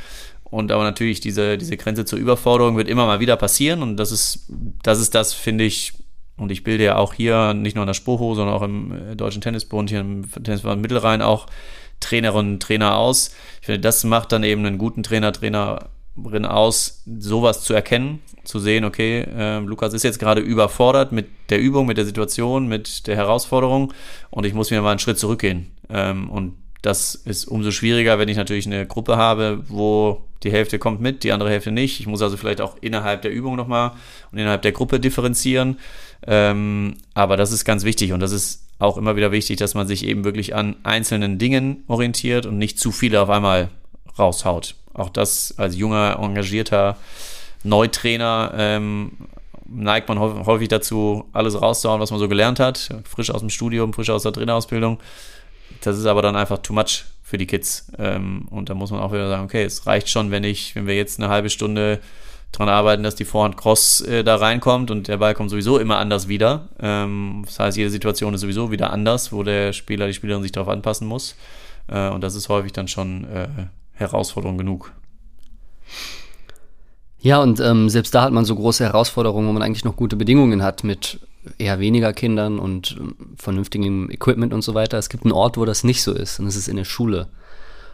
Und 0.43 0.71
aber 0.71 0.83
natürlich 0.83 1.19
diese, 1.19 1.57
diese 1.57 1.77
Grenze 1.77 2.05
zur 2.05 2.17
Überforderung 2.17 2.75
wird 2.77 2.87
immer 2.87 3.05
mal 3.05 3.19
wieder 3.19 3.35
passieren. 3.35 3.83
Und 3.83 3.97
das 3.97 4.11
ist, 4.11 4.47
das 4.81 4.99
ist 4.99 5.13
das, 5.13 5.33
finde 5.33 5.63
ich, 5.63 5.93
und 6.37 6.51
ich 6.51 6.63
bilde 6.63 6.85
ja 6.85 6.95
auch 6.95 7.13
hier, 7.13 7.53
nicht 7.53 7.75
nur 7.75 7.83
in 7.83 7.87
der 7.87 7.93
Spoho, 7.93 8.33
sondern 8.33 8.55
auch 8.55 8.61
im 8.63 9.11
äh, 9.11 9.15
Deutschen 9.15 9.41
Tennisbund, 9.41 9.89
hier 9.89 9.99
im 9.99 10.29
Tennisverband 10.31 10.81
Mittelrhein 10.81 11.21
auch 11.21 11.47
Trainerinnen 11.99 12.53
und 12.53 12.63
Trainer 12.63 12.97
aus. 12.97 13.31
Ich 13.59 13.65
finde, 13.65 13.81
das 13.81 14.03
macht 14.03 14.31
dann 14.31 14.43
eben 14.43 14.65
einen 14.65 14.77
guten 14.77 15.03
Trainer, 15.03 15.31
Trainerin 15.31 16.45
aus, 16.45 17.03
sowas 17.05 17.63
zu 17.63 17.73
erkennen, 17.73 18.21
zu 18.43 18.59
sehen, 18.59 18.85
okay, 18.85 19.21
äh, 19.21 19.59
Lukas 19.59 19.93
ist 19.93 20.03
jetzt 20.03 20.19
gerade 20.19 20.41
überfordert 20.41 21.11
mit 21.11 21.27
der 21.49 21.59
Übung, 21.59 21.85
mit 21.85 21.97
der 21.97 22.05
Situation, 22.05 22.67
mit 22.67 23.07
der 23.07 23.15
Herausforderung 23.15 23.93
und 24.29 24.45
ich 24.45 24.53
muss 24.53 24.71
mir 24.71 24.81
mal 24.81 24.91
einen 24.91 24.99
Schritt 24.99 25.19
zurückgehen. 25.19 25.71
Ähm, 25.89 26.29
und 26.29 26.55
das 26.81 27.15
ist 27.15 27.45
umso 27.45 27.71
schwieriger, 27.71 28.19
wenn 28.19 28.29
ich 28.29 28.37
natürlich 28.37 28.65
eine 28.65 28.87
Gruppe 28.87 29.17
habe, 29.17 29.63
wo 29.67 30.21
die 30.43 30.51
Hälfte 30.51 30.79
kommt 30.79 31.01
mit, 31.01 31.23
die 31.23 31.33
andere 31.33 31.49
Hälfte 31.49 31.71
nicht. 31.71 31.99
Ich 31.99 32.07
muss 32.07 32.21
also 32.21 32.37
vielleicht 32.37 32.61
auch 32.61 32.77
innerhalb 32.79 33.21
der 33.21 33.31
Übung 33.31 33.55
nochmal 33.55 33.91
und 34.31 34.37
innerhalb 34.37 34.61
der 34.61 34.71
Gruppe 34.71 34.99
differenzieren. 34.99 35.77
Ähm, 36.27 36.97
aber 37.13 37.37
das 37.37 37.51
ist 37.51 37.65
ganz 37.65 37.83
wichtig 37.83 38.13
und 38.13 38.19
das 38.19 38.31
ist 38.31 38.65
auch 38.79 38.97
immer 38.97 39.15
wieder 39.15 39.31
wichtig, 39.31 39.57
dass 39.57 39.73
man 39.73 39.87
sich 39.87 40.05
eben 40.05 40.23
wirklich 40.23 40.55
an 40.55 40.75
einzelnen 40.83 41.37
Dingen 41.37 41.83
orientiert 41.87 42.45
und 42.45 42.57
nicht 42.57 42.79
zu 42.79 42.91
viele 42.91 43.21
auf 43.21 43.29
einmal 43.29 43.69
raushaut. 44.17 44.75
Auch 44.93 45.09
das 45.09 45.55
als 45.57 45.75
junger, 45.75 46.17
engagierter 46.21 46.97
Neutrainer 47.63 48.53
ähm, 48.55 49.11
neigt 49.65 50.09
man 50.09 50.19
häufig 50.19 50.67
dazu, 50.69 51.25
alles 51.33 51.61
rauszuhauen, 51.61 52.01
was 52.01 52.11
man 52.11 52.19
so 52.19 52.27
gelernt 52.27 52.59
hat, 52.59 52.89
frisch 53.03 53.29
aus 53.31 53.41
dem 53.41 53.49
Studium, 53.49 53.93
frisch 53.93 54.09
aus 54.09 54.23
der 54.23 54.33
Trainerausbildung. 54.33 54.99
Das 55.81 55.97
ist 55.97 56.05
aber 56.05 56.21
dann 56.21 56.35
einfach 56.35 56.57
too 56.59 56.73
much 56.73 57.05
für 57.21 57.37
die 57.37 57.45
Kids. 57.45 57.91
Ähm, 57.97 58.47
und 58.49 58.69
da 58.69 58.73
muss 58.73 58.91
man 58.91 58.99
auch 59.01 59.11
wieder 59.11 59.29
sagen, 59.29 59.43
okay, 59.43 59.63
es 59.63 59.85
reicht 59.85 60.09
schon, 60.09 60.31
wenn 60.31 60.43
ich, 60.43 60.75
wenn 60.75 60.87
wir 60.87 60.95
jetzt 60.95 61.19
eine 61.19 61.29
halbe 61.29 61.49
Stunde 61.49 61.99
dran 62.51 62.69
arbeiten, 62.69 63.03
dass 63.03 63.15
die 63.15 63.25
Vorhand 63.25 63.57
Cross 63.57 64.01
äh, 64.01 64.23
da 64.23 64.35
reinkommt 64.35 64.91
und 64.91 65.07
der 65.07 65.17
Ball 65.17 65.33
kommt 65.33 65.49
sowieso 65.49 65.77
immer 65.77 65.97
anders 65.97 66.27
wieder. 66.27 66.69
Ähm, 66.79 67.43
das 67.45 67.59
heißt, 67.59 67.77
jede 67.77 67.89
Situation 67.89 68.33
ist 68.33 68.41
sowieso 68.41 68.71
wieder 68.71 68.91
anders, 68.91 69.31
wo 69.31 69.43
der 69.43 69.73
Spieler, 69.73 70.07
die 70.07 70.13
Spielerin 70.13 70.43
sich 70.43 70.51
darauf 70.51 70.69
anpassen 70.69 71.07
muss. 71.07 71.35
Äh, 71.87 72.09
und 72.09 72.21
das 72.21 72.35
ist 72.35 72.49
häufig 72.49 72.73
dann 72.73 72.87
schon 72.87 73.25
äh, 73.25 73.47
Herausforderung 73.93 74.57
genug. 74.57 74.91
Ja, 77.21 77.41
und 77.41 77.59
ähm, 77.59 77.89
selbst 77.89 78.15
da 78.15 78.23
hat 78.23 78.31
man 78.31 78.45
so 78.45 78.55
große 78.55 78.83
Herausforderungen, 78.83 79.47
wo 79.47 79.51
man 79.51 79.61
eigentlich 79.61 79.83
noch 79.83 79.97
gute 79.97 80.15
Bedingungen 80.15 80.63
hat 80.63 80.83
mit 80.83 81.19
eher 81.57 81.79
weniger 81.79 82.13
Kindern 82.13 82.59
und 82.59 82.95
ähm, 82.99 83.15
vernünftigem 83.35 84.09
Equipment 84.09 84.53
und 84.53 84.61
so 84.61 84.73
weiter. 84.73 84.97
Es 84.97 85.09
gibt 85.09 85.25
einen 85.25 85.33
Ort, 85.33 85.57
wo 85.57 85.65
das 85.65 85.83
nicht 85.83 86.01
so 86.01 86.13
ist, 86.13 86.39
und 86.39 86.45
das 86.45 86.55
ist 86.55 86.67
in 86.67 86.77
der 86.77 86.85
Schule. 86.85 87.27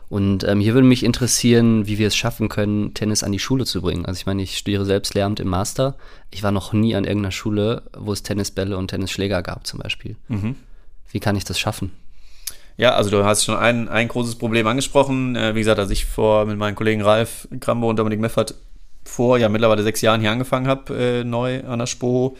Und 0.07 0.43
ähm, 0.43 0.59
hier 0.59 0.73
würde 0.73 0.87
mich 0.87 1.03
interessieren, 1.03 1.87
wie 1.87 1.97
wir 1.97 2.07
es 2.07 2.15
schaffen 2.15 2.47
können, 2.49 2.93
Tennis 2.93 3.23
an 3.23 3.31
die 3.31 3.39
Schule 3.39 3.65
zu 3.65 3.81
bringen. 3.81 4.05
Also 4.05 4.19
ich 4.19 4.25
meine, 4.25 4.43
ich 4.43 4.57
studiere 4.57 4.85
selbst 4.85 5.13
Lehramt 5.13 5.39
im 5.39 5.47
Master. 5.47 5.95
Ich 6.31 6.43
war 6.43 6.51
noch 6.51 6.73
nie 6.73 6.95
an 6.95 7.05
irgendeiner 7.05 7.31
Schule, 7.31 7.83
wo 7.97 8.13
es 8.13 8.23
Tennisbälle 8.23 8.77
und 8.77 8.89
Tennisschläger 8.89 9.41
gab 9.41 9.65
zum 9.65 9.79
Beispiel. 9.79 10.15
Mhm. 10.27 10.55
Wie 11.11 11.19
kann 11.19 11.35
ich 11.35 11.43
das 11.43 11.59
schaffen? 11.59 11.91
Ja, 12.77 12.95
also 12.95 13.09
du 13.09 13.23
hast 13.23 13.45
schon 13.45 13.55
ein, 13.55 13.87
ein 13.87 14.07
großes 14.07 14.35
Problem 14.35 14.67
angesprochen. 14.67 15.35
Äh, 15.35 15.55
wie 15.55 15.59
gesagt, 15.59 15.79
als 15.79 15.91
ich 15.91 16.05
vor 16.05 16.45
mit 16.45 16.57
meinen 16.57 16.75
Kollegen 16.75 17.01
Ralf 17.01 17.47
Krambo 17.59 17.89
und 17.89 17.97
Dominik 17.97 18.19
Meffert 18.19 18.55
vor 19.05 19.37
ja 19.37 19.49
mittlerweile 19.49 19.83
sechs 19.83 20.01
Jahren 20.01 20.19
hier 20.19 20.31
angefangen 20.31 20.67
habe, 20.67 20.93
äh, 20.93 21.23
neu 21.23 21.63
an 21.63 21.79
der 21.79 21.85
Spoho, 21.85 22.37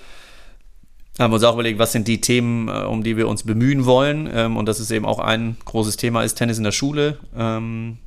haben 1.20 1.32
wir 1.32 1.36
uns 1.36 1.44
auch 1.44 1.54
überlegt, 1.54 1.80
was 1.80 1.92
sind 1.92 2.08
die 2.08 2.20
Themen, 2.20 2.68
äh, 2.68 2.84
um 2.84 3.04
die 3.04 3.18
wir 3.18 3.28
uns 3.28 3.44
bemühen 3.44 3.86
wollen. 3.86 4.30
Ähm, 4.34 4.58
und 4.58 4.68
das 4.68 4.80
ist 4.80 4.92
eben 4.92 5.06
auch 5.06 5.20
ein 5.20 5.58
großes 5.66 5.98
Thema, 5.98 6.24
ist 6.24 6.36
Tennis 6.36 6.58
in 6.58 6.64
der 6.64 6.72
Schule. 6.72 7.18
Ähm, 7.36 7.98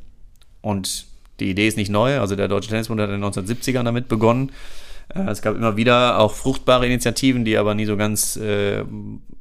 und 0.61 1.07
die 1.41 1.51
Idee 1.51 1.69
ist 1.69 1.77
nicht 1.77 1.91
neu. 1.91 2.21
Also 2.21 2.37
der 2.37 2.49
Deutsche 2.49 2.69
Tennisbund 2.69 3.01
hat 3.01 3.11
in 3.11 3.21
den 3.21 3.31
1970ern 3.31 3.85
damit 3.85 4.09
begonnen. 4.09 4.53
Äh, 5.15 5.31
es 5.31 5.43
gab 5.43 5.57
immer 5.57 5.77
wieder 5.77 6.19
auch 6.19 6.35
fruchtbare 6.35 6.87
Initiativen, 6.87 7.45
die 7.45 7.57
aber 7.57 7.75
nie 7.75 7.87
so 7.87 7.97
ganz, 7.97 8.37
äh, 8.37 8.85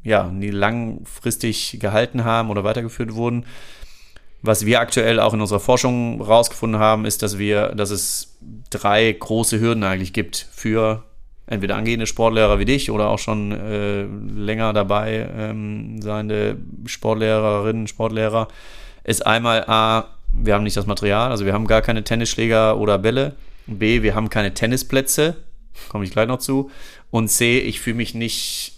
ja, 0.04 0.24
nie 0.30 0.52
langfristig 0.52 1.78
gehalten 1.82 2.24
haben 2.24 2.50
oder 2.50 2.64
weitergeführt 2.64 3.16
wurden. 3.16 3.46
Was 4.42 4.66
wir 4.66 4.80
aktuell 4.80 5.20
auch 5.20 5.34
in 5.34 5.42
unserer 5.42 5.60
Forschung 5.60 6.22
rausgefunden 6.22 6.80
haben, 6.80 7.06
ist, 7.06 7.24
dass 7.24 7.38
wir, 7.38 7.70
dass 7.70 7.90
es 7.90 8.38
drei 8.70 9.12
große 9.12 9.60
Hürden 9.60 9.84
eigentlich 9.84 10.14
gibt 10.14 10.48
für 10.52 11.04
entweder 11.48 11.76
angehende 11.76 12.06
Sportlehrer 12.06 12.60
wie 12.60 12.66
dich 12.66 12.92
oder 12.92 13.08
auch 13.10 13.20
schon 13.20 13.52
äh, 13.52 14.04
länger 14.04 14.74
dabei 14.74 15.30
ähm, 15.36 16.02
seiende 16.02 16.58
Sportlehrerinnen, 16.86 17.88
Sportlehrer, 17.88 18.50
ist 19.04 19.26
einmal 19.26 19.64
A, 19.68 20.10
wir 20.32 20.54
haben 20.54 20.64
nicht 20.64 20.78
das 20.78 20.86
Material, 20.86 21.32
also 21.32 21.46
wir 21.46 21.54
haben 21.54 21.68
gar 21.68 21.82
keine 21.82 22.04
Tennisschläger 22.04 22.78
oder 22.78 22.98
Bälle. 22.98 23.36
B, 23.66 24.02
wir 24.02 24.16
haben 24.16 24.30
keine 24.30 24.54
Tennisplätze, 24.54 25.36
komme 25.90 26.06
ich 26.06 26.12
gleich 26.12 26.28
noch 26.28 26.40
zu. 26.40 26.70
Und 27.12 27.30
C, 27.30 27.60
ich 27.60 27.80
fühle 27.80 27.98
mich 27.98 28.14
nicht 28.14 28.74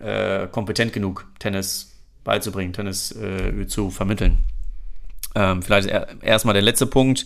äh, 0.00 0.46
kompetent 0.48 0.92
genug, 0.92 1.26
Tennis 1.38 1.96
beizubringen, 2.24 2.72
Tennis 2.72 3.12
äh, 3.12 3.66
zu 3.66 3.90
vermitteln. 3.90 4.38
Ähm, 5.34 5.62
vielleicht 5.62 5.88
erstmal 6.22 6.54
der 6.54 6.62
letzte 6.62 6.86
Punkt 6.86 7.24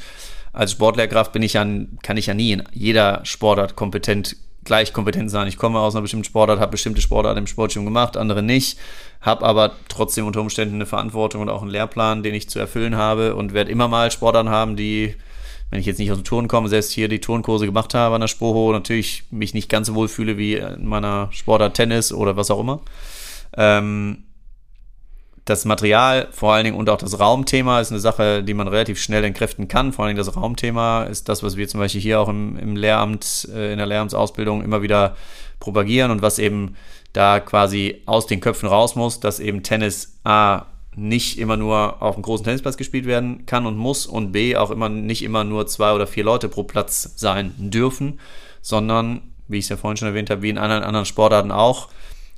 als 0.53 0.73
Sportlehrkraft 0.73 1.33
bin 1.33 1.43
ich 1.43 1.55
ja, 1.55 1.67
kann 2.03 2.17
ich 2.17 2.27
ja 2.27 2.35
nie 2.35 2.53
in 2.53 2.63
jeder 2.73 3.25
Sportart 3.25 3.75
kompetent, 3.75 4.37
gleich 4.65 4.93
kompetent 4.93 5.31
sein. 5.31 5.49
Ich 5.49 5.57
komme 5.57 5.81
aus 5.81 5.95
einer 5.95 6.03
bestimmten 6.03 6.25
Sportart, 6.25 6.61
habe 6.61 6.73
bestimmte 6.73 7.01
Sportarten 7.01 7.39
im 7.39 7.47
Sportstudium 7.47 7.87
gemacht, 7.87 8.17
andere 8.17 8.43
nicht, 8.43 8.79
habe 9.21 9.45
aber 9.45 9.73
trotzdem 9.89 10.27
unter 10.27 10.41
Umständen 10.41 10.75
eine 10.75 10.87
Verantwortung 10.87 11.41
und 11.41 11.49
auch 11.49 11.63
einen 11.63 11.71
Lehrplan, 11.71 12.23
den 12.23 12.35
ich 12.35 12.51
zu 12.51 12.59
erfüllen 12.59 12.97
habe 12.97 13.35
und 13.35 13.55
werde 13.55 13.71
immer 13.71 13.89
mal 13.89 14.11
Sportarten 14.11 14.51
haben, 14.51 14.77
die, 14.77 15.15
wenn 15.71 15.81
ich 15.81 15.87
jetzt 15.87 15.99
nicht 15.99 16.11
aus 16.11 16.19
dem 16.19 16.25
Turnen 16.25 16.49
komme, 16.49 16.69
selbst 16.69 16.93
hier 16.93 17.09
die 17.09 17.21
Turnkurse 17.21 17.65
gemacht 17.65 17.95
habe 17.95 18.15
an 18.15 18.21
der 18.21 18.29
Spoho, 18.29 18.73
natürlich 18.73 19.25
mich 19.31 19.55
nicht 19.55 19.71
ganz 19.71 19.87
so 19.87 19.95
wohl 19.95 20.09
fühle 20.09 20.37
wie 20.37 20.57
in 20.57 20.87
meiner 20.87 21.29
Sportart 21.33 21.75
Tennis 21.75 22.13
oder 22.13 22.37
was 22.37 22.51
auch 22.51 22.61
immer. 22.61 22.83
Ähm, 23.57 24.25
das 25.45 25.65
Material 25.65 26.29
vor 26.31 26.53
allen 26.53 26.65
Dingen 26.65 26.77
und 26.77 26.89
auch 26.89 26.99
das 26.99 27.19
Raumthema 27.19 27.81
ist 27.81 27.91
eine 27.91 28.01
Sache, 28.01 28.45
die 28.45 28.55
man 28.55 28.69
relativ 28.69 29.01
schnell 29.01 29.25
entkräften 29.25 29.67
kann. 29.67 29.93
Vor 29.93 30.05
allen 30.05 30.15
Dingen 30.15 30.25
das 30.25 30.37
Raumthema 30.37 31.05
ist 31.05 31.29
das, 31.29 31.43
was 31.43 31.57
wir 31.57 31.67
zum 31.67 31.81
Beispiel 31.81 32.01
hier 32.01 32.21
auch 32.21 32.29
im, 32.29 32.57
im 32.57 32.77
Lehramt, 32.77 33.49
äh, 33.53 33.73
in 33.73 33.79
der 33.79 33.87
Lehramtsausbildung 33.87 34.63
immer 34.63 34.83
wieder 34.83 35.17
propagieren 35.59 36.11
und 36.13 36.23
was 36.23 36.39
eben 36.39 36.77
da 37.13 37.41
quasi 37.41 38.03
aus 38.07 38.27
den 38.27 38.41
Köpfen 38.41 38.69
raus 38.69 38.95
muss, 38.95 39.21
dass 39.21 39.41
eben 39.41 39.63
Tennis 39.63 40.19
A 40.25 40.67
nicht 40.95 41.39
immer 41.39 41.57
nur 41.57 42.03
auf 42.03 42.15
einem 42.15 42.23
großen 42.23 42.45
Tennisplatz 42.45 42.77
gespielt 42.77 43.07
werden 43.07 43.47
kann 43.47 43.67
und 43.67 43.77
muss 43.77 44.07
und 44.07 44.31
B 44.31 44.57
auch 44.57 44.71
immer 44.71 44.89
nicht 44.89 45.23
immer 45.23 45.43
nur 45.43 45.67
zwei 45.67 45.93
oder 45.93 46.07
vier 46.07 46.25
Leute 46.25 46.49
pro 46.49 46.63
Platz 46.63 47.15
sein 47.17 47.55
dürfen, 47.57 48.21
sondern, 48.61 49.23
wie 49.49 49.59
ich 49.59 49.65
es 49.65 49.71
ja 49.71 49.77
vorhin 49.77 49.97
schon 49.97 50.09
erwähnt 50.09 50.31
habe, 50.31 50.43
wie 50.43 50.51
in 50.51 50.59
anderen, 50.59 50.85
anderen 50.85 51.07
Sportarten 51.07 51.51
auch, 51.51 51.89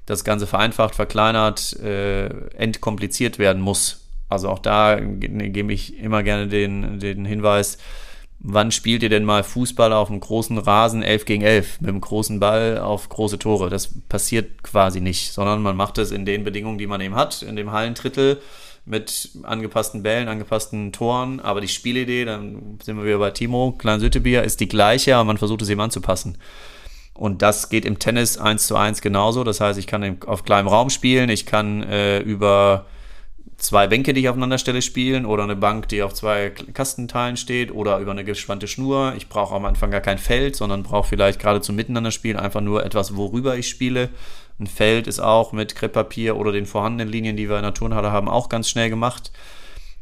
das 0.06 0.24
Ganze 0.24 0.46
vereinfacht, 0.46 0.94
verkleinert, 0.94 1.74
äh, 1.80 2.26
entkompliziert 2.56 3.38
werden 3.38 3.62
muss. 3.62 4.06
Also 4.28 4.48
auch 4.48 4.58
da 4.58 4.98
gebe 5.00 5.72
ich 5.72 5.98
immer 5.98 6.22
gerne 6.22 6.48
den, 6.48 6.98
den 6.98 7.24
Hinweis, 7.24 7.78
wann 8.40 8.70
spielt 8.70 9.02
ihr 9.02 9.08
denn 9.08 9.24
mal 9.24 9.42
Fußball 9.42 9.92
auf 9.92 10.10
einem 10.10 10.20
großen 10.20 10.58
Rasen 10.58 11.02
11 11.02 11.24
gegen 11.24 11.42
11 11.42 11.80
mit 11.80 11.88
einem 11.88 12.00
großen 12.00 12.40
Ball 12.40 12.78
auf 12.78 13.08
große 13.08 13.38
Tore? 13.38 13.70
Das 13.70 13.90
passiert 14.08 14.62
quasi 14.62 15.00
nicht, 15.00 15.32
sondern 15.32 15.62
man 15.62 15.76
macht 15.76 15.98
es 15.98 16.10
in 16.10 16.26
den 16.26 16.44
Bedingungen, 16.44 16.78
die 16.78 16.86
man 16.86 17.00
eben 17.00 17.14
hat, 17.14 17.42
in 17.42 17.56
dem 17.56 17.72
Hallendrittel 17.72 18.40
mit 18.86 19.30
angepassten 19.44 20.02
Bällen, 20.02 20.28
angepassten 20.28 20.92
Toren. 20.92 21.40
Aber 21.40 21.62
die 21.62 21.68
Spielidee, 21.68 22.26
dann 22.26 22.78
sind 22.82 22.98
wir 22.98 23.04
wieder 23.04 23.18
bei 23.18 23.30
Timo, 23.30 23.72
Klein 23.78 24.00
Süttebier, 24.00 24.42
ist 24.42 24.60
die 24.60 24.68
gleiche, 24.68 25.16
aber 25.16 25.24
man 25.24 25.38
versucht 25.38 25.62
es 25.62 25.70
eben 25.70 25.80
anzupassen. 25.80 26.36
Und 27.14 27.42
das 27.42 27.68
geht 27.68 27.84
im 27.84 27.98
Tennis 27.98 28.38
eins 28.38 28.66
zu 28.66 28.76
eins 28.76 29.00
genauso. 29.00 29.44
Das 29.44 29.60
heißt, 29.60 29.78
ich 29.78 29.86
kann 29.86 30.18
auf 30.26 30.44
kleinem 30.44 30.68
Raum 30.68 30.90
spielen, 30.90 31.30
ich 31.30 31.46
kann 31.46 31.82
äh, 31.84 32.18
über 32.18 32.86
zwei 33.56 33.86
Bänke, 33.86 34.12
die 34.12 34.20
ich 34.20 34.28
aufeinander 34.28 34.58
stelle, 34.58 34.82
spielen 34.82 35.24
oder 35.24 35.44
eine 35.44 35.56
Bank, 35.56 35.88
die 35.88 36.02
auf 36.02 36.12
zwei 36.12 36.50
Kastenteilen 36.50 37.36
steht 37.36 37.72
oder 37.72 37.98
über 37.98 38.10
eine 38.10 38.24
gespannte 38.24 38.68
Schnur. 38.68 39.14
Ich 39.16 39.28
brauche 39.28 39.54
am 39.54 39.64
Anfang 39.64 39.90
gar 39.90 40.00
kein 40.00 40.18
Feld, 40.18 40.56
sondern 40.56 40.82
brauche 40.82 41.08
vielleicht 41.08 41.40
gerade 41.40 41.60
zum 41.60 41.76
Miteinander 41.76 42.10
spielen 42.10 42.36
einfach 42.36 42.60
nur 42.60 42.84
etwas, 42.84 43.16
worüber 43.16 43.56
ich 43.56 43.68
spiele. 43.68 44.10
Ein 44.58 44.66
Feld 44.66 45.06
ist 45.06 45.20
auch 45.20 45.52
mit 45.52 45.74
Krepppapier 45.74 46.36
oder 46.36 46.52
den 46.52 46.66
vorhandenen 46.66 47.12
Linien, 47.12 47.36
die 47.36 47.48
wir 47.48 47.56
in 47.56 47.62
der 47.62 47.74
Turnhalle 47.74 48.12
haben, 48.12 48.28
auch 48.28 48.48
ganz 48.48 48.68
schnell 48.68 48.90
gemacht. 48.90 49.32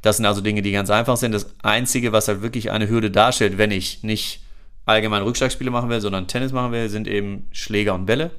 Das 0.02 0.16
sind 0.16 0.26
also 0.26 0.40
Dinge, 0.40 0.62
die 0.62 0.72
ganz 0.72 0.90
einfach 0.90 1.16
sind. 1.16 1.32
Das 1.32 1.46
Einzige, 1.62 2.12
was 2.12 2.28
halt 2.28 2.42
wirklich 2.42 2.70
eine 2.70 2.88
Hürde 2.88 3.10
darstellt, 3.10 3.56
wenn 3.56 3.70
ich 3.70 4.02
nicht 4.02 4.41
allgemein 4.86 5.22
Rückschlagspiele 5.22 5.70
machen 5.70 5.90
will, 5.90 6.00
sondern 6.00 6.26
Tennis 6.26 6.52
machen 6.52 6.72
will, 6.72 6.88
sind 6.88 7.06
eben 7.08 7.46
Schläger 7.52 7.94
und 7.94 8.06
Bälle. 8.06 8.30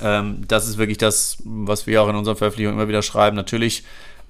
Ähm, 0.00 0.42
das 0.48 0.68
ist 0.68 0.78
wirklich 0.78 0.98
das, 0.98 1.38
was 1.44 1.86
wir 1.86 2.02
auch 2.02 2.08
in 2.08 2.16
unserer 2.16 2.36
Veröffentlichung 2.36 2.74
immer 2.74 2.88
wieder 2.88 3.02
schreiben. 3.02 3.36
Natürlich 3.36 3.84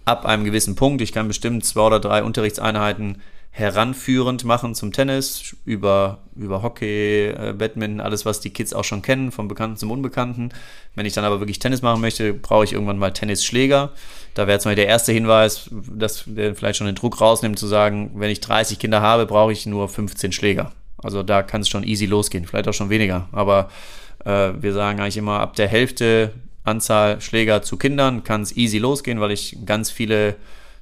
ab 0.05 0.27
einem 0.27 0.45
gewissen 0.45 0.77
Punkt. 0.77 1.01
Ich 1.01 1.13
kann 1.13 1.29
bestimmt 1.29 1.65
zwei 1.65 1.83
oder 1.83 2.01
drei 2.01 2.23
Unterrichtseinheiten 2.23 3.23
heranführend 3.51 4.45
machen 4.45 4.75
zum 4.75 4.93
Tennis, 4.93 5.55
über, 5.65 6.19
über 6.35 6.63
Hockey, 6.65 7.29
äh, 7.29 7.55
Badminton, 7.57 8.01
alles, 8.01 8.27
was 8.27 8.41
die 8.41 8.51
Kids 8.51 8.73
auch 8.73 8.83
schon 8.83 9.01
kennen, 9.01 9.31
vom 9.31 9.47
Bekannten 9.47 9.77
zum 9.77 9.93
Unbekannten. 9.93 10.49
Wenn 10.97 11.07
ich 11.07 11.13
dann 11.13 11.25
aber 11.25 11.39
wirklich 11.39 11.61
Tennis 11.61 11.81
machen 11.81 12.01
möchte, 12.01 12.35
brauche 12.35 12.65
ich 12.65 12.73
irgendwann 12.73 12.99
mal 12.99 13.13
Tennisschläger. 13.13 13.93
Da 14.35 14.49
wäre 14.49 14.57
jetzt 14.57 14.65
mal 14.65 14.75
der 14.75 14.89
erste 14.89 15.13
Hinweis, 15.13 15.71
dass 15.71 16.25
der 16.27 16.57
vielleicht 16.57 16.79
schon 16.79 16.89
den 16.89 16.97
Druck 16.97 17.21
rausnimmt, 17.21 17.57
zu 17.57 17.69
sagen, 17.69 18.11
wenn 18.17 18.31
ich 18.31 18.41
30 18.41 18.81
Kinder 18.81 19.01
habe, 19.01 19.25
brauche 19.25 19.53
ich 19.53 19.67
nur 19.67 19.89
15 19.89 20.33
Schläger. 20.33 20.73
Also 21.05 21.23
da 21.23 21.43
kann 21.43 21.61
es 21.61 21.69
schon 21.69 21.85
easy 21.85 22.07
losgehen, 22.07 22.47
vielleicht 22.47 22.69
auch 22.69 22.75
schon 22.75 22.91
weniger. 22.91 23.29
Aber 23.33 23.69
äh, 24.25 24.53
wir 24.59 24.73
sagen 24.73 25.01
eigentlich 25.01 25.17
immer, 25.17 25.41
ab 25.41 25.55
der 25.55 25.69
Hälfte 25.69 26.33
Anzahl 26.65 27.21
Schläger 27.21 27.63
zu 27.63 27.77
Kindern 27.77 28.25
kann 28.25 28.43
es 28.43 28.57
easy 28.57 28.79
losgehen, 28.79 29.21
weil 29.21 29.31
ich 29.31 29.59
ganz 29.67 29.91
viele 29.91 30.37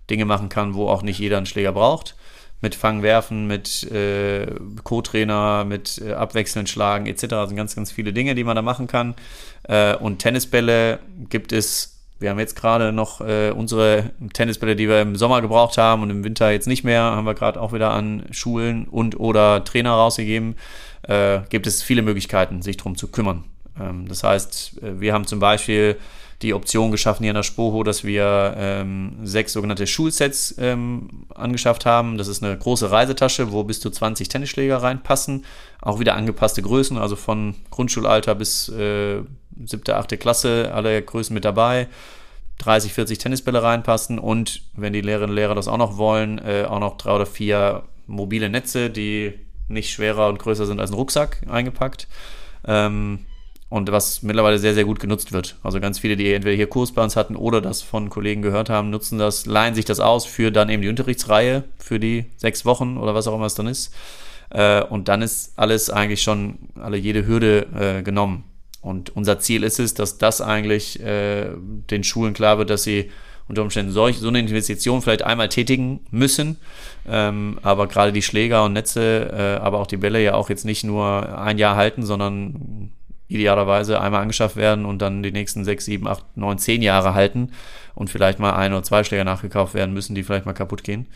Dinge 0.08 0.24
machen 0.24 0.48
kann, 0.48 0.74
wo 0.74 0.88
auch 0.88 1.02
nicht 1.02 1.18
jeder 1.18 1.36
einen 1.36 1.46
Schläger 1.46 1.72
braucht. 1.72 2.14
Mit 2.60 2.76
Fangen, 2.76 3.02
Werfen, 3.02 3.48
mit 3.48 3.90
äh, 3.90 4.46
Co-Trainer, 4.84 5.64
mit 5.64 6.00
äh, 6.00 6.12
Abwechseln 6.12 6.68
schlagen 6.68 7.06
etc. 7.06 7.32
Also 7.32 7.56
ganz, 7.56 7.74
ganz 7.74 7.90
viele 7.90 8.12
Dinge, 8.12 8.36
die 8.36 8.44
man 8.44 8.54
da 8.54 8.62
machen 8.62 8.86
kann. 8.86 9.16
Äh, 9.64 9.96
und 9.96 10.20
Tennisbälle 10.20 11.00
gibt 11.28 11.52
es, 11.52 11.91
wir 12.22 12.30
haben 12.30 12.38
jetzt 12.38 12.56
gerade 12.56 12.92
noch 12.92 13.20
äh, 13.20 13.50
unsere 13.50 14.10
Tennisbälle, 14.32 14.76
die 14.76 14.88
wir 14.88 15.02
im 15.02 15.16
Sommer 15.16 15.42
gebraucht 15.42 15.76
haben 15.76 16.02
und 16.02 16.10
im 16.10 16.24
Winter 16.24 16.50
jetzt 16.50 16.66
nicht 16.66 16.84
mehr, 16.84 17.02
haben 17.02 17.26
wir 17.26 17.34
gerade 17.34 17.60
auch 17.60 17.72
wieder 17.72 17.90
an 17.90 18.24
Schulen 18.30 18.86
und 18.86 19.20
oder 19.20 19.64
Trainer 19.64 19.92
rausgegeben. 19.92 20.56
Äh, 21.02 21.40
gibt 21.50 21.66
es 21.66 21.82
viele 21.82 22.02
Möglichkeiten, 22.02 22.62
sich 22.62 22.76
darum 22.76 22.96
zu 22.96 23.08
kümmern. 23.08 23.44
Ähm, 23.78 24.08
das 24.08 24.22
heißt, 24.22 24.82
äh, 24.82 25.00
wir 25.00 25.12
haben 25.12 25.26
zum 25.26 25.40
Beispiel 25.40 25.98
die 26.42 26.54
Option 26.54 26.90
geschaffen 26.90 27.22
hier 27.22 27.30
in 27.30 27.36
der 27.36 27.42
Spoho, 27.42 27.82
dass 27.84 28.04
wir 28.04 28.54
ähm, 28.56 29.12
sechs 29.22 29.52
sogenannte 29.52 29.86
Schulsets 29.86 30.54
ähm, 30.58 31.26
angeschafft 31.34 31.86
haben. 31.86 32.18
Das 32.18 32.28
ist 32.28 32.42
eine 32.42 32.56
große 32.56 32.90
Reisetasche, 32.90 33.52
wo 33.52 33.62
bis 33.64 33.80
zu 33.80 33.90
20 33.90 34.28
Tennisschläger 34.28 34.78
reinpassen. 34.78 35.44
Auch 35.80 36.00
wieder 36.00 36.14
angepasste 36.14 36.62
Größen, 36.62 36.98
also 36.98 37.16
von 37.16 37.54
Grundschulalter 37.70 38.34
bis 38.34 38.68
äh, 38.68 39.22
siebte, 39.66 39.96
achte 39.96 40.16
Klasse, 40.16 40.70
alle 40.74 41.02
Größen 41.02 41.34
mit 41.34 41.44
dabei. 41.44 41.88
30, 42.58 42.92
40 42.92 43.18
Tennisbälle 43.18 43.62
reinpassen 43.62 44.18
und 44.18 44.62
wenn 44.74 44.92
die 44.92 45.00
Lehrerinnen 45.00 45.30
und 45.30 45.36
Lehrer 45.36 45.54
das 45.54 45.68
auch 45.68 45.78
noch 45.78 45.96
wollen, 45.96 46.38
äh, 46.38 46.64
auch 46.68 46.78
noch 46.80 46.96
drei 46.96 47.14
oder 47.14 47.26
vier 47.26 47.82
mobile 48.06 48.48
Netze, 48.48 48.90
die 48.90 49.32
nicht 49.68 49.90
schwerer 49.90 50.28
und 50.28 50.38
größer 50.38 50.66
sind 50.66 50.80
als 50.80 50.90
ein 50.90 50.96
Rucksack 50.96 51.42
eingepackt. 51.48 52.06
Ähm, 52.66 53.26
und 53.68 53.90
was 53.90 54.22
mittlerweile 54.22 54.58
sehr, 54.58 54.74
sehr 54.74 54.84
gut 54.84 55.00
genutzt 55.00 55.32
wird. 55.32 55.56
Also 55.62 55.80
ganz 55.80 55.98
viele, 55.98 56.14
die 56.14 56.30
entweder 56.34 56.54
hier 56.54 56.66
Kurs 56.66 56.92
bei 56.92 57.02
uns 57.02 57.16
hatten 57.16 57.36
oder 57.36 57.62
das 57.62 57.80
von 57.80 58.10
Kollegen 58.10 58.42
gehört 58.42 58.68
haben, 58.68 58.90
nutzen 58.90 59.18
das, 59.18 59.46
leihen 59.46 59.74
sich 59.74 59.86
das 59.86 59.98
aus 59.98 60.26
für 60.26 60.50
dann 60.50 60.68
eben 60.68 60.82
die 60.82 60.90
Unterrichtsreihe 60.90 61.64
für 61.78 61.98
die 61.98 62.26
sechs 62.36 62.66
Wochen 62.66 62.98
oder 62.98 63.14
was 63.14 63.26
auch 63.26 63.34
immer 63.34 63.46
es 63.46 63.54
dann 63.54 63.66
ist. 63.66 63.94
Äh, 64.50 64.82
und 64.84 65.08
dann 65.08 65.22
ist 65.22 65.58
alles 65.58 65.88
eigentlich 65.88 66.22
schon, 66.22 66.58
alle 66.78 66.98
jede 66.98 67.26
Hürde 67.26 67.66
äh, 67.74 68.02
genommen. 68.02 68.44
Und 68.82 69.14
unser 69.16 69.38
Ziel 69.38 69.62
ist 69.62 69.78
es, 69.78 69.94
dass 69.94 70.18
das 70.18 70.40
eigentlich 70.40 71.00
äh, 71.00 71.50
den 71.56 72.04
Schulen 72.04 72.34
klar 72.34 72.58
wird, 72.58 72.68
dass 72.68 72.82
sie 72.82 73.10
unter 73.48 73.62
Umständen 73.62 73.92
solch, 73.92 74.18
so 74.18 74.28
eine 74.28 74.40
Investition 74.40 75.02
vielleicht 75.02 75.22
einmal 75.22 75.48
tätigen 75.48 76.00
müssen. 76.10 76.58
Ähm, 77.08 77.58
aber 77.62 77.86
gerade 77.86 78.12
die 78.12 78.22
Schläger 78.22 78.64
und 78.64 78.72
Netze, 78.72 79.30
äh, 79.32 79.62
aber 79.62 79.78
auch 79.78 79.86
die 79.86 79.96
Bälle 79.96 80.22
ja 80.22 80.34
auch 80.34 80.50
jetzt 80.50 80.64
nicht 80.64 80.84
nur 80.84 81.38
ein 81.38 81.58
Jahr 81.58 81.76
halten, 81.76 82.04
sondern 82.04 82.92
idealerweise 83.28 84.00
einmal 84.00 84.22
angeschafft 84.22 84.56
werden 84.56 84.84
und 84.84 85.00
dann 85.00 85.22
die 85.22 85.32
nächsten 85.32 85.64
sechs, 85.64 85.84
sieben, 85.84 86.06
acht, 86.06 86.24
neun, 86.36 86.58
zehn 86.58 86.82
Jahre 86.82 87.14
halten 87.14 87.50
und 87.94 88.10
vielleicht 88.10 88.38
mal 88.38 88.52
ein 88.52 88.72
oder 88.72 88.82
zwei 88.82 89.04
Schläger 89.04 89.24
nachgekauft 89.24 89.74
werden 89.74 89.94
müssen, 89.94 90.14
die 90.14 90.22
vielleicht 90.22 90.46
mal 90.46 90.52
kaputt 90.52 90.84
gehen. 90.84 91.06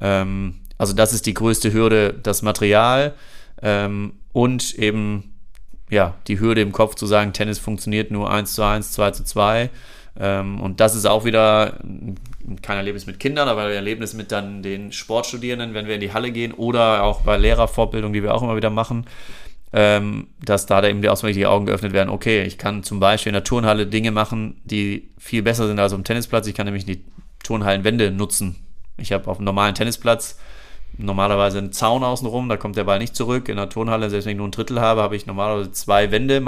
Ähm, 0.00 0.56
also 0.78 0.94
das 0.94 1.12
ist 1.12 1.26
die 1.26 1.34
größte 1.34 1.72
Hürde, 1.72 2.14
das 2.22 2.42
Material 2.42 3.14
ähm, 3.62 4.14
und 4.32 4.74
eben 4.74 5.29
ja 5.90 6.14
die 6.26 6.40
Hürde 6.40 6.60
im 6.60 6.72
Kopf 6.72 6.94
zu 6.94 7.06
sagen, 7.06 7.32
Tennis 7.32 7.58
funktioniert 7.58 8.10
nur 8.10 8.30
1 8.30 8.54
zu 8.54 8.62
1, 8.62 8.92
2 8.92 9.10
zu 9.12 9.24
2. 9.24 9.70
Ähm, 10.18 10.60
und 10.60 10.80
das 10.80 10.94
ist 10.94 11.06
auch 11.06 11.24
wieder 11.24 11.78
kein 12.62 12.76
Erlebnis 12.76 13.06
mit 13.06 13.20
Kindern, 13.20 13.48
aber 13.48 13.64
ein 13.64 13.72
Erlebnis 13.72 14.14
mit 14.14 14.32
dann 14.32 14.62
den 14.62 14.92
Sportstudierenden, 14.92 15.74
wenn 15.74 15.86
wir 15.86 15.94
in 15.94 16.00
die 16.00 16.12
Halle 16.12 16.32
gehen 16.32 16.52
oder 16.52 17.02
auch 17.04 17.20
bei 17.22 17.36
Lehrerfortbildung, 17.36 18.12
die 18.12 18.22
wir 18.22 18.34
auch 18.34 18.42
immer 18.42 18.56
wieder 18.56 18.70
machen 18.70 19.06
ähm, 19.72 20.28
dass 20.44 20.66
da 20.66 20.86
eben 20.86 21.02
die 21.02 21.08
Ausweiche 21.08 21.38
die 21.38 21.46
Augen 21.46 21.66
geöffnet 21.66 21.92
werden. 21.92 22.10
Okay, 22.10 22.42
ich 22.42 22.58
kann 22.58 22.82
zum 22.82 22.98
Beispiel 22.98 23.30
in 23.30 23.34
der 23.34 23.44
Turnhalle 23.44 23.86
Dinge 23.86 24.10
machen, 24.10 24.60
die 24.64 25.10
viel 25.18 25.42
besser 25.42 25.68
sind 25.68 25.78
als 25.78 25.92
auf 25.92 25.98
dem 25.98 26.04
Tennisplatz. 26.04 26.46
Ich 26.46 26.54
kann 26.54 26.66
nämlich 26.66 26.86
die 26.86 27.04
Turnhallenwände 27.44 28.10
nutzen. 28.10 28.56
Ich 28.96 29.12
habe 29.12 29.30
auf 29.30 29.38
einem 29.38 29.44
normalen 29.44 29.74
Tennisplatz 29.74 30.38
normalerweise 31.02 31.58
einen 31.58 31.72
Zaun 31.72 32.04
außenrum, 32.04 32.48
da 32.48 32.56
kommt 32.56 32.76
der 32.76 32.84
Ball 32.84 32.98
nicht 32.98 33.16
zurück. 33.16 33.48
In 33.48 33.56
der 33.56 33.68
Turnhalle, 33.68 34.10
selbst 34.10 34.26
wenn 34.26 34.32
ich 34.32 34.38
nur 34.38 34.48
ein 34.48 34.52
Drittel 34.52 34.80
habe, 34.80 35.02
habe 35.02 35.16
ich 35.16 35.26
normalerweise 35.26 35.72
zwei 35.72 36.10
Wände 36.10 36.40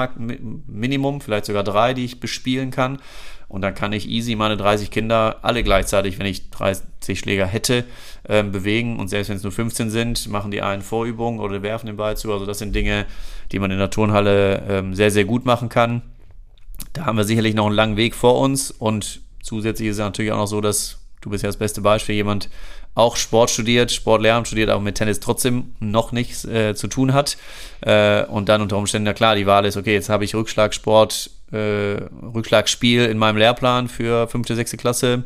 Minimum, 0.66 1.20
vielleicht 1.20 1.46
sogar 1.46 1.64
drei, 1.64 1.94
die 1.94 2.05
ich 2.05 2.20
bespielen 2.20 2.70
kann. 2.70 2.98
Und 3.48 3.61
dann 3.61 3.74
kann 3.74 3.92
ich 3.92 4.09
easy 4.09 4.34
meine 4.34 4.57
30 4.57 4.90
Kinder 4.90 5.40
alle 5.42 5.62
gleichzeitig, 5.62 6.18
wenn 6.18 6.24
ich 6.24 6.48
30 6.50 7.18
Schläger 7.18 7.46
hätte, 7.46 7.84
ähm, 8.26 8.50
bewegen. 8.50 8.98
Und 8.98 9.09
selbst 9.09 9.28
wenn 9.28 9.36
es 9.36 9.42
nur 9.42 9.53
15 9.53 9.90
sind, 9.90 10.28
machen 10.30 10.50
die 10.50 10.62
einen 10.62 10.80
Vorübungen 10.80 11.38
oder 11.38 11.62
werfen 11.62 11.86
den 11.86 11.98
Ball 11.98 12.16
zu. 12.16 12.32
Also 12.32 12.46
das 12.46 12.59
sind 12.59 12.74
Dinge, 12.74 13.05
die 13.53 13.59
man 13.59 13.70
in 13.70 13.78
der 13.78 13.90
Turnhalle 13.90 14.62
ähm, 14.68 14.94
sehr, 14.94 15.11
sehr 15.11 15.26
gut 15.26 15.44
machen 15.44 15.68
kann. 15.68 16.00
Da 16.94 17.05
haben 17.05 17.18
wir 17.18 17.24
sicherlich 17.24 17.55
noch 17.55 17.66
einen 17.66 17.74
langen 17.74 17.98
Weg 17.98 18.14
vor 18.14 18.38
uns. 18.40 18.70
Und 18.70 19.20
zusätzlich 19.42 19.88
ist 19.88 19.96
es 19.96 20.00
natürlich 20.00 20.32
auch 20.32 20.38
noch 20.38 20.46
so, 20.46 20.62
dass 20.62 21.03
du 21.20 21.30
bist 21.30 21.42
ja 21.42 21.48
das 21.48 21.57
beste 21.57 21.80
Beispiel, 21.80 22.14
jemand 22.14 22.50
auch 22.95 23.16
Sport 23.16 23.51
studiert, 23.51 23.90
Sportlehramt 23.90 24.47
studiert, 24.47 24.68
aber 24.68 24.80
mit 24.80 24.97
Tennis 24.97 25.20
trotzdem 25.20 25.74
noch 25.80 26.12
nichts 26.12 26.45
äh, 26.45 26.74
zu 26.74 26.88
tun 26.88 27.14
hat. 27.14 27.36
Äh, 27.80 28.24
und 28.26 28.49
dann 28.49 28.61
unter 28.61 28.76
Umständen, 28.76 29.07
ja 29.07 29.14
klar, 29.14 29.34
die 29.34 29.47
Wahl 29.47 29.64
ist, 29.64 29.76
okay, 29.76 29.95
jetzt 29.95 30.09
habe 30.09 30.24
ich 30.24 30.34
Rückschlagsport 30.34 31.30
äh, 31.53 32.03
Rückschlagspiel 32.34 33.05
in 33.05 33.18
meinem 33.18 33.36
Lehrplan 33.36 33.88
für 33.88 34.28
fünfte, 34.28 34.57
sechste 34.57 34.76
Klasse. 34.76 35.24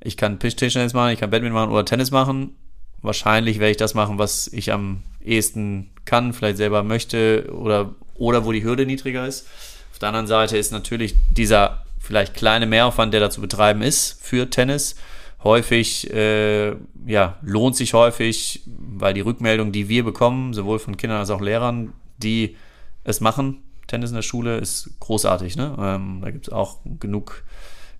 Ich 0.00 0.16
kann 0.16 0.38
Tischtennis 0.38 0.92
machen, 0.92 1.12
ich 1.12 1.20
kann 1.20 1.30
Badminton 1.30 1.58
machen 1.58 1.72
oder 1.72 1.84
Tennis 1.84 2.10
machen. 2.10 2.56
Wahrscheinlich 3.00 3.58
werde 3.58 3.70
ich 3.70 3.76
das 3.76 3.94
machen, 3.94 4.18
was 4.18 4.48
ich 4.48 4.72
am 4.72 5.02
ehesten 5.24 5.90
kann, 6.04 6.32
vielleicht 6.32 6.56
selber 6.56 6.82
möchte 6.82 7.48
oder, 7.52 7.94
oder 8.14 8.44
wo 8.44 8.52
die 8.52 8.64
Hürde 8.64 8.86
niedriger 8.86 9.26
ist. 9.26 9.46
Auf 9.92 9.98
der 9.98 10.08
anderen 10.08 10.26
Seite 10.26 10.56
ist 10.56 10.72
natürlich 10.72 11.14
dieser 11.30 11.84
vielleicht 12.00 12.34
kleine 12.34 12.66
Mehraufwand, 12.66 13.12
der 13.12 13.20
da 13.20 13.30
zu 13.30 13.40
betreiben 13.40 13.82
ist 13.82 14.18
für 14.22 14.48
Tennis, 14.48 14.96
häufig, 15.44 16.12
äh, 16.12 16.74
ja, 17.06 17.38
lohnt 17.42 17.76
sich 17.76 17.94
häufig, 17.94 18.62
weil 18.66 19.14
die 19.14 19.20
Rückmeldung, 19.20 19.72
die 19.72 19.88
wir 19.88 20.04
bekommen, 20.04 20.52
sowohl 20.54 20.78
von 20.78 20.96
Kindern 20.96 21.20
als 21.20 21.30
auch 21.30 21.40
Lehrern, 21.40 21.92
die 22.18 22.56
es 23.04 23.20
machen, 23.20 23.62
Tennis 23.88 24.10
in 24.10 24.16
der 24.16 24.22
Schule 24.22 24.58
ist 24.58 24.90
großartig. 25.00 25.56
Ne? 25.56 25.74
Ähm, 25.80 26.20
da 26.22 26.30
gibt 26.30 26.48
es 26.48 26.52
auch 26.52 26.78
genug, 27.00 27.42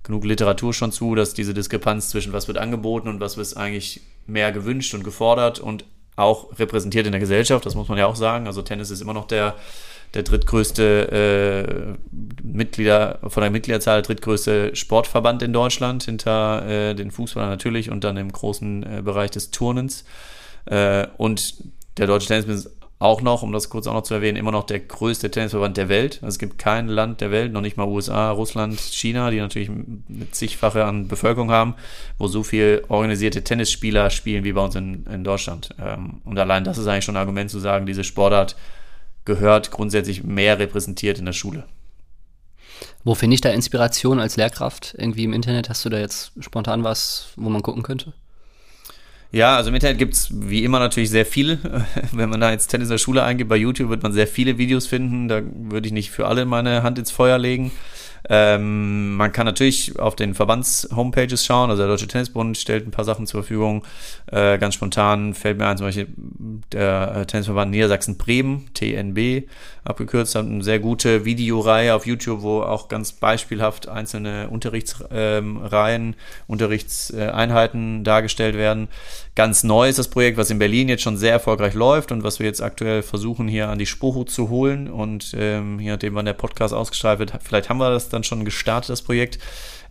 genug 0.04 0.24
Literatur 0.24 0.72
schon 0.72 0.92
zu, 0.92 1.14
dass 1.14 1.34
diese 1.34 1.54
Diskrepanz 1.54 2.10
zwischen 2.10 2.32
was 2.32 2.46
wird 2.46 2.58
angeboten 2.58 3.08
und 3.08 3.20
was 3.20 3.36
wird 3.36 3.56
eigentlich 3.56 4.02
mehr 4.26 4.52
gewünscht 4.52 4.94
und 4.94 5.02
gefordert 5.02 5.58
und 5.58 5.84
auch 6.14 6.58
repräsentiert 6.58 7.06
in 7.06 7.12
der 7.12 7.20
Gesellschaft, 7.20 7.64
das 7.64 7.74
muss 7.74 7.88
man 7.88 7.96
ja 7.96 8.06
auch 8.06 8.16
sagen. 8.16 8.46
Also 8.46 8.60
Tennis 8.62 8.90
ist 8.90 9.00
immer 9.00 9.14
noch 9.14 9.26
der, 9.26 9.54
der 10.14 10.22
drittgrößte 10.22 11.96
äh, 12.02 12.16
Mitglieder, 12.42 13.18
von 13.26 13.42
der 13.42 13.50
Mitgliederzahl 13.50 14.02
der 14.02 14.06
drittgrößte 14.06 14.74
Sportverband 14.74 15.42
in 15.42 15.52
Deutschland, 15.52 16.04
hinter 16.04 16.66
äh, 16.66 16.94
den 16.94 17.10
Fußballern 17.10 17.50
natürlich 17.50 17.90
und 17.90 18.04
dann 18.04 18.16
im 18.16 18.32
großen 18.32 18.82
äh, 18.82 19.02
Bereich 19.02 19.30
des 19.30 19.50
Turnens. 19.50 20.04
Äh, 20.64 21.06
und 21.16 21.54
der 21.98 22.06
Deutsche 22.06 22.28
Tennisbund 22.28 22.58
ist 22.58 22.70
auch 23.00 23.22
noch, 23.22 23.42
um 23.42 23.52
das 23.52 23.70
kurz 23.70 23.86
auch 23.86 23.94
noch 23.94 24.02
zu 24.02 24.14
erwähnen, 24.14 24.36
immer 24.36 24.50
noch 24.50 24.64
der 24.64 24.80
größte 24.80 25.30
Tennisverband 25.30 25.76
der 25.76 25.88
Welt. 25.88 26.14
Also 26.16 26.28
es 26.28 26.38
gibt 26.38 26.58
kein 26.58 26.88
Land 26.88 27.20
der 27.20 27.30
Welt, 27.30 27.52
noch 27.52 27.60
nicht 27.60 27.76
mal 27.76 27.86
USA, 27.86 28.32
Russland, 28.32 28.80
China, 28.80 29.30
die 29.30 29.38
natürlich 29.38 29.70
mit 29.70 30.34
zigfache 30.34 30.84
an 30.84 31.06
Bevölkerung 31.06 31.50
haben, 31.50 31.74
wo 32.18 32.26
so 32.26 32.42
viel 32.42 32.84
organisierte 32.88 33.44
Tennisspieler 33.44 34.10
spielen 34.10 34.42
wie 34.42 34.52
bei 34.52 34.64
uns 34.64 34.74
in, 34.74 35.04
in 35.06 35.22
Deutschland. 35.22 35.70
Ähm, 35.80 36.20
und 36.24 36.38
allein 36.38 36.64
das 36.64 36.78
ist 36.78 36.88
eigentlich 36.88 37.04
schon 37.04 37.16
ein 37.16 37.20
Argument 37.20 37.50
zu 37.50 37.60
sagen, 37.60 37.86
diese 37.86 38.02
Sportart 38.02 38.56
gehört 39.28 39.70
grundsätzlich 39.70 40.24
mehr 40.24 40.58
repräsentiert 40.58 41.18
in 41.18 41.26
der 41.26 41.32
Schule. 41.34 41.64
Wo 43.04 43.14
finde 43.14 43.34
ich 43.34 43.40
da 43.40 43.50
Inspiration 43.50 44.18
als 44.18 44.36
Lehrkraft? 44.36 44.94
Irgendwie 44.98 45.24
im 45.24 45.32
Internet 45.32 45.68
hast 45.68 45.84
du 45.84 45.88
da 45.88 45.98
jetzt 45.98 46.32
spontan 46.40 46.82
was, 46.82 47.28
wo 47.36 47.48
man 47.48 47.62
gucken 47.62 47.82
könnte? 47.82 48.12
Ja, 49.30 49.56
also 49.56 49.68
im 49.68 49.74
Internet 49.74 49.98
gibt 49.98 50.14
es 50.14 50.28
wie 50.32 50.64
immer 50.64 50.78
natürlich 50.78 51.10
sehr 51.10 51.26
viele. 51.26 51.58
Wenn 52.12 52.30
man 52.30 52.40
da 52.40 52.50
jetzt 52.50 52.68
Tennis 52.68 52.88
in 52.88 52.94
der 52.94 52.98
Schule 52.98 53.22
eingibt, 53.22 53.50
bei 53.50 53.56
YouTube 53.56 53.90
wird 53.90 54.02
man 54.02 54.12
sehr 54.12 54.26
viele 54.26 54.56
Videos 54.56 54.86
finden. 54.86 55.28
Da 55.28 55.42
würde 55.44 55.86
ich 55.86 55.92
nicht 55.92 56.10
für 56.10 56.26
alle 56.26 56.46
meine 56.46 56.82
Hand 56.82 56.98
ins 56.98 57.10
Feuer 57.10 57.38
legen. 57.38 57.70
Ähm, 58.28 59.16
man 59.16 59.32
kann 59.32 59.46
natürlich 59.46 59.98
auf 59.98 60.16
den 60.16 60.34
Verbands-Homepages 60.34 61.44
schauen, 61.44 61.70
also 61.70 61.82
der 61.82 61.88
Deutsche 61.88 62.08
Tennisbund 62.08 62.56
stellt 62.56 62.86
ein 62.86 62.90
paar 62.90 63.04
Sachen 63.04 63.26
zur 63.26 63.42
Verfügung. 63.42 63.84
Äh, 64.26 64.58
ganz 64.58 64.74
spontan 64.74 65.34
fällt 65.34 65.58
mir 65.58 65.66
ein, 65.66 65.76
zum 65.76 65.86
Beispiel 65.86 66.08
der 66.72 67.16
äh, 67.16 67.26
Tennisverband 67.26 67.70
Niedersachsen-Bremen, 67.70 68.70
TNB, 68.74 69.48
abgekürzt, 69.88 70.34
hat 70.34 70.46
eine 70.46 70.62
sehr 70.62 70.78
gute 70.78 71.24
Videoreihe 71.24 71.94
auf 71.94 72.06
YouTube, 72.06 72.42
wo 72.42 72.62
auch 72.62 72.88
ganz 72.88 73.12
beispielhaft 73.12 73.88
einzelne 73.88 74.48
Unterrichtsreihen, 74.48 76.08
ähm, 76.08 76.14
Unterrichtseinheiten 76.46 78.04
dargestellt 78.04 78.54
werden. 78.54 78.88
Ganz 79.34 79.64
neu 79.64 79.88
ist 79.88 79.98
das 79.98 80.08
Projekt, 80.08 80.36
was 80.36 80.50
in 80.50 80.58
Berlin 80.58 80.88
jetzt 80.88 81.02
schon 81.02 81.16
sehr 81.16 81.32
erfolgreich 81.32 81.74
läuft 81.74 82.12
und 82.12 82.24
was 82.24 82.38
wir 82.38 82.46
jetzt 82.46 82.60
aktuell 82.60 83.02
versuchen 83.02 83.48
hier 83.48 83.68
an 83.68 83.78
die 83.78 83.86
Spruchhut 83.86 84.30
zu 84.30 84.48
holen. 84.48 84.90
Und 84.90 85.34
ähm, 85.36 85.80
je 85.80 85.90
nachdem, 85.90 86.14
wann 86.14 86.26
der 86.26 86.32
Podcast 86.34 86.74
ausgestrahlt 86.74 87.18
wird, 87.18 87.32
vielleicht 87.42 87.68
haben 87.68 87.78
wir 87.78 87.90
das 87.90 88.08
dann 88.08 88.24
schon 88.24 88.44
gestartet, 88.44 88.90
das 88.90 89.02
Projekt. 89.02 89.38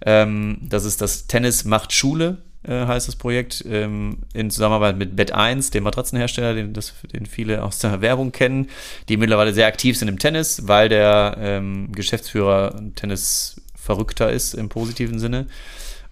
Ähm, 0.05 0.59
das 0.61 0.85
ist 0.85 1.01
das 1.01 1.27
Tennis 1.27 1.65
macht 1.65 1.91
Schule, 1.93 2.37
äh, 2.67 2.85
heißt 2.85 3.07
das 3.07 3.15
Projekt, 3.15 3.63
ähm, 3.67 4.19
in 4.33 4.49
Zusammenarbeit 4.49 4.97
mit 4.97 5.19
Bet1, 5.19 5.71
dem 5.71 5.83
Matratzenhersteller, 5.83 6.53
den, 6.53 6.73
das, 6.73 6.93
den 7.13 7.25
viele 7.25 7.63
aus 7.63 7.79
der 7.79 8.01
Werbung 8.01 8.31
kennen, 8.31 8.69
die 9.09 9.17
mittlerweile 9.17 9.53
sehr 9.53 9.67
aktiv 9.67 9.97
sind 9.97 10.07
im 10.07 10.19
Tennis, 10.19 10.67
weil 10.67 10.89
der 10.89 11.37
ähm, 11.39 11.91
Geschäftsführer 11.93 12.75
Tennis 12.95 13.61
verrückter 13.75 14.31
ist 14.31 14.53
im 14.53 14.69
positiven 14.69 15.19
Sinne. 15.19 15.47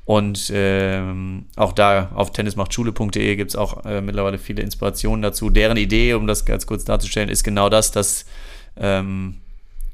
Und 0.05 0.51
ähm, 0.53 1.45
auch 1.55 1.73
da 1.73 2.11
auf 2.13 2.31
tennismachtschule.de 2.31 3.35
gibt 3.35 3.51
es 3.51 3.55
auch 3.55 3.85
äh, 3.85 4.01
mittlerweile 4.01 4.37
viele 4.37 4.61
Inspirationen 4.61 5.23
dazu. 5.23 5.49
Deren 5.49 5.77
Idee, 5.77 6.13
um 6.13 6.27
das 6.27 6.45
ganz 6.45 6.67
kurz 6.67 6.85
darzustellen, 6.85 7.27
ist 7.27 7.43
genau 7.43 7.69
das, 7.69 7.91
dass 7.91 8.25
ähm, 8.77 9.39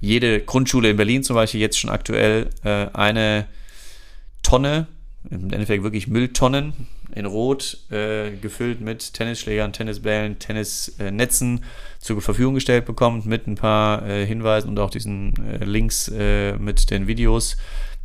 jede 0.02 0.42
Grundschule 0.42 0.90
in 0.90 0.98
Berlin 0.98 1.24
zum 1.24 1.36
Beispiel 1.38 1.62
jetzt 1.62 1.80
schon 1.80 1.90
aktuell 1.90 2.50
äh, 2.66 2.88
eine 2.92 3.48
Tonne, 4.44 4.88
im 5.30 5.52
Endeffekt 5.52 5.84
wirklich 5.84 6.08
Mülltonnen 6.08 6.74
in 7.14 7.26
Rot, 7.26 7.78
äh, 7.92 8.32
gefüllt 8.32 8.82
mit 8.82 9.14
Tennisschlägern, 9.14 9.74
Tennisbällen, 9.74 10.40
Tennisnetzen 10.40 11.64
zur 12.00 12.22
Verfügung 12.22 12.56
gestellt 12.56 12.86
bekommt, 12.86 13.26
mit 13.26 13.48
ein 13.48 13.56
paar 13.56 14.08
äh, 14.08 14.26
Hinweisen 14.26 14.70
und 14.70 14.80
auch 14.80 14.90
diesen 14.90 15.34
äh, 15.46 15.64
Links 15.64 16.08
äh, 16.08 16.58
mit 16.58 16.90
den 16.90 17.08
Videos, 17.08 17.58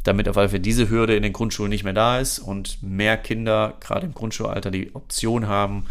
damit 0.03 0.29
auf 0.29 0.37
jeden 0.37 0.51
Fall 0.51 0.61
diese 0.61 0.91
Hürde 0.91 1.17
in 1.17 1.23
den 1.23 1.33
Grundschulen 1.33 1.71
nicht 1.71 1.85
mehr 1.85 1.93
da 1.93 2.19
ist 2.19 2.39
und 2.39 2.83
mehr 2.83 3.17
Kinder, 3.17 3.75
gerade 3.81 4.07
im 4.07 4.15
Grundschulalter, 4.15 4.71
die 4.71 4.95
Option 4.95 5.47
haben, 5.47 5.87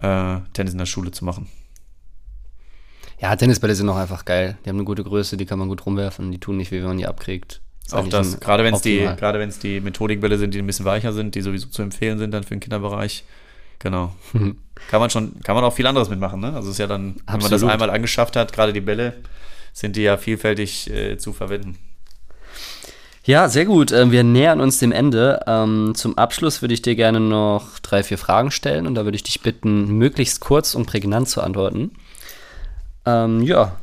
äh, 0.00 0.36
Tennis 0.52 0.72
in 0.72 0.78
der 0.78 0.86
Schule 0.86 1.10
zu 1.10 1.24
machen. 1.24 1.48
Ja, 3.20 3.36
Tennisbälle 3.36 3.74
sind 3.74 3.88
auch 3.88 3.96
einfach 3.96 4.24
geil. 4.24 4.56
Die 4.64 4.70
haben 4.70 4.76
eine 4.76 4.84
gute 4.84 5.04
Größe, 5.04 5.36
die 5.36 5.44
kann 5.44 5.58
man 5.58 5.68
gut 5.68 5.84
rumwerfen, 5.84 6.30
die 6.32 6.38
tun 6.38 6.56
nicht 6.56 6.70
weh, 6.70 6.80
wenn 6.80 6.88
man 6.88 6.98
die 6.98 7.06
abkriegt. 7.06 7.60
Auch 7.94 8.08
das, 8.08 8.40
gerade 8.40 8.64
wenn 8.64 8.74
es 8.74 8.82
die, 8.82 8.98
gerade 8.98 9.38
wenn 9.38 9.48
es 9.48 9.58
die 9.58 9.80
Methodikbälle 9.80 10.38
sind, 10.38 10.54
die 10.54 10.58
ein 10.58 10.66
bisschen 10.66 10.84
weicher 10.84 11.12
sind, 11.12 11.34
die 11.34 11.40
sowieso 11.40 11.68
zu 11.68 11.82
empfehlen 11.82 12.18
sind 12.18 12.32
dann 12.32 12.42
für 12.42 12.54
den 12.54 12.60
Kinderbereich. 12.60 13.24
Genau. 13.78 14.14
kann 14.90 15.00
man 15.00 15.10
schon, 15.10 15.40
kann 15.42 15.54
man 15.54 15.64
auch 15.64 15.72
viel 15.72 15.86
anderes 15.86 16.10
mitmachen, 16.10 16.40
ne? 16.40 16.48
Also 16.48 16.68
es 16.68 16.74
ist 16.74 16.78
ja 16.78 16.86
dann, 16.86 17.16
Absolut. 17.26 17.26
wenn 17.26 17.40
man 17.40 17.50
das 17.50 17.62
einmal 17.64 17.90
angeschafft 17.90 18.36
hat, 18.36 18.52
gerade 18.52 18.72
die 18.72 18.80
Bälle, 18.80 19.14
sind 19.72 19.96
die 19.96 20.02
ja 20.02 20.16
vielfältig 20.16 20.90
äh, 20.90 21.16
zu 21.16 21.32
verwenden. 21.32 21.78
Ja, 23.24 23.48
sehr 23.48 23.66
gut. 23.66 23.92
Ähm, 23.92 24.12
wir 24.12 24.24
nähern 24.24 24.60
uns 24.60 24.78
dem 24.78 24.92
Ende. 24.92 25.40
Ähm, 25.46 25.92
zum 25.94 26.16
Abschluss 26.16 26.62
würde 26.62 26.74
ich 26.74 26.82
dir 26.82 26.94
gerne 26.96 27.20
noch 27.20 27.78
drei, 27.80 28.02
vier 28.02 28.18
Fragen 28.18 28.50
stellen 28.50 28.86
und 28.86 28.94
da 28.94 29.04
würde 29.04 29.16
ich 29.16 29.22
dich 29.22 29.40
bitten, 29.40 29.98
möglichst 29.98 30.40
kurz 30.40 30.74
und 30.74 30.86
prägnant 30.86 31.28
zu 31.28 31.42
antworten. 31.42 31.92
Ähm, 33.06 33.42
ja, 33.42 33.76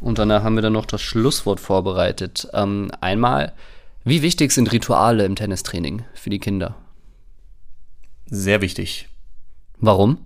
und 0.00 0.18
danach 0.18 0.42
haben 0.42 0.54
wir 0.54 0.62
dann 0.62 0.72
noch 0.72 0.86
das 0.86 1.02
Schlusswort 1.02 1.60
vorbereitet. 1.60 2.48
Ähm, 2.52 2.90
einmal, 3.00 3.52
wie 4.04 4.22
wichtig 4.22 4.52
sind 4.52 4.72
Rituale 4.72 5.24
im 5.24 5.36
Tennistraining 5.36 6.04
für 6.14 6.30
die 6.30 6.38
Kinder? 6.38 6.76
Sehr 8.26 8.60
wichtig. 8.60 9.08
Warum? 9.78 10.18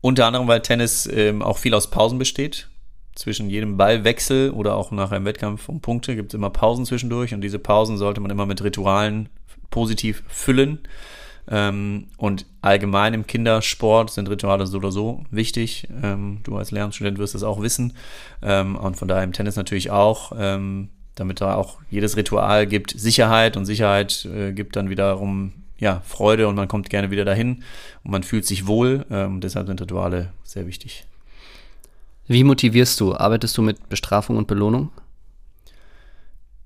Unter 0.00 0.26
anderem, 0.26 0.48
weil 0.48 0.62
Tennis 0.62 1.06
ähm, 1.12 1.42
auch 1.42 1.58
viel 1.58 1.74
aus 1.74 1.90
Pausen 1.90 2.18
besteht. 2.18 2.68
Zwischen 3.14 3.50
jedem 3.50 3.76
Ballwechsel 3.76 4.50
oder 4.50 4.76
auch 4.76 4.92
nach 4.92 5.10
einem 5.10 5.26
Wettkampf 5.26 5.68
um 5.68 5.80
Punkte 5.80 6.16
gibt 6.16 6.32
es 6.32 6.34
immer 6.34 6.48
Pausen 6.48 6.86
zwischendurch 6.86 7.34
und 7.34 7.40
diese 7.42 7.58
Pausen 7.58 7.98
sollte 7.98 8.20
man 8.20 8.30
immer 8.30 8.46
mit 8.46 8.62
Ritualen 8.62 9.28
positiv 9.70 10.22
füllen. 10.28 10.78
Ähm, 11.50 12.06
und 12.16 12.46
allgemein 12.62 13.12
im 13.12 13.26
Kindersport 13.26 14.10
sind 14.10 14.30
Rituale 14.30 14.66
so 14.66 14.78
oder 14.78 14.92
so 14.92 15.24
wichtig. 15.30 15.88
Ähm, 16.02 16.38
du 16.44 16.56
als 16.56 16.70
Lernstudent 16.70 17.18
wirst 17.18 17.34
das 17.34 17.42
auch 17.42 17.60
wissen. 17.60 17.94
Ähm, 18.40 18.76
und 18.76 18.96
von 18.96 19.08
daher 19.08 19.24
im 19.24 19.32
Tennis 19.32 19.56
natürlich 19.56 19.90
auch, 19.90 20.32
ähm, 20.38 20.90
damit 21.16 21.40
da 21.40 21.56
auch 21.56 21.78
jedes 21.90 22.16
Ritual 22.16 22.66
gibt 22.66 22.92
Sicherheit 22.96 23.56
und 23.56 23.66
Sicherheit 23.66 24.24
äh, 24.26 24.52
gibt 24.52 24.76
dann 24.76 24.90
wiederum 24.90 25.52
ja, 25.78 26.02
Freude 26.06 26.46
und 26.46 26.54
man 26.54 26.68
kommt 26.68 26.88
gerne 26.88 27.10
wieder 27.10 27.24
dahin 27.24 27.64
und 28.04 28.12
man 28.12 28.22
fühlt 28.22 28.46
sich 28.46 28.66
wohl. 28.66 29.04
Ähm, 29.10 29.40
deshalb 29.40 29.66
sind 29.66 29.80
Rituale 29.80 30.32
sehr 30.44 30.66
wichtig. 30.66 31.04
Wie 32.28 32.44
motivierst 32.44 33.00
du? 33.00 33.14
Arbeitest 33.14 33.58
du 33.58 33.62
mit 33.62 33.88
Bestrafung 33.88 34.36
und 34.36 34.46
Belohnung? 34.46 34.92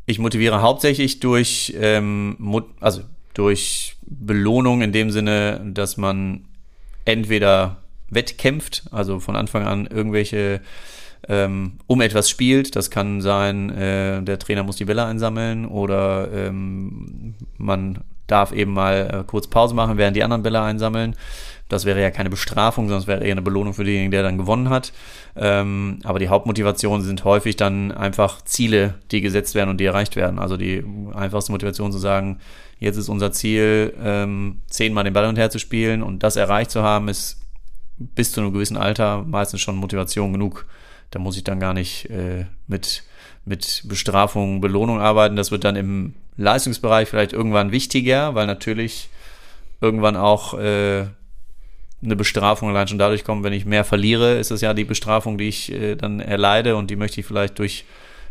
Ich 0.05 0.19
motiviere 0.19 0.61
hauptsächlich 0.61 1.21
durch, 1.21 1.73
ähm, 1.79 2.37
also 2.81 3.01
durch 3.35 3.97
Belohnung 4.03 4.83
in 4.83 4.93
dem 4.93 5.11
Sinne, 5.11 5.61
dass 5.65 5.97
man 5.97 6.45
entweder 7.05 7.79
wettkämpft, 8.11 8.85
also 8.91 9.21
von 9.21 9.37
Anfang 9.37 9.67
an 9.67 9.87
irgendwelche 9.87 10.61
ähm, 11.29 11.75
um 11.87 12.01
etwas 12.01 12.29
spielt. 12.29 12.77
Das 12.77 12.91
kann 12.91 13.21
sein, 13.21 13.71
äh, 13.71 14.23
der 14.23 14.39
Trainer 14.39 14.63
muss 14.63 14.77
die 14.77 14.85
Bälle 14.85 15.05
einsammeln 15.05 15.67
oder 15.67 16.29
ähm, 16.33 17.35
man 17.57 17.99
darf 18.27 18.53
eben 18.53 18.73
mal 18.73 19.21
äh, 19.21 19.25
kurz 19.27 19.47
Pause 19.47 19.75
machen, 19.75 19.99
während 19.99 20.17
die 20.17 20.23
anderen 20.23 20.43
Bälle 20.43 20.63
einsammeln. 20.63 21.15
Das 21.69 21.87
wäre 21.87 22.01
ja 22.01 22.11
keine 22.11 22.31
Bestrafung, 22.31 22.87
sondern 22.87 23.03
es 23.03 23.07
wäre 23.07 23.25
eher 23.25 23.33
eine 23.33 23.43
Belohnung 23.43 23.75
für 23.75 23.85
denjenigen, 23.85 24.11
der 24.11 24.23
dann 24.23 24.39
gewonnen 24.39 24.69
hat. 24.69 24.93
Ähm, 25.35 25.99
aber 26.05 26.19
die 26.19 26.29
Hauptmotivationen 26.29 27.05
sind 27.05 27.25
häufig 27.25 27.57
dann 27.57 27.91
einfach 27.91 28.43
Ziele, 28.43 28.95
die 29.11 29.23
gesetzt 29.23 29.55
werden 29.55 29.71
und 29.71 29.79
die 29.79 29.87
erreicht 29.87 30.15
werden. 30.15 30.39
Also 30.39 30.57
die 30.57 30.85
einfachste 31.15 31.53
Motivation 31.53 31.91
zu 31.91 31.99
sagen, 31.99 32.39
Jetzt 32.79 32.97
ist 32.97 33.09
unser 33.09 33.33
Ziel, 33.33 33.95
ähm, 34.03 34.63
zehnmal 34.67 35.05
den 35.05 35.13
Ball 35.13 35.27
und 35.27 35.39
her 35.39 35.51
zu 35.51 35.59
spielen 35.59 36.03
und 36.03 36.23
das 36.23 36.37
erreicht 36.37 36.71
zu 36.71 36.83
haben, 36.83 37.09
ist 37.09 37.41
bis 37.99 38.33
zu 38.33 38.41
einem 38.41 38.53
gewissen 38.53 38.77
Alter 38.77 39.23
meistens 39.23 39.61
schon 39.61 39.77
Motivation 39.77 40.33
genug. 40.33 40.67
Da 41.11 41.19
muss 41.19 41.37
ich 41.37 41.45
dann 41.45 41.61
gar 41.61 41.75
nicht 41.75 42.11
äh, 42.11 42.47
mit, 42.67 43.05
mit 43.45 43.85
Bestrafung, 43.87 44.61
Belohnung 44.61 45.01
arbeiten. 45.01 45.37
Das 45.37 45.51
wird 45.51 45.65
dann 45.65 45.77
im 45.77 46.15
Leistungsbereich 46.37 47.09
vielleicht 47.09 47.33
irgendwann 47.33 47.71
wichtiger, 47.71 48.35
weil 48.35 48.47
natürlich 48.47 49.09
irgendwann 49.81 50.17
auch 50.17 50.55
äh, 50.55 51.07
eine 52.03 52.17
Bestrafung 52.17 52.69
allein 52.69 52.89
schon 52.89 52.99
dadurch 52.99 53.25
kommt, 53.25 53.45
wenn 53.45 53.53
ich 53.53 53.65
mehr 53.65 53.85
verliere, 53.85 54.37
ist 54.37 54.51
das 54.51 54.61
ja 54.61 54.75
die 54.75 54.85
Bestrafung, 54.85 55.39
die 55.39 55.49
ich 55.49 55.73
äh, 55.73 55.95
dann 55.95 56.21
erleide 56.21 56.77
und 56.77 56.91
die 56.91 56.97
möchte 56.97 57.21
ich 57.21 57.27
vielleicht 57.27 57.59
durch, 57.59 57.85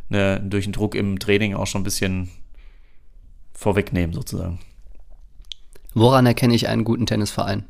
eine, 0.10 0.40
durch 0.42 0.66
einen 0.66 0.74
Druck 0.74 0.96
im 0.96 1.20
Training 1.20 1.56
auch 1.56 1.68
schon 1.68 1.82
ein 1.82 1.86
bisschen 1.86 2.30
vorwegnehmen 3.64 4.14
sozusagen. 4.14 4.60
Woran 5.94 6.26
erkenne 6.26 6.54
ich 6.54 6.68
einen 6.68 6.84
guten 6.84 7.06
Tennisverein? 7.06 7.66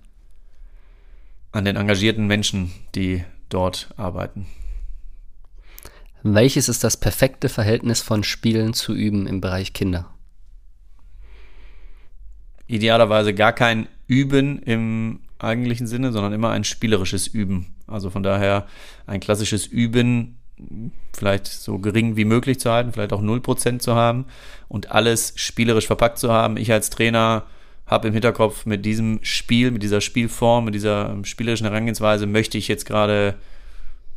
An 1.51 1.65
den 1.65 1.75
engagierten 1.75 2.25
Menschen, 2.25 2.71
die 2.95 3.23
dort 3.49 3.89
arbeiten. 3.95 4.47
Welches 6.23 6.69
ist 6.69 6.83
das 6.83 6.97
perfekte 6.97 7.47
Verhältnis 7.49 8.01
von 8.01 8.23
Spielen 8.23 8.73
zu 8.73 8.93
Üben 8.93 9.27
im 9.27 9.39
Bereich 9.39 9.73
Kinder? 9.73 10.09
Idealerweise 12.65 13.33
gar 13.33 13.53
kein 13.53 13.87
Üben 14.07 14.59
im 14.59 15.19
eigentlichen 15.37 15.85
Sinne, 15.85 16.11
sondern 16.11 16.33
immer 16.33 16.51
ein 16.51 16.63
spielerisches 16.63 17.27
Üben. 17.27 17.75
Also 17.87 18.09
von 18.09 18.23
daher 18.23 18.67
ein 19.05 19.19
klassisches 19.19 19.67
Üben 19.67 20.37
vielleicht 21.13 21.47
so 21.47 21.79
gering 21.79 22.15
wie 22.15 22.25
möglich 22.25 22.59
zu 22.59 22.71
halten, 22.71 22.93
vielleicht 22.93 23.13
auch 23.13 23.21
0% 23.21 23.79
zu 23.79 23.95
haben 23.95 24.25
und 24.74 24.89
alles 24.89 25.34
spielerisch 25.36 25.86
verpackt 25.86 26.17
zu 26.17 26.32
haben. 26.32 26.57
Ich 26.57 26.71
als 26.71 26.89
Trainer 26.89 27.43
habe 27.86 28.07
im 28.07 28.13
Hinterkopf, 28.13 28.65
mit 28.65 28.84
diesem 28.84 29.19
Spiel, 29.21 29.69
mit 29.69 29.84
dieser 29.84 30.01
Spielform, 30.01 30.65
mit 30.65 30.74
dieser 30.74 31.15
spielerischen 31.24 31.67
Herangehensweise 31.67 32.26
möchte 32.26 32.57
ich 32.57 32.67
jetzt 32.67 32.88
gerade 32.88 33.36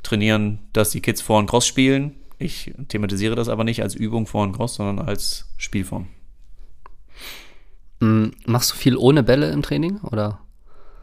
trainieren, 0.02 0.60
dass 0.72 0.90
die 0.90 1.02
Kids 1.02 1.20
vor 1.20 1.38
und 1.38 1.46
Cross 1.46 1.66
spielen. 1.66 2.14
Ich 2.38 2.72
thematisiere 2.88 3.34
das 3.34 3.50
aber 3.50 3.64
nicht 3.64 3.82
als 3.82 3.94
Übung 3.94 4.26
vor 4.26 4.44
und 4.44 4.52
Cross, 4.52 4.76
sondern 4.76 5.06
als 5.06 5.46
Spielform. 5.58 6.06
Mhm. 8.00 8.32
Machst 8.46 8.72
du 8.72 8.76
viel 8.76 8.96
ohne 8.96 9.22
Bälle 9.22 9.50
im 9.50 9.60
Training 9.60 10.00
oder? 10.00 10.40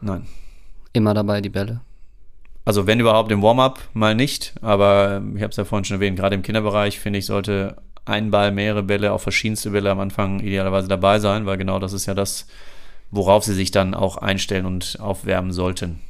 Nein. 0.00 0.26
Immer 0.92 1.14
dabei 1.14 1.40
die 1.40 1.48
Bälle? 1.50 1.80
Also 2.64 2.88
wenn 2.88 2.98
überhaupt 2.98 3.30
im 3.30 3.40
Warm-up 3.40 3.78
mal 3.92 4.16
nicht, 4.16 4.54
aber 4.62 5.22
ich 5.36 5.42
habe 5.42 5.50
es 5.50 5.56
ja 5.56 5.64
vorhin 5.64 5.84
schon 5.84 5.98
erwähnt, 5.98 6.18
gerade 6.18 6.34
im 6.34 6.42
Kinderbereich 6.42 6.98
finde 6.98 7.20
ich, 7.20 7.26
sollte 7.26 7.76
ein 8.04 8.30
Ball, 8.30 8.52
mehrere 8.52 8.82
Bälle, 8.82 9.12
auch 9.12 9.20
verschiedenste 9.20 9.70
Bälle 9.70 9.90
am 9.90 10.00
Anfang 10.00 10.40
idealerweise 10.40 10.88
dabei 10.88 11.18
sein, 11.18 11.46
weil 11.46 11.56
genau 11.56 11.78
das 11.78 11.92
ist 11.92 12.06
ja 12.06 12.14
das, 12.14 12.46
worauf 13.10 13.44
sie 13.44 13.54
sich 13.54 13.70
dann 13.70 13.94
auch 13.94 14.16
einstellen 14.16 14.66
und 14.66 14.98
aufwärmen 15.00 15.52
sollten. 15.52 16.00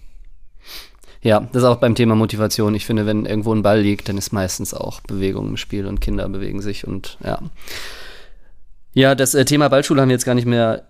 Ja, 1.23 1.41
das 1.41 1.63
ist 1.63 1.69
auch 1.69 1.77
beim 1.77 1.95
Thema 1.95 2.15
Motivation. 2.15 2.75
Ich 2.75 2.85
finde, 2.85 3.07
wenn 3.07 3.25
irgendwo 3.25 3.55
ein 3.55 3.63
Ball 3.63 3.81
liegt, 3.81 4.09
dann 4.09 4.19
ist 4.19 4.33
meistens 4.33 4.75
auch 4.75 5.01
Bewegung 5.01 5.49
im 5.49 5.57
Spiel 5.57 5.87
und 5.87 6.01
Kinder 6.01 6.29
bewegen 6.29 6.61
sich 6.61 6.87
und 6.87 7.17
ja. 7.25 7.39
Ja, 8.93 9.15
das 9.15 9.35
äh, 9.35 9.45
Thema 9.45 9.69
Ballschule 9.69 10.03
haben 10.03 10.09
wir 10.09 10.15
jetzt 10.15 10.27
gar 10.27 10.35
nicht 10.35 10.47
mehr 10.47 10.85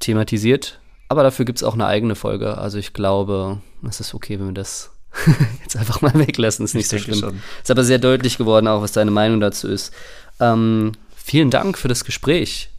thematisiert, 0.00 0.80
aber 1.08 1.22
dafür 1.22 1.44
gibt 1.44 1.58
es 1.58 1.62
auch 1.62 1.74
eine 1.74 1.86
eigene 1.86 2.16
Folge. 2.16 2.58
Also 2.58 2.78
ich 2.78 2.94
glaube, 2.94 3.60
es 3.88 4.00
ist 4.00 4.12
okay, 4.12 4.38
wenn 4.40 4.48
wir 4.48 4.54
das 4.54 4.90
jetzt 5.62 5.76
einfach 5.76 6.02
mal 6.02 6.14
weglassen. 6.14 6.64
Ist 6.64 6.74
nicht 6.74 6.92
ich 6.92 6.98
so 6.98 6.98
schlimm. 6.98 7.20
Schon. 7.20 7.40
Ist 7.62 7.70
aber 7.70 7.84
sehr 7.84 7.98
deutlich 7.98 8.38
geworden, 8.38 8.68
auch 8.68 8.82
was 8.82 8.92
deine 8.92 9.10
Meinung 9.10 9.40
dazu 9.40 9.68
ist. 9.68 9.92
Ähm, 10.40 10.92
vielen 11.14 11.50
Dank 11.50 11.78
für 11.78 11.88
das 11.88 12.04
Gespräch. 12.04 12.70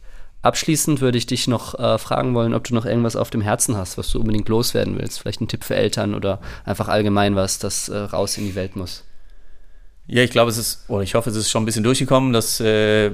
Abschließend 0.42 1.00
würde 1.00 1.18
ich 1.18 1.26
dich 1.26 1.48
noch 1.48 1.78
äh, 1.78 1.98
fragen 1.98 2.34
wollen, 2.34 2.54
ob 2.54 2.64
du 2.64 2.74
noch 2.74 2.84
irgendwas 2.84 3.16
auf 3.16 3.30
dem 3.30 3.40
Herzen 3.40 3.76
hast, 3.76 3.98
was 3.98 4.10
du 4.10 4.20
unbedingt 4.20 4.48
loswerden 4.48 4.96
willst. 4.98 5.20
Vielleicht 5.20 5.40
ein 5.40 5.48
Tipp 5.48 5.64
für 5.64 5.74
Eltern 5.74 6.14
oder 6.14 6.40
einfach 6.64 6.88
allgemein 6.88 7.34
was, 7.34 7.58
das 7.58 7.88
äh, 7.88 7.96
raus 7.96 8.38
in 8.38 8.44
die 8.44 8.54
Welt 8.54 8.76
muss. 8.76 9.04
Ja, 10.06 10.22
ich 10.22 10.30
glaube, 10.30 10.50
es 10.50 10.56
ist, 10.56 10.84
oder 10.88 11.02
ich 11.02 11.14
hoffe, 11.14 11.28
es 11.30 11.36
ist 11.36 11.50
schon 11.50 11.62
ein 11.62 11.66
bisschen 11.66 11.84
durchgekommen, 11.84 12.32
dass 12.32 12.60
äh, 12.60 13.10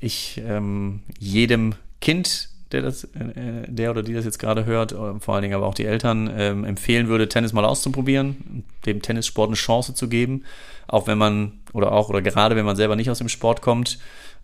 ich 0.00 0.42
ähm, 0.44 1.00
jedem 1.18 1.74
Kind, 2.00 2.50
der, 2.74 2.82
das, 2.82 3.04
äh, 3.04 3.66
der 3.68 3.90
oder 3.90 4.02
die 4.02 4.12
das 4.12 4.24
jetzt 4.24 4.38
gerade 4.38 4.66
hört, 4.66 4.92
äh, 4.92 5.18
vor 5.20 5.34
allen 5.34 5.42
Dingen 5.42 5.54
aber 5.54 5.66
auch 5.66 5.74
die 5.74 5.86
Eltern, 5.86 6.30
ähm, 6.36 6.64
empfehlen 6.64 7.08
würde, 7.08 7.28
Tennis 7.28 7.52
mal 7.52 7.64
auszuprobieren, 7.64 8.64
dem 8.84 9.00
Tennissport 9.00 9.48
eine 9.48 9.56
Chance 9.56 9.94
zu 9.94 10.08
geben, 10.08 10.44
auch 10.86 11.06
wenn 11.06 11.18
man, 11.18 11.60
oder 11.72 11.92
auch, 11.92 12.08
oder 12.08 12.20
gerade 12.20 12.56
wenn 12.56 12.64
man 12.64 12.76
selber 12.76 12.96
nicht 12.96 13.10
aus 13.10 13.18
dem 13.18 13.28
Sport 13.28 13.62
kommt, 13.62 13.98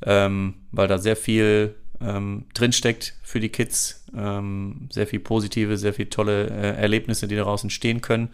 ähm, 0.06 0.54
weil 0.72 0.88
da 0.88 0.98
sehr 0.98 1.16
viel 1.16 1.74
ähm, 2.00 2.46
drinsteckt 2.54 3.14
für 3.22 3.40
die 3.40 3.50
Kids. 3.50 4.04
Ähm, 4.16 4.88
sehr 4.90 5.06
viel 5.06 5.20
positive, 5.20 5.76
sehr 5.76 5.92
viel 5.92 6.06
tolle 6.06 6.48
äh, 6.48 6.80
Erlebnisse, 6.80 7.28
die 7.28 7.36
daraus 7.36 7.62
entstehen 7.62 8.00
können. 8.00 8.30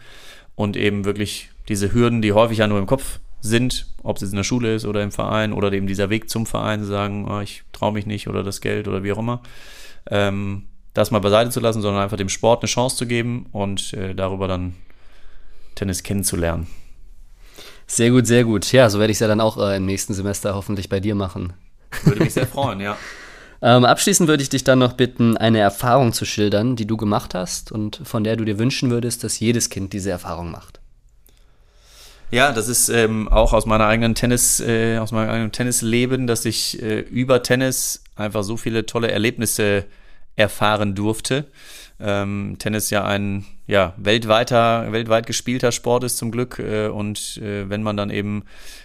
Und 0.54 0.76
eben 0.76 1.04
wirklich 1.04 1.50
diese 1.68 1.92
Hürden, 1.92 2.22
die 2.22 2.32
häufig 2.32 2.58
ja 2.58 2.66
nur 2.66 2.78
im 2.78 2.86
Kopf 2.86 3.18
sind, 3.40 3.86
ob 4.02 4.16
es 4.16 4.30
in 4.30 4.36
der 4.36 4.44
Schule 4.44 4.74
ist 4.74 4.86
oder 4.86 5.02
im 5.02 5.12
Verein 5.12 5.52
oder 5.52 5.72
eben 5.72 5.86
dieser 5.86 6.10
Weg 6.10 6.30
zum 6.30 6.46
Verein, 6.46 6.84
sagen, 6.84 7.26
oh, 7.28 7.40
ich 7.40 7.62
traue 7.72 7.92
mich 7.92 8.06
nicht 8.06 8.28
oder 8.28 8.42
das 8.42 8.60
Geld 8.60 8.88
oder 8.88 9.02
wie 9.02 9.12
auch 9.12 9.18
immer, 9.18 9.42
ähm, 10.10 10.66
das 10.94 11.10
mal 11.10 11.20
beiseite 11.20 11.50
zu 11.50 11.60
lassen, 11.60 11.82
sondern 11.82 12.02
einfach 12.02 12.16
dem 12.16 12.28
Sport 12.28 12.62
eine 12.62 12.68
Chance 12.68 12.96
zu 12.96 13.06
geben 13.06 13.46
und 13.52 13.92
äh, 13.92 14.14
darüber 14.14 14.48
dann 14.48 14.74
Tennis 15.74 16.02
kennenzulernen. 16.02 16.66
Sehr 17.86 18.10
gut, 18.10 18.26
sehr 18.26 18.44
gut. 18.44 18.72
Ja, 18.72 18.90
so 18.90 18.98
werde 18.98 19.10
ich 19.10 19.16
es 19.16 19.20
ja 19.20 19.28
dann 19.28 19.40
auch 19.40 19.58
äh, 19.58 19.76
im 19.76 19.86
nächsten 19.86 20.14
Semester 20.14 20.54
hoffentlich 20.54 20.88
bei 20.88 21.00
dir 21.00 21.14
machen. 21.14 21.52
Würde 22.04 22.22
mich 22.24 22.34
sehr 22.34 22.46
freuen, 22.46 22.80
ja. 22.80 22.96
Ähm, 23.62 23.86
abschließend 23.86 24.28
würde 24.28 24.42
ich 24.42 24.50
dich 24.50 24.64
dann 24.64 24.78
noch 24.78 24.92
bitten, 24.92 25.38
eine 25.38 25.60
Erfahrung 25.60 26.12
zu 26.12 26.26
schildern, 26.26 26.76
die 26.76 26.86
du 26.86 26.98
gemacht 26.98 27.34
hast 27.34 27.72
und 27.72 28.02
von 28.04 28.22
der 28.22 28.36
du 28.36 28.44
dir 28.44 28.58
wünschen 28.58 28.90
würdest, 28.90 29.24
dass 29.24 29.40
jedes 29.40 29.70
Kind 29.70 29.94
diese 29.94 30.10
Erfahrung 30.10 30.50
macht. 30.50 30.80
Ja, 32.30 32.52
das 32.52 32.68
ist 32.68 32.88
ähm, 32.88 33.28
auch 33.28 33.52
aus 33.52 33.66
meiner 33.66 33.86
eigenen 33.86 34.14
Tennis, 34.14 34.60
äh, 34.60 34.98
aus 34.98 35.12
meinem 35.12 35.30
eigenen 35.30 35.52
Tennisleben, 35.52 36.26
dass 36.26 36.44
ich 36.44 36.82
äh, 36.82 37.00
über 37.00 37.42
Tennis 37.42 38.02
einfach 38.16 38.42
so 38.42 38.56
viele 38.56 38.84
tolle 38.84 39.10
Erlebnisse 39.10 39.84
erfahren 40.34 40.94
durfte. 40.94 41.46
Ähm, 42.00 42.56
Tennis 42.58 42.90
ja 42.90 43.04
ein 43.04 43.46
ja, 43.66 43.94
weltweiter, 43.96 44.92
weltweit 44.92 45.26
gespielter 45.26 45.72
Sport 45.72 46.04
ist 46.04 46.18
zum 46.18 46.30
Glück. 46.30 46.58
Äh, 46.58 46.88
und 46.88 47.38
äh, 47.38 47.68
wenn 47.68 47.82
man 47.82 47.96
dann 47.96 48.10
eben 48.10 48.44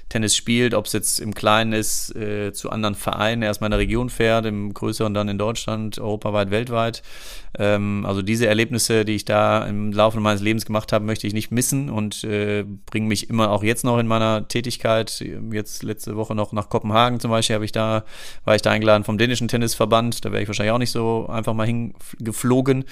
Tennis 0.10 0.36
spielt, 0.36 0.74
ob 0.74 0.88
es 0.88 0.94
jetzt 0.94 1.20
im 1.20 1.34
Kleinen 1.34 1.72
ist, 1.72 2.14
äh, 2.16 2.52
zu 2.52 2.70
anderen 2.70 2.96
Vereinen 2.96 3.44
erstmal 3.44 3.68
in 3.68 3.72
der 3.72 3.80
Region 3.80 4.10
fährt, 4.10 4.46
im 4.46 4.74
größeren 4.74 5.14
dann 5.14 5.30
in 5.30 5.38
Deutschland, 5.38 6.00
europaweit, 6.00 6.52
weltweit. 6.52 7.02
Ähm, 7.58 8.06
also 8.06 8.22
diese 8.22 8.48
Erlebnisse, 8.48 9.06
die 9.06 9.16
ich 9.16 9.24
da 9.24 9.66
im 9.66 9.94
Laufe 9.94 10.20
meines 10.20 10.42
Lebens 10.42 10.66
gemacht 10.66 10.92
habe, 10.92 11.06
möchte 11.06 11.28
ich 11.28 11.34
nicht 11.34 11.52
missen 11.52 11.90
und 11.90 12.22
bringen 12.22 13.08
mich 13.08 13.30
immer 13.30 13.52
auch 13.52 13.64
jetzt 13.64 13.86
noch 13.86 14.00
in 14.00 14.08
meiner 14.08 14.48
Tätigkeit. 14.48 15.24
Jetzt 15.52 15.84
letzte 15.84 16.18
Woche 16.18 16.36
noch 16.36 16.52
nach 16.52 16.70
Kopenhagen 16.70 17.20
zum 17.20 17.32
Beispiel 17.32 17.54
habe 17.54 17.66
ich 17.66 17.72
da, 17.72 18.04
war 18.44 18.56
ich 18.56 18.62
da 18.62 18.72
eingeladen 18.72 19.04
vom 19.04 19.18
dänischen 19.18 19.48
Tennisverband. 19.48 20.26
Da 20.26 20.32
wäre 20.32 20.42
ich 20.42 20.48
wahrscheinlich 20.48 20.74
auch 20.74 20.78
nicht 20.78 20.92
so 20.92 21.28
einfach 21.28 21.54
mal 21.54 21.66
hingeflogen 21.66 22.86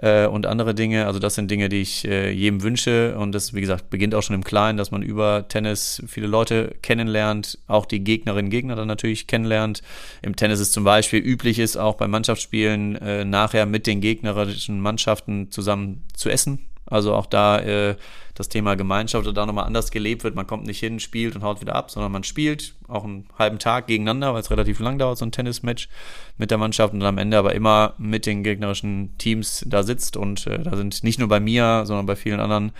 und 0.00 0.46
andere 0.46 0.74
Dinge. 0.74 1.06
Also 1.06 1.18
das 1.34 1.36
sind 1.36 1.50
Dinge, 1.50 1.68
die 1.68 1.82
ich 1.82 2.04
äh, 2.04 2.30
jedem 2.30 2.62
wünsche 2.62 3.18
und 3.18 3.32
das, 3.32 3.54
wie 3.54 3.60
gesagt, 3.60 3.90
beginnt 3.90 4.14
auch 4.14 4.22
schon 4.22 4.36
im 4.36 4.44
Kleinen, 4.44 4.78
dass 4.78 4.92
man 4.92 5.02
über 5.02 5.48
Tennis 5.48 6.00
viele 6.06 6.28
Leute 6.28 6.76
kennenlernt, 6.80 7.58
auch 7.66 7.86
die 7.86 8.04
Gegnerinnen 8.04 8.46
und 8.46 8.50
Gegner 8.50 8.76
dann 8.76 8.86
natürlich 8.86 9.26
kennenlernt. 9.26 9.82
Im 10.22 10.36
Tennis 10.36 10.60
ist 10.60 10.72
zum 10.72 10.84
Beispiel 10.84 11.18
üblich 11.18 11.58
ist, 11.58 11.76
auch 11.76 11.96
bei 11.96 12.06
Mannschaftsspielen 12.06 12.94
äh, 12.96 13.24
nachher 13.24 13.66
mit 13.66 13.88
den 13.88 14.00
gegnerischen 14.00 14.80
Mannschaften 14.80 15.50
zusammen 15.50 16.04
zu 16.14 16.30
essen. 16.30 16.60
Also 16.86 17.14
auch 17.14 17.26
da 17.26 17.60
äh, 17.60 17.96
das 18.34 18.48
Thema 18.48 18.74
Gemeinschaft 18.74 19.24
oder 19.26 19.32
da 19.32 19.46
nochmal 19.46 19.66
anders 19.66 19.90
gelebt 19.90 20.24
wird. 20.24 20.34
Man 20.34 20.46
kommt 20.46 20.66
nicht 20.66 20.80
hin, 20.80 21.00
spielt 21.00 21.36
und 21.36 21.42
haut 21.42 21.60
wieder 21.60 21.76
ab, 21.76 21.90
sondern 21.90 22.12
man 22.12 22.24
spielt 22.24 22.74
auch 22.88 23.04
einen 23.04 23.28
halben 23.38 23.58
Tag 23.58 23.86
gegeneinander, 23.86 24.34
weil 24.34 24.40
es 24.40 24.50
relativ 24.50 24.80
lang 24.80 24.98
dauert, 24.98 25.18
so 25.18 25.24
ein 25.24 25.32
Tennismatch 25.32 25.88
mit 26.36 26.50
der 26.50 26.58
Mannschaft 26.58 26.92
und 26.92 27.02
am 27.02 27.18
Ende 27.18 27.38
aber 27.38 27.54
immer 27.54 27.94
mit 27.96 28.26
den 28.26 28.42
gegnerischen 28.42 29.16
Teams 29.18 29.64
da 29.66 29.82
sitzt. 29.82 30.16
Und 30.16 30.46
äh, 30.46 30.62
da 30.62 30.76
sind 30.76 31.04
nicht 31.04 31.18
nur 31.18 31.28
bei 31.28 31.40
mir, 31.40 31.82
sondern 31.86 32.06
bei 32.06 32.16
vielen 32.16 32.40
anderen 32.40 32.72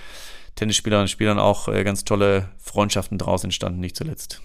Tennisspielerinnen 0.56 1.04
und 1.04 1.10
Spielern 1.10 1.38
auch 1.38 1.68
äh, 1.68 1.84
ganz 1.84 2.04
tolle 2.04 2.48
Freundschaften 2.58 3.18
draus 3.18 3.44
entstanden, 3.44 3.80
nicht 3.80 3.96
zuletzt. 3.96 4.40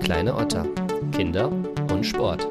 Kleine 0.00 0.34
Otter. 0.34 0.66
Kinder 1.12 1.48
und 1.90 2.04
Sport. 2.04 2.48